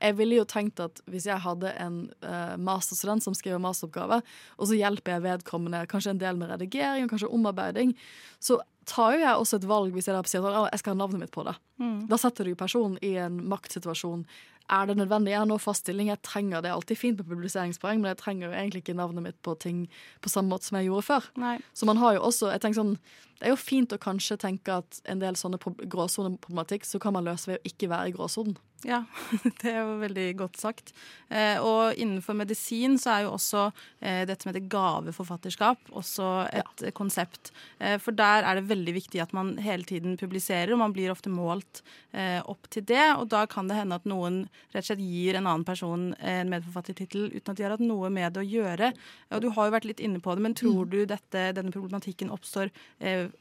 Jeg 0.02 0.18
ville 0.18 0.40
jo 0.40 0.48
tenkt 0.50 0.82
at 0.82 0.98
hvis 1.10 1.28
jeg 1.30 1.44
hadde 1.44 1.70
en 1.78 2.04
uh, 2.26 2.58
masterstudent 2.58 3.22
som 3.22 3.36
skriver 3.38 3.62
masteroppgave, 3.62 4.22
og 4.58 4.70
så 4.70 4.78
hjelper 4.78 5.16
jeg 5.16 5.26
vedkommende 5.28 5.84
kanskje 5.90 6.16
en 6.16 6.22
del 6.24 6.40
med 6.40 6.50
redigering 6.54 7.06
og 7.06 7.14
kanskje 7.14 7.30
omarbeiding, 7.30 7.94
så 8.42 8.58
tar 8.92 9.16
jo 9.16 9.24
jeg 9.24 9.42
også 9.44 9.60
et 9.62 9.68
valg 9.70 9.96
hvis 9.96 10.10
jeg 10.10 10.16
da 10.18 10.22
sier 10.28 10.44
sånn, 10.44 10.70
jeg 10.70 10.82
skal 10.82 10.96
ha 10.96 11.00
navnet 11.00 11.24
mitt 11.24 11.34
på 11.34 11.46
det. 11.48 11.56
Mm. 11.82 12.00
Da 12.12 12.20
setter 12.20 12.48
du 12.48 12.56
personen 12.60 12.98
i 13.06 13.16
en 13.22 13.40
maktsituasjon. 13.52 14.26
Er 14.72 14.88
det 14.88 14.96
nødvendig? 15.00 15.34
Jeg 15.34 15.42
har 15.42 15.50
nå 15.50 15.58
fast 15.60 15.84
stilling, 15.84 16.12
jeg 16.12 16.22
trenger 16.24 16.62
det. 16.64 16.70
er 16.72 16.78
alltid 16.78 17.00
fint 17.00 17.20
med 17.20 17.28
publiseringspoeng, 17.28 18.00
men 18.04 18.14
jeg 18.14 18.22
trenger 18.22 18.48
jo 18.48 18.54
egentlig 18.54 18.84
ikke 18.86 18.96
navnet 18.96 19.26
mitt 19.26 19.40
på 19.44 19.56
ting 19.60 19.84
på 20.24 20.32
samme 20.32 20.54
måte 20.54 20.70
som 20.70 20.80
jeg 20.80 20.88
gjorde 20.88 21.08
før. 21.08 21.28
Nei. 21.42 21.58
Så 21.76 21.88
man 21.90 22.00
har 22.00 22.16
jo 22.16 22.24
også, 22.30 22.54
jeg 22.54 22.64
tenker 22.64 22.80
sånn, 22.80 22.96
Det 23.42 23.50
er 23.50 23.56
jo 23.56 23.58
fint 23.58 23.94
å 23.96 23.98
kanskje 23.98 24.38
tenke 24.38 24.76
at 24.84 25.00
en 25.10 25.22
del 25.22 25.38
sånne 25.40 25.58
gråsoneproblematikk 25.90 26.86
så 26.86 27.02
kan 27.02 27.16
man 27.16 27.26
løse 27.26 27.50
ved 27.50 27.58
å 27.58 27.72
ikke 27.72 27.90
være 27.90 28.12
i 28.12 28.14
gråsonen. 28.14 28.60
Ja, 28.88 29.04
det 29.62 29.70
er 29.70 29.84
jo 29.84 29.98
veldig 30.02 30.26
godt 30.40 30.58
sagt. 30.58 30.92
Eh, 31.30 31.62
og 31.62 31.98
innenfor 32.02 32.36
medisin 32.38 32.98
så 33.02 33.14
er 33.14 33.26
jo 33.26 33.34
også 33.36 33.68
eh, 34.00 34.24
dette 34.30 34.48
med 34.48 34.58
det 34.58 34.64
gaveforfatterskap 34.74 35.92
også 35.98 36.30
et 36.50 36.86
ja. 36.88 36.94
konsept. 36.98 37.52
Eh, 37.78 37.98
for 38.02 38.18
der 38.18 38.48
er 38.48 38.58
det 38.58 38.70
veldig 38.72 38.96
viktig 38.98 39.22
at 39.22 39.36
man 39.38 39.54
hele 39.62 39.86
tiden 39.88 40.18
publiserer, 40.18 40.74
og 40.74 40.82
man 40.82 40.96
blir 40.96 41.14
ofte 41.14 41.32
målt 41.32 41.84
opp 42.12 42.66
til 42.74 42.84
det. 42.90 43.06
Og 43.22 43.30
da 43.32 43.46
kan 43.48 43.70
det 43.70 43.78
hende 43.78 43.96
at 43.96 44.08
noen 44.10 44.42
rett 44.74 44.84
og 44.84 44.90
slett 44.90 45.04
gir 45.06 45.38
en 45.38 45.46
annen 45.48 45.64
person 45.64 46.10
en 46.20 46.50
medforfattertittel 46.52 47.30
uten 47.32 47.54
at 47.54 47.60
de 47.60 47.64
har 47.64 47.76
hatt 47.78 47.84
noe 47.86 48.10
med 48.12 48.36
det 48.36 48.42
å 48.42 48.50
gjøre. 48.50 48.90
Og 49.32 49.44
du 49.46 49.48
har 49.56 49.70
jo 49.70 49.76
vært 49.78 49.88
litt 49.88 50.04
inne 50.04 50.20
på 50.20 50.36
det, 50.36 50.44
men 50.44 50.58
tror 50.58 50.84
mm. 50.84 50.92
du 50.92 51.00
dette, 51.08 51.46
denne 51.56 51.72
problematikken 51.72 52.34
oppstår 52.36 52.74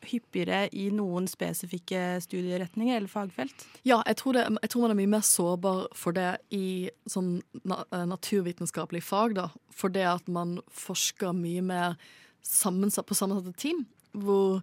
hyppigere 0.07 0.65
i 0.77 0.89
noen 0.95 1.27
spesifikke 1.31 2.21
studieretninger 2.25 2.97
eller 2.97 3.11
fagfelt? 3.11 3.65
Ja, 3.87 4.01
jeg 4.07 4.19
tror, 4.21 4.37
det, 4.37 4.47
jeg 4.63 4.73
tror 4.73 4.85
man 4.85 4.95
er 4.95 5.01
mye 5.01 5.13
mer 5.17 5.25
sårbar 5.27 5.87
for 5.97 6.17
det 6.17 6.29
i 6.55 6.91
sånn 7.11 7.39
eh, 7.65 8.05
naturvitenskapelig 8.11 9.03
fag, 9.07 9.37
da. 9.39 9.49
For 9.75 9.93
det 9.93 10.07
at 10.09 10.31
man 10.31 10.59
forsker 10.75 11.35
mye 11.37 11.65
mer 11.65 11.99
sammensatt, 12.47 13.09
på 13.09 13.19
sammensatte 13.19 13.57
team. 13.61 13.85
Hvor 14.13 14.61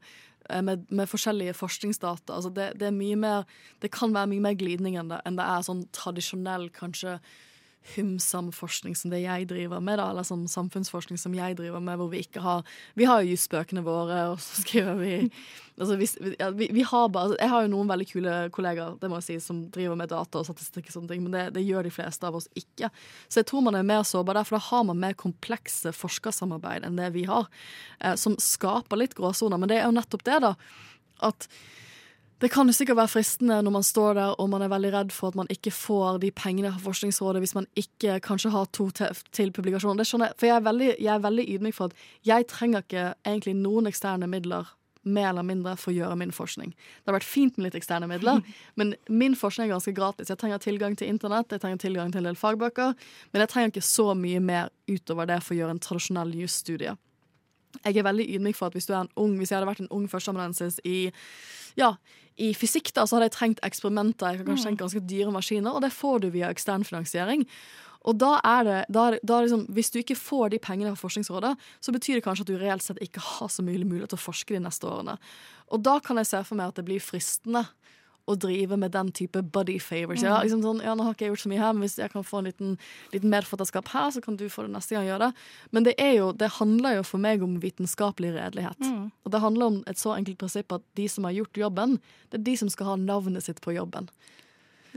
eh, 0.49 0.61
med, 0.61 0.87
med, 0.89 1.09
forskjellige 1.09 1.57
forskningsdata. 1.57 2.35
Altså 2.35 2.53
det, 2.53 2.71
det, 2.81 2.91
er 2.91 3.17
mer 3.17 3.43
Det 3.81 3.91
kan 3.93 4.15
være 4.15 4.33
mye 4.33 4.47
mer 4.49 4.57
glidning 4.59 4.97
enn 4.99 5.11
det, 5.13 5.21
enn 5.25 5.39
det 5.39 5.45
er 5.47 5.67
sånn 5.67 5.85
tradisjonell, 5.95 6.69
kanskje 6.75 7.19
humsam 7.95 8.49
forskning 8.55 8.95
som 8.97 9.11
det 9.13 9.21
jeg 9.23 9.47
driver 9.49 9.81
med, 9.83 9.99
da, 9.99 10.09
eller 10.11 10.25
sånn 10.27 10.47
samfunnsforskning 10.51 11.19
som 11.21 11.35
jeg 11.37 11.55
driver 11.59 11.83
med, 11.83 11.99
hvor 11.99 12.09
vi 12.11 12.23
ikke 12.25 12.43
har 12.43 12.65
Vi 12.97 13.07
har 13.07 13.23
jo 13.23 13.31
jusbøkene 13.35 13.83
våre, 13.85 14.19
og 14.33 14.41
så 14.43 14.61
skriver 14.63 14.99
vi 14.99 15.13
altså 15.77 15.95
vi, 15.99 16.07
ja, 16.39 16.49
vi, 16.49 16.69
vi, 16.73 16.83
har 16.89 17.09
bare 17.13 17.29
altså, 17.29 17.37
Jeg 17.39 17.51
har 17.53 17.63
jo 17.63 17.71
noen 17.75 17.91
veldig 17.91 18.07
kule 18.09 18.35
kollegaer 18.55 18.97
det 19.01 19.11
må 19.11 19.21
jeg 19.21 19.27
si, 19.27 19.37
som 19.45 19.63
driver 19.73 19.99
med 19.99 20.11
data 20.11 20.41
og 20.41 20.49
statistikk, 20.49 20.89
og 20.89 20.97
sånne 20.97 21.13
ting, 21.13 21.23
men 21.25 21.37
det, 21.37 21.45
det, 21.57 21.65
gjør 21.67 21.87
de 21.87 21.93
fleste 21.93 22.27
av 22.27 22.37
oss 22.39 22.49
ikke. 22.57 22.89
Så 23.27 23.41
jeg 23.41 23.49
tror 23.49 23.65
man 23.65 23.77
er 23.77 23.87
mer 23.87 24.05
sårbar 24.07 24.39
der, 24.39 24.47
for 24.47 24.57
da 24.57 24.65
har 24.69 24.85
man 24.89 25.01
mer 25.01 25.17
komplekse 25.19 25.93
forskersamarbeid 25.95 26.87
enn 26.87 26.99
det 26.99 27.11
vi 27.15 27.27
har, 27.29 27.49
eh, 27.99 28.15
som 28.19 28.37
skaper 28.41 29.03
litt 29.03 29.17
gråsoner. 29.17 29.59
Men 29.61 29.71
det 29.71 29.81
er 29.81 29.87
jo 29.87 29.97
nettopp 29.97 30.25
det, 30.27 30.39
da, 30.47 30.55
at 31.27 31.49
det 32.41 32.51
kan 32.53 32.69
jo 32.69 32.75
sikkert 32.75 32.99
være 32.99 33.11
fristende 33.15 33.57
når 33.65 33.73
man 33.73 33.85
står 33.85 34.17
der 34.17 34.35
og 34.37 34.49
man 34.51 34.61
er 34.61 34.69
veldig 34.69 34.93
redd 34.93 35.13
for 35.15 35.31
at 35.31 35.37
man 35.39 35.49
ikke 35.49 35.73
får 35.73 36.19
de 36.21 36.31
pengene 36.31 36.69
fra 36.75 36.83
Forskningsrådet 36.85 37.41
hvis 37.41 37.55
man 37.57 37.65
ikke 37.79 38.19
kanskje 38.25 38.53
har 38.53 38.69
to 38.73 38.89
til, 38.93 39.21
til 39.33 39.51
publikasjon. 39.51 39.97
Det 39.97 40.05
skjønner 40.05 40.31
jeg, 40.31 40.37
for 40.37 40.49
jeg 40.49 40.55
er, 40.55 40.65
veldig, 40.67 40.89
jeg 40.99 41.13
er 41.15 41.23
veldig 41.25 41.47
ydmyk 41.55 41.77
for 41.77 41.89
at 41.89 42.27
jeg 42.29 42.49
trenger 42.51 42.85
ikke 42.85 43.05
egentlig 43.25 43.55
noen 43.57 43.89
eksterne 43.89 44.29
midler 44.29 44.69
mer 45.07 45.29
eller 45.29 45.45
mindre 45.47 45.73
for 45.79 45.93
å 45.93 45.95
gjøre 45.95 46.17
min 46.19 46.33
forskning. 46.35 46.73
Det 46.73 47.09
har 47.09 47.15
vært 47.15 47.27
fint 47.27 47.57
med 47.57 47.67
litt 47.67 47.77
eksterne 47.79 48.09
midler, 48.11 48.41
men 48.79 48.93
min 49.07 49.37
forskning 49.39 49.69
er 49.69 49.77
ganske 49.77 49.95
gratis. 49.95 50.29
Jeg 50.31 50.41
trenger 50.41 50.61
tilgang 50.63 50.97
til 50.99 51.11
internett, 51.11 51.51
jeg 51.51 51.63
trenger 51.63 51.81
tilgang 51.81 52.11
til 52.13 52.21
en 52.23 52.29
del 52.31 52.39
fagbøker, 52.39 52.93
men 53.31 53.43
jeg 53.43 53.53
trenger 53.53 53.73
ikke 53.73 53.87
så 53.87 54.11
mye 54.19 54.43
mer 54.43 54.71
utover 54.91 55.29
det 55.29 55.39
for 55.45 55.55
å 55.55 55.61
gjøre 55.61 55.77
en 55.77 55.83
tradisjonell 55.87 56.35
jusstudie. 56.43 56.97
Jeg 57.83 57.97
er 57.97 58.07
veldig 58.07 58.27
ydmyk 58.35 58.57
for 58.57 58.69
at 58.69 58.77
hvis 58.77 58.87
du 58.89 58.93
er 58.93 59.03
en 59.03 59.11
ung, 59.19 59.35
hvis 59.39 59.51
jeg 59.51 59.59
hadde 59.59 59.69
vært 59.69 59.83
en 59.83 59.91
ung 59.93 60.07
førsteamanuensis 60.11 60.79
i 60.87 61.11
ja, 61.77 61.93
i 62.41 62.51
fysikk 62.57 62.91
da, 62.93 63.05
så 63.05 63.17
hadde 63.17 63.29
jeg 63.31 63.35
trengt 63.35 63.59
eksperimenter. 63.65 64.33
Jeg 64.33 64.41
kan 64.41 64.51
kanskje 64.51 64.69
tenke 64.69 64.83
ganske 64.83 65.03
dyre 65.09 65.33
maskiner, 65.33 65.73
og 65.73 65.83
det 65.85 65.93
får 65.93 66.23
du 66.23 66.31
via 66.33 66.49
ekstern 66.53 66.85
finansiering. 66.85 67.45
Og 68.07 68.17
da 68.21 68.37
er 68.45 68.63
det, 68.63 68.77
da, 68.93 69.07
da 69.25 69.41
liksom, 69.43 69.65
Hvis 69.73 69.91
du 69.91 69.99
ikke 69.99 70.15
får 70.15 70.53
de 70.53 70.59
pengene 70.63 70.93
fra 70.93 71.01
Forskningsrådet, 71.01 71.53
så 71.81 71.91
betyr 71.91 72.17
det 72.17 72.23
kanskje 72.25 72.45
at 72.45 72.51
du 72.51 72.57
reelt 72.61 72.85
sett 72.85 73.01
ikke 73.03 73.23
har 73.23 73.49
så 73.51 73.65
mye 73.65 73.83
mulighet 73.83 74.13
til 74.13 74.19
å 74.19 74.27
forske 74.27 74.55
de 74.55 74.63
neste 74.63 74.87
årene. 74.87 75.17
Og 75.73 75.83
da 75.83 75.97
kan 75.99 76.21
jeg 76.21 76.29
se 76.29 76.43
for 76.47 76.59
meg 76.59 76.71
at 76.71 76.79
det 76.79 76.87
blir 76.87 77.03
fristende 77.03 77.65
å 78.27 78.35
drive 78.35 78.75
med 78.79 78.91
den 78.91 79.09
type 79.15 79.41
buddy 79.55 79.77
favors. 79.79 80.21
Ja, 80.23 80.35
mm. 80.35 80.45
liksom 80.45 80.63
sånn, 80.65 80.81
ja, 80.83 80.93
nå 80.97 81.05
har 81.05 81.15
ikke 81.15 81.27
jeg 81.27 81.31
gjort 81.31 81.43
så 81.45 81.51
mye 81.51 81.61
her, 81.61 81.75
men 81.75 81.85
hvis 81.85 81.97
jeg 82.01 82.11
kan 82.11 82.25
få 82.27 82.41
en 82.41 82.49
liten, 82.49 82.73
liten 83.13 83.31
medforfatterskap 83.31 83.91
her, 83.93 84.09
så 84.11 84.21
kan 84.23 84.35
du 84.39 84.45
få 84.51 84.65
det 84.65 84.73
neste 84.73 84.97
gang. 84.97 85.07
gjøre 85.07 85.29
det. 85.29 85.45
Men 85.75 85.87
det, 85.87 85.95
jo, 86.17 86.31
det 86.35 86.49
handler 86.57 86.97
jo 86.99 87.05
for 87.07 87.23
meg 87.23 87.45
om 87.45 87.55
vitenskapelig 87.63 88.33
redelighet. 88.35 88.81
Mm. 88.83 89.05
Og 89.23 89.33
det 89.33 89.43
handler 89.43 89.71
om 89.71 89.77
et 89.87 90.01
så 90.01 90.17
enkelt 90.17 90.41
prinsipp 90.43 90.75
at 90.75 90.83
de 90.99 91.07
som 91.11 91.27
har 91.29 91.37
gjort 91.37 91.61
jobben, 91.63 91.95
det 92.31 92.41
er 92.41 92.47
de 92.49 92.57
som 92.59 92.71
skal 92.73 92.91
ha 92.91 92.97
navnet 92.99 93.47
sitt 93.47 93.63
på 93.63 93.75
jobben. 93.77 94.11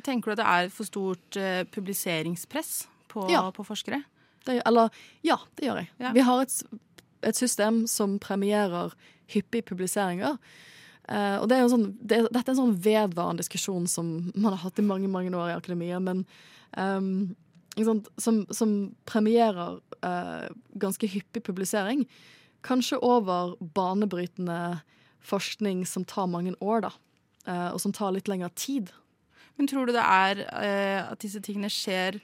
Tenker 0.03 0.31
du 0.31 0.35
at 0.35 0.41
det 0.41 0.49
er 0.49 0.73
for 0.75 0.89
stort 0.89 1.39
uh, 1.39 1.63
publiseringspress 1.71 2.73
på, 3.13 3.29
ja. 3.31 3.45
på 3.55 3.67
forskere? 3.69 4.03
Det, 4.47 4.59
eller 4.67 4.91
ja, 5.27 5.37
det 5.59 5.69
gjør 5.69 5.83
jeg. 5.83 5.91
Ja. 6.01 6.13
Vi 6.17 6.25
har 6.27 6.43
et, 6.43 6.59
et 7.31 7.39
system 7.39 7.85
som 7.91 8.19
premierer 8.23 8.95
hyppige 9.31 9.71
publiseringer. 9.71 10.41
Uh, 11.09 11.41
og 11.41 11.49
det 11.51 11.57
er 11.57 11.65
jo 11.65 11.73
sånn, 11.73 11.87
det, 11.99 12.21
Dette 12.29 12.45
er 12.45 12.55
en 12.55 12.61
sånn 12.61 12.81
vedvarende 12.85 13.43
diskusjon 13.43 13.87
som 13.91 14.11
man 14.35 14.53
har 14.53 14.61
hatt 14.67 14.79
i 14.79 14.87
mange 14.87 15.11
mange 15.11 15.33
år 15.35 15.53
i 15.53 15.57
akademia, 15.57 15.99
men 16.03 16.25
um, 16.77 17.33
som, 18.21 18.43
som, 18.53 18.75
premierer 19.09 19.79
uh, 20.05 20.47
ganske 20.79 21.09
hyppig 21.11 21.43
publisering. 21.47 22.05
Kanskje 22.67 23.01
over 23.03 23.57
banebrytende 23.75 24.81
forskning 25.25 25.87
som 25.89 26.05
tar 26.05 26.29
mange 26.29 26.53
år, 26.61 26.85
da. 26.89 26.93
Uh, 27.49 27.71
og 27.73 27.81
som 27.83 27.95
tar 27.97 28.13
litt 28.15 28.29
lengre 28.29 28.51
tid. 28.59 28.93
Men 29.57 29.71
tror 29.71 29.89
du 29.89 29.95
det 29.97 30.05
er 30.05 30.45
at 30.49 31.21
disse 31.21 31.41
tingene 31.45 31.69
skjer 31.73 32.17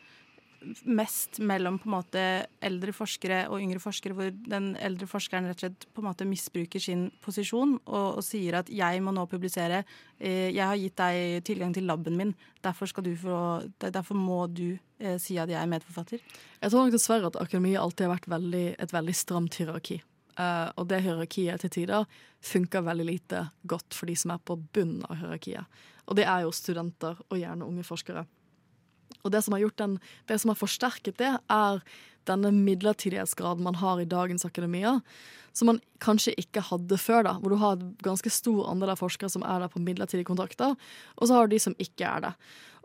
mest 0.85 1.39
mellom 1.45 1.79
på 1.81 1.89
en 1.89 1.95
måte 1.95 2.23
eldre 2.65 2.95
forskere 2.97 3.45
og 3.51 3.61
yngre 3.63 3.81
forskere, 3.83 4.17
hvor 4.17 4.33
den 4.51 4.73
eldre 4.83 5.09
forskeren 5.11 5.49
rett 5.49 5.61
og 5.61 5.67
slett 5.67 5.87
på 5.95 6.03
en 6.03 6.09
måte 6.09 6.29
misbruker 6.29 6.83
sin 6.83 7.07
posisjon 7.25 7.77
og, 7.85 8.19
og 8.19 8.25
sier 8.25 8.61
at 8.61 8.71
'jeg 8.71 9.03
må 9.03 9.15
nå 9.15 9.27
publisere', 9.31 9.85
eh, 10.19 10.51
'jeg 10.53 10.67
har 10.67 10.77
gitt 10.77 10.97
deg 10.97 11.45
tilgang 11.45 11.75
til 11.75 11.87
laben 11.87 12.17
min', 12.17 12.35
derfor, 12.63 12.87
få, 12.87 13.71
derfor 13.79 14.15
må 14.15 14.47
du 14.53 14.79
eh, 15.01 15.19
si 15.19 15.37
at 15.39 15.49
jeg 15.49 15.63
er 15.63 15.67
medforfatter'? 15.67 16.21
Jeg 16.63 16.71
tror 16.71 16.85
nok 16.85 16.93
dessverre 16.93 17.27
at 17.27 17.41
akademia 17.41 17.81
alltid 17.81 18.07
har 18.07 18.17
vært 18.17 18.29
veldig, 18.29 18.77
et 18.79 18.93
veldig 18.93 19.15
stramt 19.15 19.55
hierarki. 19.55 20.03
Uh, 20.37 20.69
og 20.77 20.89
det 20.89 21.01
hierarkiet 21.01 21.61
til 21.61 21.71
tider 21.71 22.05
funker 22.45 22.85
veldig 22.85 23.07
lite 23.09 23.47
godt 23.67 23.95
for 23.97 24.05
de 24.05 24.13
som 24.15 24.35
er 24.35 24.39
på 24.45 24.59
bunnen 24.75 25.05
av 25.09 25.17
hierarkiet. 25.17 25.65
Og 26.07 26.17
det 26.19 26.27
er 26.29 26.45
jo 26.45 26.53
studenter 26.53 27.17
og 27.31 27.39
gjerne 27.41 27.65
unge 27.65 27.85
forskere. 27.87 28.27
Og 29.27 29.35
det 29.35 29.43
som 29.45 29.57
har, 29.57 29.65
den, 29.83 29.97
det 30.31 30.39
som 30.43 30.53
har 30.53 30.61
forsterket 30.61 31.19
det, 31.23 31.33
er 31.53 31.83
denne 32.27 32.51
midlertidighetsgraden 32.55 33.67
man 33.67 33.79
har 33.83 34.01
i 34.01 34.09
dagens 34.09 34.47
akademia, 34.47 35.01
som 35.57 35.71
man 35.71 35.81
kanskje 36.05 36.35
ikke 36.37 36.65
hadde 36.69 36.99
før, 37.01 37.23
da, 37.25 37.35
hvor 37.41 37.53
du 37.53 37.61
har 37.61 37.77
et 37.79 37.85
ganske 38.05 38.31
stor 38.33 38.67
andel 38.71 38.93
av 38.93 39.01
forskere 39.01 39.31
som 39.33 39.45
er 39.47 39.63
der 39.63 39.73
på 39.73 39.81
midlertidige 39.81 40.29
kontrakter, 40.29 40.75
og 41.17 41.29
så 41.29 41.39
har 41.39 41.47
du 41.47 41.55
de 41.55 41.63
som 41.63 41.77
ikke 41.81 42.09
er 42.09 42.27
det. 42.27 42.33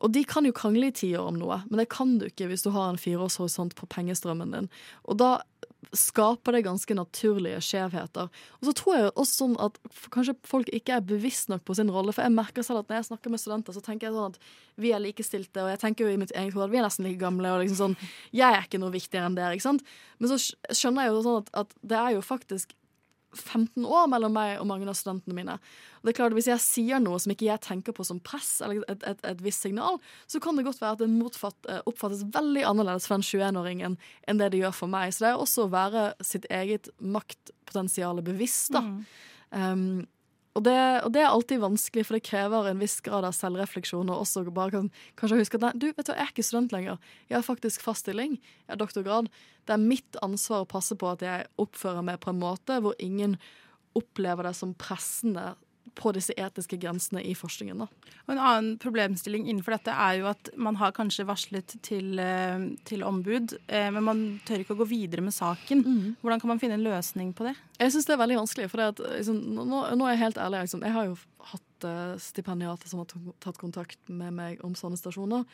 Og 0.01 0.13
de 0.15 0.23
kan 0.25 0.47
jo 0.47 0.53
krangle 0.55 0.89
i 0.89 0.95
tiår 0.95 1.27
om 1.29 1.37
noe, 1.37 1.59
men 1.67 1.81
det 1.81 1.91
kan 1.93 2.15
du 2.17 2.25
ikke 2.29 2.47
hvis 2.49 2.63
du 2.65 2.71
har 2.73 2.89
en 2.89 3.01
fireårshorisont 3.01 3.75
på 3.77 3.89
pengestrømmen 3.91 4.55
din. 4.55 4.69
Og 5.05 5.19
da 5.21 5.33
skaper 5.97 6.55
det 6.55 6.63
ganske 6.65 6.95
naturlige 6.95 7.59
skjevheter. 7.65 8.29
Og 8.59 8.67
så 8.67 8.73
tror 8.77 8.95
jeg 8.97 9.11
også 9.11 9.37
sånn 9.41 9.55
at 9.63 9.79
kanskje 10.13 10.35
folk 10.47 10.69
ikke 10.71 10.97
er 10.97 11.05
bevisst 11.05 11.49
nok 11.51 11.63
på 11.67 11.75
sin 11.77 11.91
rolle. 11.91 12.13
For 12.15 12.23
jeg 12.23 12.35
merker 12.35 12.65
selv 12.65 12.83
at 12.83 12.91
når 12.91 12.99
jeg 12.99 13.07
snakker 13.09 13.33
med 13.33 13.41
studenter, 13.41 13.75
så 13.75 13.83
tenker 13.83 14.07
jeg 14.07 14.15
sånn 14.15 14.35
at 14.35 14.51
vi 14.81 14.93
er 14.95 15.03
likestilte, 15.03 15.63
og 15.63 15.71
jeg 15.73 15.81
tenker 15.81 16.05
jo 16.05 16.13
i 16.13 16.19
mitt 16.21 16.33
eget 16.37 16.55
hode 16.55 16.69
at 16.69 16.73
vi 16.73 16.79
er 16.79 16.85
nesten 16.87 17.07
like 17.07 17.21
gamle, 17.21 17.49
og 17.51 17.63
liksom 17.63 17.79
sånn 17.79 17.97
Jeg 18.31 18.47
er 18.47 18.63
ikke 18.65 18.79
noe 18.81 18.93
viktigere 18.93 19.27
enn 19.27 19.37
dere, 19.37 19.57
ikke 19.57 19.67
sant? 19.67 19.83
Men 20.21 20.31
så 20.31 20.39
skjønner 20.71 21.07
jeg 21.07 21.15
jo 21.15 21.25
sånn 21.25 21.41
at, 21.41 21.51
at 21.63 21.75
det 21.91 21.99
er 21.99 22.15
jo 22.15 22.23
faktisk 22.25 22.75
15 23.35 23.85
år 23.85 24.09
mellom 24.11 24.33
meg 24.35 24.59
og 24.59 24.67
mange 24.69 24.87
av 24.89 24.97
studentene 24.97 25.35
mine. 25.35 25.57
Og 26.01 26.07
det 26.07 26.13
er 26.13 26.17
klart, 26.17 26.35
Hvis 26.35 26.49
jeg 26.49 26.63
sier 26.63 26.99
noe 26.99 27.19
som 27.21 27.31
ikke 27.33 27.47
jeg 27.47 27.63
tenker 27.63 27.95
på 27.95 28.05
som 28.07 28.19
press, 28.19 28.61
eller 28.61 28.83
et, 28.91 29.03
et, 29.07 29.19
et 29.23 29.43
visst 29.43 29.63
signal, 29.63 29.99
så 30.27 30.41
kan 30.43 30.57
det 30.57 30.65
godt 30.65 30.81
være 30.81 30.97
at 30.97 31.03
det 31.03 31.09
motfatt, 31.09 31.69
eh, 31.69 31.83
oppfattes 31.85 32.25
veldig 32.33 32.65
annerledes 32.67 33.07
for 33.07 33.19
en 33.19 33.25
21-åringen 33.25 33.97
enn 34.27 34.41
det 34.41 34.51
det 34.53 34.63
gjør 34.63 34.75
for 34.75 34.91
meg. 34.91 35.13
Så 35.13 35.25
det 35.25 35.33
er 35.33 35.43
også 35.43 35.67
å 35.67 35.73
være 35.73 36.07
sitt 36.25 36.47
eget 36.49 36.89
maktpotensial 36.99 38.23
bevisst. 38.25 38.73
da. 38.75 38.81
Mm. 38.81 39.05
Um, 39.51 39.85
og 40.51 40.65
det, 40.65 40.75
og 41.05 41.13
det, 41.15 41.21
er 41.23 41.31
alltid 41.31 41.61
vanskelig, 41.63 42.03
for 42.07 42.17
det 42.17 42.25
krever 42.27 42.67
en 42.67 42.81
viss 42.81 42.97
grad 43.05 43.23
av 43.23 43.35
selvrefleksjon. 43.37 44.09
Og 44.11 44.25
også 44.25 44.43
bare 44.51 44.73
kan, 44.73 44.89
kanskje 45.19 45.39
huske 45.39 45.59
at 45.59 45.63
nei, 45.63 45.71
du, 45.79 45.87
vet 45.95 46.09
du, 46.09 46.11
jeg 46.11 46.25
er 46.25 46.33
ikke 46.33 46.43
student 46.43 46.75
lenger. 46.75 46.99
Jeg 47.29 47.37
har 47.37 47.45
faktisk 47.47 47.85
fast 47.85 48.03
stilling. 48.03 48.35
Jeg 48.65 48.73
har 48.73 48.81
doktorgrad. 48.81 49.29
Det 49.63 49.77
er 49.77 49.85
mitt 49.85 50.19
ansvar 50.25 50.65
å 50.65 50.69
passe 50.69 50.97
på 50.99 51.07
at 51.13 51.23
jeg 51.23 51.47
oppfører 51.61 52.03
meg 52.03 52.19
på 52.23 52.33
en 52.33 52.41
måte 52.41 52.81
hvor 52.83 52.99
ingen 52.99 53.37
opplever 53.95 54.47
det 54.47 54.55
som 54.59 54.75
pressende 54.75 55.53
på 55.95 56.13
disse 56.15 56.35
etiske 56.39 56.77
grensene 56.81 57.23
i 57.25 57.33
forskningen. 57.37 57.83
Da. 57.83 57.87
Og 58.25 58.33
En 58.35 58.41
annen 58.41 58.77
problemstilling 58.81 59.47
innenfor 59.47 59.75
dette 59.75 59.95
er 59.95 60.19
jo 60.21 60.29
at 60.31 60.51
man 60.55 60.77
har 60.81 60.93
kanskje 60.95 61.27
varslet 61.27 61.75
til, 61.85 62.19
eh, 62.19 62.67
til 62.87 63.03
ombud, 63.03 63.57
eh, 63.67 63.89
men 63.91 64.03
man 64.03 64.23
tør 64.47 64.63
ikke 64.63 64.75
å 64.75 64.81
gå 64.83 64.89
videre 64.91 65.21
med 65.25 65.33
saken. 65.33 65.83
Mm. 65.83 66.15
Hvordan 66.21 66.41
kan 66.41 66.53
man 66.53 66.59
finne 66.59 66.79
en 66.79 66.87
løsning 66.87 67.33
på 67.33 67.49
det? 67.49 67.55
Jeg 67.79 67.91
syns 67.91 68.07
det 68.07 68.15
er 68.15 68.23
veldig 68.23 68.39
vanskelig. 68.41 68.69
For 68.71 68.85
at, 68.85 68.95
liksom, 68.97 69.41
nå, 69.55 69.65
nå, 69.67 70.05
er 70.05 70.15
jeg 70.15 70.23
helt 70.25 70.37
ærlig. 70.37 70.63
Liksom, 70.67 70.85
jeg 70.87 70.95
har 70.95 71.05
jo 71.09 71.17
hatt 71.51 71.67
uh, 71.87 72.17
stipendiater 72.21 72.89
som 72.89 73.01
har 73.01 73.09
tatt 73.43 73.59
kontakt 73.61 74.09
med 74.09 74.35
meg 74.37 74.63
om 74.65 74.73
sånne 74.77 74.99
stasjoner. 74.99 75.45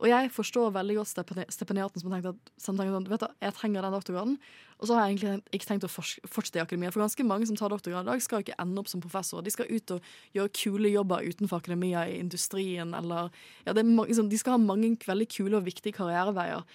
Og 0.00 0.06
jeg 0.10 0.30
forstår 0.34 0.72
veldig 0.74 0.96
godt 0.98 1.10
stipendiaten 1.54 2.02
som 2.02 2.10
har 2.10 2.18
tenkt 2.18 2.32
at 2.32 2.52
tenker 2.64 2.94
sånn, 2.94 3.08
vet 3.12 3.22
du, 3.22 3.28
jeg 3.46 3.56
trenger 3.58 3.86
den 3.86 3.94
doktorgraden. 3.94 4.38
Og 4.80 4.88
så 4.88 4.96
har 4.96 5.04
jeg 5.04 5.14
egentlig 5.14 5.58
ikke 5.58 5.68
tenkt 5.68 5.86
å 5.86 5.92
fortsette 5.92 6.58
i 6.58 6.64
akademia. 6.64 6.90
For 6.94 7.04
ganske 7.04 7.26
mange 7.28 7.46
som 7.48 7.58
tar 7.58 7.70
doktorgrad 7.70 8.08
i 8.08 8.10
dag, 8.10 8.24
skal 8.24 8.42
ikke 8.42 8.58
ende 8.62 8.82
opp 8.82 8.90
som 8.90 9.04
professor. 9.04 9.44
De 9.44 9.52
skal 9.54 9.70
ut 9.70 9.94
og 9.94 10.10
gjøre 10.34 10.54
kule 10.58 10.90
jobber 10.90 11.22
utenfor 11.28 11.62
akademia, 11.62 12.08
i 12.10 12.18
industrien 12.18 12.96
eller 12.98 13.30
ja, 13.64 13.70
er, 13.72 13.84
liksom, 13.84 14.28
De 14.32 14.40
skal 14.40 14.56
ha 14.56 14.64
mange 14.64 14.96
veldig 15.06 15.30
kule 15.30 15.60
og 15.60 15.68
viktige 15.68 15.94
karriereveier. 16.00 16.66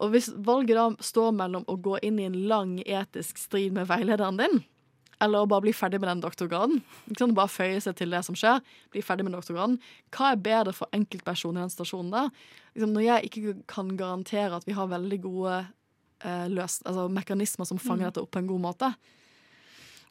Og 0.00 0.14
hvis 0.14 0.30
valget 0.34 0.78
da 0.78 0.88
står 1.04 1.32
mellom 1.36 1.66
å 1.68 1.76
gå 1.80 1.98
inn 2.06 2.18
i 2.20 2.26
en 2.26 2.38
lang 2.50 2.78
etisk 2.82 3.38
strid 3.38 3.76
med 3.76 3.88
veilederen 3.90 4.40
din, 4.40 4.62
eller 5.20 5.44
å 5.44 5.48
bare 5.50 5.66
bli 5.66 5.74
ferdig 5.76 6.00
med 6.00 6.08
den 6.10 6.22
doktorgraden. 6.24 6.80
Bare 7.36 7.52
føye 7.52 7.80
seg 7.84 7.98
til 7.98 8.14
det 8.14 8.22
som 8.26 8.36
skjer. 8.38 8.62
Bli 8.92 9.02
ferdig 9.04 9.26
med 9.26 9.36
doktorgraden. 9.36 9.76
Hva 10.16 10.32
er 10.32 10.42
bedre 10.42 10.74
for 10.76 10.90
enkeltpersoner 10.96 11.60
i 11.60 11.66
den 11.66 11.74
stasjonen 11.74 12.14
der? 12.14 12.30
Liksom, 12.74 12.94
når 12.94 13.06
jeg 13.06 13.30
ikke 13.30 13.54
kan 13.70 13.94
garantere 14.00 14.56
at 14.56 14.66
vi 14.68 14.76
har 14.76 14.90
veldig 14.90 15.20
gode 15.26 15.56
eh, 15.60 16.46
løs, 16.52 16.80
altså, 16.88 17.08
mekanismer 17.12 17.68
som 17.68 17.80
fanger 17.80 18.06
mm. 18.06 18.08
dette 18.08 18.24
opp 18.24 18.32
på 18.32 18.42
en 18.42 18.50
god 18.50 18.64
måte. 18.68 18.92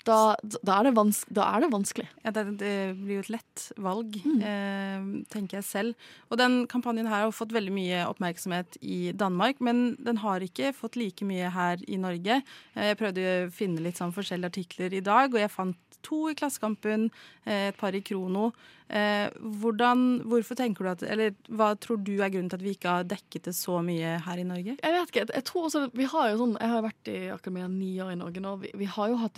Da, 0.08 0.36
da, 0.64 0.78
er, 0.80 0.90
det 0.90 0.94
da 1.36 1.46
er 1.50 1.64
det 1.64 1.72
vanskelig. 1.74 2.08
Ja, 2.24 2.32
det, 2.36 2.46
det, 2.62 2.74
blir 3.00 3.20
jo 3.20 3.26
et 3.26 3.32
lett 3.34 3.66
valg, 3.82 4.16
mm. 4.24 4.40
eh, 4.52 5.10
tenker 5.34 5.60
jeg 5.60 5.68
selv. 5.68 6.08
Og 6.30 6.40
den 6.42 6.62
kampanjen 6.72 7.10
her 7.12 7.26
har 7.26 7.36
fått 7.36 7.54
veldig 7.56 7.74
mye 7.76 8.06
oppmerksomhet 8.08 8.80
i 8.82 9.12
Danmark, 9.18 9.60
men 9.64 9.94
den 10.00 10.22
har 10.24 10.46
ikke 10.46 10.72
fått 10.78 10.98
like 11.00 11.28
mye 11.28 11.52
her 11.56 11.84
i 11.88 12.00
Norge. 12.02 12.42
Eh, 12.76 12.90
jeg 12.92 13.00
prøvde 13.02 13.28
å 13.28 13.52
finne 13.54 13.84
litt 13.86 14.00
sånn 14.00 14.16
forskjellige 14.16 14.54
artikler 14.54 14.98
i 14.98 15.06
dag, 15.06 15.34
og 15.34 15.42
jeg 15.42 15.54
fant 15.54 15.78
to 16.06 16.30
i 16.32 16.36
Klassekampen, 16.38 17.10
eh, 17.46 17.70
et 17.70 17.78
par 17.78 17.96
i 17.96 18.02
Krono. 18.02 18.52
Eh, 18.90 19.30
hvordan, 19.62 20.23
hvorfor 20.26 20.58
tenker 20.58 20.84
du 20.84 20.90
at, 20.90 21.04
eller 21.04 21.36
Hva 21.46 21.76
tror 21.78 22.00
du 22.02 22.15
er 22.23 22.32
grunnen 22.34 22.50
til 22.50 22.58
at 22.58 22.65
vi 22.65 22.73
ikke 22.73 22.90
har 22.96 23.04
dekket 23.06 23.46
det 23.46 23.54
så 23.54 23.84
mye 23.86 24.17
her 24.26 24.42
i 24.42 24.48
Norge? 24.48 24.78
Jeg 24.82 24.96
vet 24.96 25.12
ikke. 25.12 25.26
Jeg 25.36 25.46
tror 25.46 25.67
også, 25.67 25.84
vi 25.94 26.08
har 26.10 26.32
jo 26.32 26.40
sånn, 26.42 26.58
jeg 26.58 26.73
har 26.73 26.86
vært 26.88 27.12
i 27.12 27.19
akademia 27.30 27.67
ni 27.69 27.92
år 28.02 28.15
i 28.15 28.19
Norge 28.23 28.42
nå. 28.42 28.56
Vi, 28.63 28.73
vi 28.82 28.90
har 28.90 29.12
jo 29.12 29.19
hatt, 29.21 29.38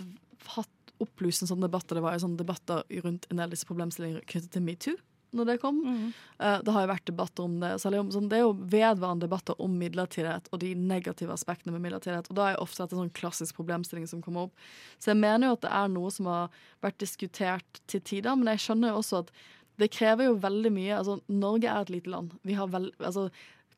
hatt 0.56 0.92
opplysende 1.02 1.50
sånne 1.50 1.66
debatter. 1.66 1.98
Det 1.98 2.04
var 2.04 2.16
jo 2.16 2.24
sånne 2.24 2.40
debatter 2.40 2.84
rundt 3.04 3.26
en 3.28 3.38
del 3.38 3.48
av 3.48 3.54
disse 3.54 3.68
problemstillingene 3.68 4.26
knyttet 4.28 4.52
til 4.54 4.64
metoo 4.66 4.98
når 5.32 5.48
det 5.48 5.54
kom. 5.62 5.78
Mm. 5.80 6.08
Uh, 6.36 6.58
det 6.64 6.74
har 6.74 6.84
jo 6.84 6.90
vært 6.90 7.06
debatter 7.08 7.46
om 7.46 7.54
det. 7.62 7.70
Om, 7.88 8.10
sånn, 8.12 8.28
det 8.28 8.38
er 8.38 8.44
jo 8.44 8.52
vedvarende 8.74 9.24
debatter 9.24 9.56
om 9.64 9.78
midlertidighet 9.80 10.50
og 10.52 10.60
de 10.60 10.74
negative 10.76 11.32
aspektene 11.32 11.72
med 11.74 11.86
midlertidighet. 11.86 12.28
Og 12.28 12.36
da 12.38 12.50
er 12.50 12.60
ofte 12.60 12.84
dette 12.84 12.98
en 12.98 13.04
sånn 13.04 13.14
klassisk 13.16 13.56
problemstilling 13.56 14.04
som 14.10 14.20
kommer 14.24 14.48
opp. 14.48 14.68
Så 15.00 15.12
jeg 15.14 15.22
mener 15.22 15.48
jo 15.48 15.56
at 15.56 15.64
det 15.64 15.72
er 15.80 15.94
noe 15.94 16.12
som 16.12 16.28
har 16.28 16.60
vært 16.84 17.00
diskutert 17.00 17.82
til 17.90 18.04
tider, 18.04 18.36
men 18.36 18.52
jeg 18.52 18.66
skjønner 18.66 18.92
jo 18.92 19.00
også 19.00 19.24
at 19.24 19.32
det 19.80 19.88
krever 19.94 20.28
jo 20.28 20.36
veldig 20.42 20.74
mye. 20.74 20.92
Altså, 20.98 21.18
Norge 21.32 21.72
er 21.72 21.86
et 21.86 21.96
lite 21.96 22.12
land. 22.12 22.36
Vi 22.46 22.58
har 22.58 22.70
vel, 22.74 22.92
altså, 23.00 23.30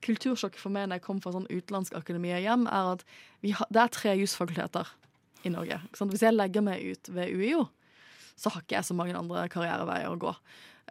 Kultursjokket 0.05 0.61
for 0.61 0.75
meg 0.75 0.91
når 0.91 0.99
jeg 0.99 1.05
kom 1.07 1.21
fra 1.25 1.31
sånn 1.33 1.47
utenlandsk 1.49 1.95
akademi 1.97 2.35
hjem, 2.35 2.67
er 2.69 2.91
at 2.91 3.05
har, 3.57 3.71
det 3.73 3.81
er 3.81 3.93
tre 3.95 4.12
jusfakulteter 4.19 4.91
i 5.45 5.53
Norge. 5.53 5.81
Hvis 5.95 6.25
jeg 6.25 6.37
legger 6.37 6.65
meg 6.65 6.85
ut 6.95 7.11
ved 7.15 7.33
UiO, 7.35 7.67
så 8.37 8.51
har 8.51 8.65
ikke 8.65 8.79
jeg 8.79 8.89
så 8.89 8.97
mange 8.99 9.17
andre 9.17 9.47
karriereveier 9.53 10.11
å 10.11 10.21
gå. 10.21 10.33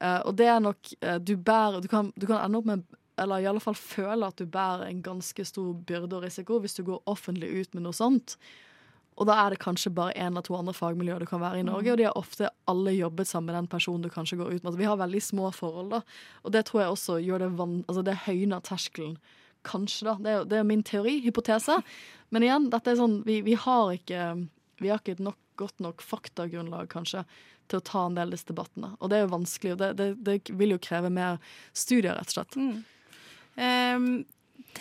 Uh, 0.01 0.19
og 0.29 0.35
det 0.39 0.49
er 0.49 0.61
nok 0.63 0.93
uh, 1.05 1.17
du 1.21 1.35
bærer 1.37 1.83
du 1.83 1.89
kan, 1.91 2.09
du 2.17 2.25
kan, 2.25 2.39
ende 2.41 2.57
opp 2.57 2.65
med 2.65 2.81
Eller 3.21 3.43
i 3.43 3.45
alle 3.45 3.61
fall 3.61 3.75
føle 3.77 4.25
at 4.25 4.39
du 4.41 4.47
bærer 4.49 4.87
en 4.87 5.03
ganske 5.05 5.43
stor 5.45 5.67
byrde 5.85 6.17
og 6.17 6.23
risiko 6.25 6.57
hvis 6.63 6.73
du 6.79 6.81
går 6.87 7.03
offentlig 7.05 7.51
ut 7.53 7.75
med 7.77 7.85
noe 7.85 7.93
sånt. 7.93 8.39
Og 9.13 9.27
da 9.29 9.35
er 9.37 9.53
det 9.53 9.61
kanskje 9.61 9.91
bare 9.93 10.15
én 10.17 10.31
eller 10.31 10.41
to 10.45 10.55
andre 10.57 10.73
fagmiljøer 10.73 11.21
du 11.21 11.27
kan 11.29 11.41
være 11.43 11.61
i 11.61 11.67
Norge, 11.67 11.85
mm. 11.85 11.91
og 11.93 11.99
de 11.99 12.07
har 12.07 12.17
ofte 12.17 12.49
alle 12.65 12.95
jobbet 12.95 13.29
sammen 13.29 13.51
med 13.51 13.59
den 13.59 13.69
personen 13.69 14.01
du 14.01 14.09
kanskje 14.09 14.39
går 14.39 14.49
ut 14.49 14.63
med. 14.63 14.71
Altså, 14.71 14.79
vi 14.79 14.89
har 14.89 14.97
veldig 14.97 15.21
små 15.21 15.51
forhold, 15.53 15.91
da. 15.93 16.01
Og 16.41 16.55
det 16.55 16.65
tror 16.65 16.81
jeg 16.81 16.95
også 16.95 17.19
gjør 17.21 17.45
det 17.45 17.51
van 17.59 17.75
altså 17.83 18.05
det 18.07 18.17
høyner 18.25 18.65
terskelen. 18.65 19.19
Kanskje, 19.67 20.07
da. 20.09 20.17
Det 20.19 20.33
er, 20.33 20.45
det 20.49 20.59
er 20.59 20.67
min 20.67 20.83
teori, 20.85 21.17
hypotese. 21.23 21.79
Men 22.33 22.45
igjen, 22.45 22.69
dette 22.73 22.91
er 22.91 22.99
sånn 22.99 23.19
Vi, 23.27 23.41
vi 23.45 23.55
har 23.59 23.93
ikke 23.93 24.27
Vi 24.81 24.91
har 24.91 25.01
ikke 25.01 25.17
et 25.17 25.23
nok, 25.23 25.39
godt 25.59 25.83
nok 25.83 26.03
faktagrunnlag, 26.03 26.89
kanskje, 26.91 27.23
til 27.71 27.79
å 27.79 27.85
ta 27.87 28.05
en 28.07 28.17
del 28.17 28.31
av 28.31 28.35
disse 28.35 28.49
debattene. 28.49 28.93
Og 28.99 29.11
det 29.11 29.19
er 29.19 29.25
jo 29.25 29.35
vanskelig, 29.35 29.75
og 29.75 29.81
det, 29.83 29.91
det, 29.99 30.07
det 30.25 30.55
vil 30.59 30.75
jo 30.75 30.81
kreve 30.83 31.11
mer 31.13 31.37
studier, 31.71 32.17
rett 32.17 32.33
og 32.33 32.35
slett. 32.35 32.57
Mm. 32.59 32.81
Um, 33.53 34.07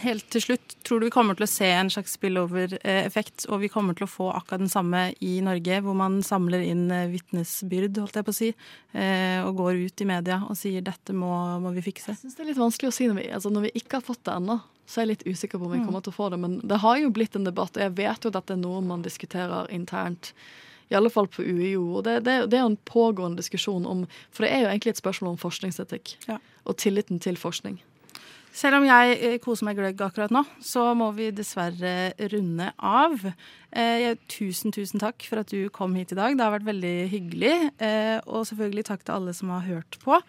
helt 0.01 0.26
til 0.32 0.43
slutt, 0.45 0.74
tror 0.86 1.01
du 1.01 1.07
vi 1.07 1.12
kommer 1.14 1.36
til 1.36 1.45
å 1.47 1.51
se 1.51 1.68
en 1.68 1.90
slags 1.93 2.16
spillover-effekt, 2.16 3.47
og 3.53 3.62
vi 3.62 3.70
kommer 3.72 3.97
til 3.99 4.07
å 4.07 4.11
få 4.11 4.30
akkurat 4.32 4.62
den 4.62 4.72
samme 4.72 5.05
i 5.24 5.34
Norge, 5.45 5.80
hvor 5.84 5.97
man 5.99 6.20
samler 6.26 6.64
inn 6.66 6.86
eh, 6.95 7.09
vitnesbyrd, 7.12 8.01
holdt 8.03 8.18
jeg 8.18 8.26
på 8.26 8.34
å 8.34 8.38
si, 8.38 8.51
eh, 8.97 9.38
og 9.45 9.61
går 9.61 9.84
ut 9.84 10.05
i 10.05 10.09
media 10.09 10.40
og 10.49 10.59
sier 10.59 10.84
dette 10.86 11.16
må, 11.16 11.30
må 11.62 11.74
vi 11.76 11.84
fikse? 11.84 12.14
Jeg 12.14 12.22
syns 12.22 12.38
det 12.38 12.45
er 12.47 12.51
litt 12.53 12.62
vanskelig 12.62 12.93
å 12.93 12.97
si 12.97 13.09
når 13.11 13.20
vi, 13.20 13.28
altså 13.38 13.53
når 13.53 13.68
vi 13.68 13.74
ikke 13.82 14.01
har 14.01 14.07
fått 14.07 14.24
det 14.28 14.36
ennå. 14.40 14.59
Så 14.88 15.01
er 15.01 15.07
jeg 15.07 15.12
litt 15.12 15.28
usikker 15.30 15.61
på 15.61 15.68
om 15.68 15.72
vi 15.72 15.80
mm. 15.80 15.86
kommer 15.86 16.03
til 16.05 16.12
å 16.12 16.16
få 16.16 16.28
det. 16.32 16.40
Men 16.43 16.59
det 16.68 16.80
har 16.82 16.99
jo 17.01 17.12
blitt 17.14 17.38
en 17.38 17.47
debatt, 17.47 17.76
og 17.78 17.84
jeg 17.84 17.97
vet 17.97 18.24
jo 18.24 18.32
at 18.32 18.40
dette 18.40 18.57
er 18.57 18.61
noe 18.61 18.82
man 18.84 19.05
diskuterer 19.05 19.70
internt. 19.72 20.32
I 20.90 20.99
alle 20.99 21.09
fall 21.09 21.30
på 21.32 21.45
UiO. 21.47 21.86
Og 21.97 22.03
det, 22.05 22.18
det, 22.26 22.34
det 22.53 22.59
er 22.59 22.66
jo 22.66 22.72
en 22.74 22.82
pågående 22.90 23.40
diskusjon 23.40 23.86
om 23.88 24.03
For 24.34 24.45
det 24.45 24.51
er 24.53 24.64
jo 24.64 24.72
egentlig 24.72 24.93
et 24.93 25.01
spørsmål 25.01 25.36
om 25.36 25.40
forskningsetikk. 25.40 26.16
Ja. 26.28 26.36
Og 26.68 26.76
tilliten 26.82 27.22
til 27.22 27.38
forskning. 27.40 27.78
Selv 28.53 28.76
om 28.76 28.84
jeg 28.84 29.16
eh, 29.16 29.38
koser 29.40 29.64
meg 29.64 29.78
gløgg 29.78 30.00
akkurat 30.05 30.32
nå, 30.34 30.42
så 30.61 30.90
må 30.98 31.09
vi 31.16 31.30
dessverre 31.32 32.12
runde 32.34 32.68
av. 32.76 33.14
Eh, 33.72 34.11
tusen, 34.28 34.74
tusen 34.76 35.00
takk 35.00 35.24
for 35.24 35.40
at 35.40 35.53
du 35.53 35.70
kom 35.72 35.96
hit 35.96 36.12
i 36.12 36.18
dag. 36.18 36.36
Det 36.36 36.44
har 36.44 36.53
vært 36.59 36.68
veldig 36.68 36.96
hyggelig. 37.14 37.55
Eh, 37.80 38.18
og 38.28 38.44
selvfølgelig 38.50 38.84
takk 38.90 39.07
til 39.07 39.16
alle 39.16 39.32
som 39.36 39.55
har 39.55 39.64
hørt 39.70 39.96
på. 40.05 40.20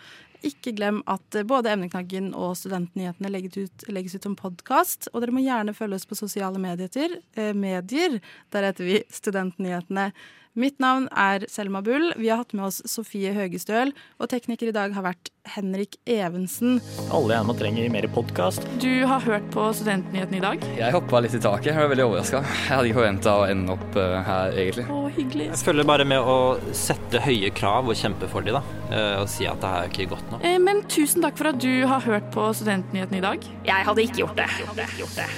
Ikke 0.48 0.72
glem 0.76 1.02
at 1.08 1.36
både 1.48 1.72
Emneknaggen 1.72 2.32
og 2.36 2.56
Studentnyhetene 2.60 3.32
legges 3.32 3.60
ut, 3.60 3.86
legges 3.92 4.16
ut 4.16 4.30
som 4.30 4.40
podkast. 4.40 5.10
Og 5.12 5.24
dere 5.24 5.36
må 5.36 5.44
gjerne 5.44 5.76
følge 5.76 6.00
oss 6.00 6.08
på 6.08 6.20
sosiale 6.20 6.64
medier. 6.64 7.20
Eh, 7.36 7.52
medier. 7.52 8.22
Der 8.56 8.70
heter 8.70 8.88
vi 8.88 9.02
Studentnyhetene. 9.12 10.14
Mitt 10.54 10.78
navn 10.78 11.08
er 11.18 11.48
Selma 11.50 11.80
Bull. 11.82 12.12
Vi 12.14 12.28
har 12.30 12.38
hatt 12.44 12.52
med 12.54 12.68
oss 12.68 12.76
Sofie 12.86 13.32
Høgestøl, 13.34 13.90
og 14.22 14.30
tekniker 14.30 14.70
i 14.70 14.74
dag 14.76 14.92
har 14.94 15.02
vært 15.02 15.32
Henrik 15.50 15.96
Evensen. 16.06 16.76
Alle 17.10 17.34
gjerne 17.34 17.56
trenger 17.58 17.88
mer 17.96 18.06
podkast. 18.14 18.68
Du 18.84 18.92
har 19.10 19.24
hørt 19.26 19.48
på 19.56 19.66
Studentnyhetene 19.74 20.38
i 20.38 20.44
dag? 20.44 20.68
Jeg 20.78 20.94
hoppa 20.94 21.24
litt 21.26 21.34
i 21.34 21.42
taket. 21.42 21.72
Jeg 21.72 21.82
var 21.82 21.90
veldig 21.90 22.06
overraska. 22.06 22.44
Jeg 22.46 22.70
hadde 22.70 22.92
ikke 22.92 23.00
forventa 23.00 23.34
å 23.40 23.48
ende 23.50 23.74
opp 23.74 23.98
uh, 23.98 24.20
her, 24.28 24.54
egentlig. 24.62 24.86
Å, 24.94 25.00
hyggelig. 25.18 25.48
Jeg 25.50 25.62
følger 25.66 25.90
bare 25.90 26.06
med 26.14 26.30
å 26.36 26.38
sette 26.84 27.24
høye 27.26 27.50
krav 27.58 27.90
og 27.90 27.98
kjempe 27.98 28.30
for 28.30 28.46
dem, 28.46 28.60
da. 28.60 28.78
Uh, 28.94 29.24
og 29.24 29.32
si 29.34 29.50
at 29.50 29.58
det 29.64 29.74
her 29.74 29.88
er 29.88 29.90
ikke 29.90 30.12
godt 30.14 30.36
nok. 30.36 30.46
Eh, 30.46 30.60
men 30.62 30.84
tusen 30.86 31.26
takk 31.26 31.42
for 31.42 31.50
at 31.50 31.58
du 31.66 31.72
har 31.90 32.06
hørt 32.06 32.30
på 32.36 32.46
Studentnyhetene 32.62 33.24
i 33.24 33.26
dag. 33.26 33.50
Jeg 33.74 33.90
hadde 33.90 34.06
ikke 34.06 34.22
gjort 34.22 34.38
det. 34.44 34.48
Gjort 34.62 34.80
det. 34.84 34.88
Gjort 35.02 35.20
det. 35.24 35.32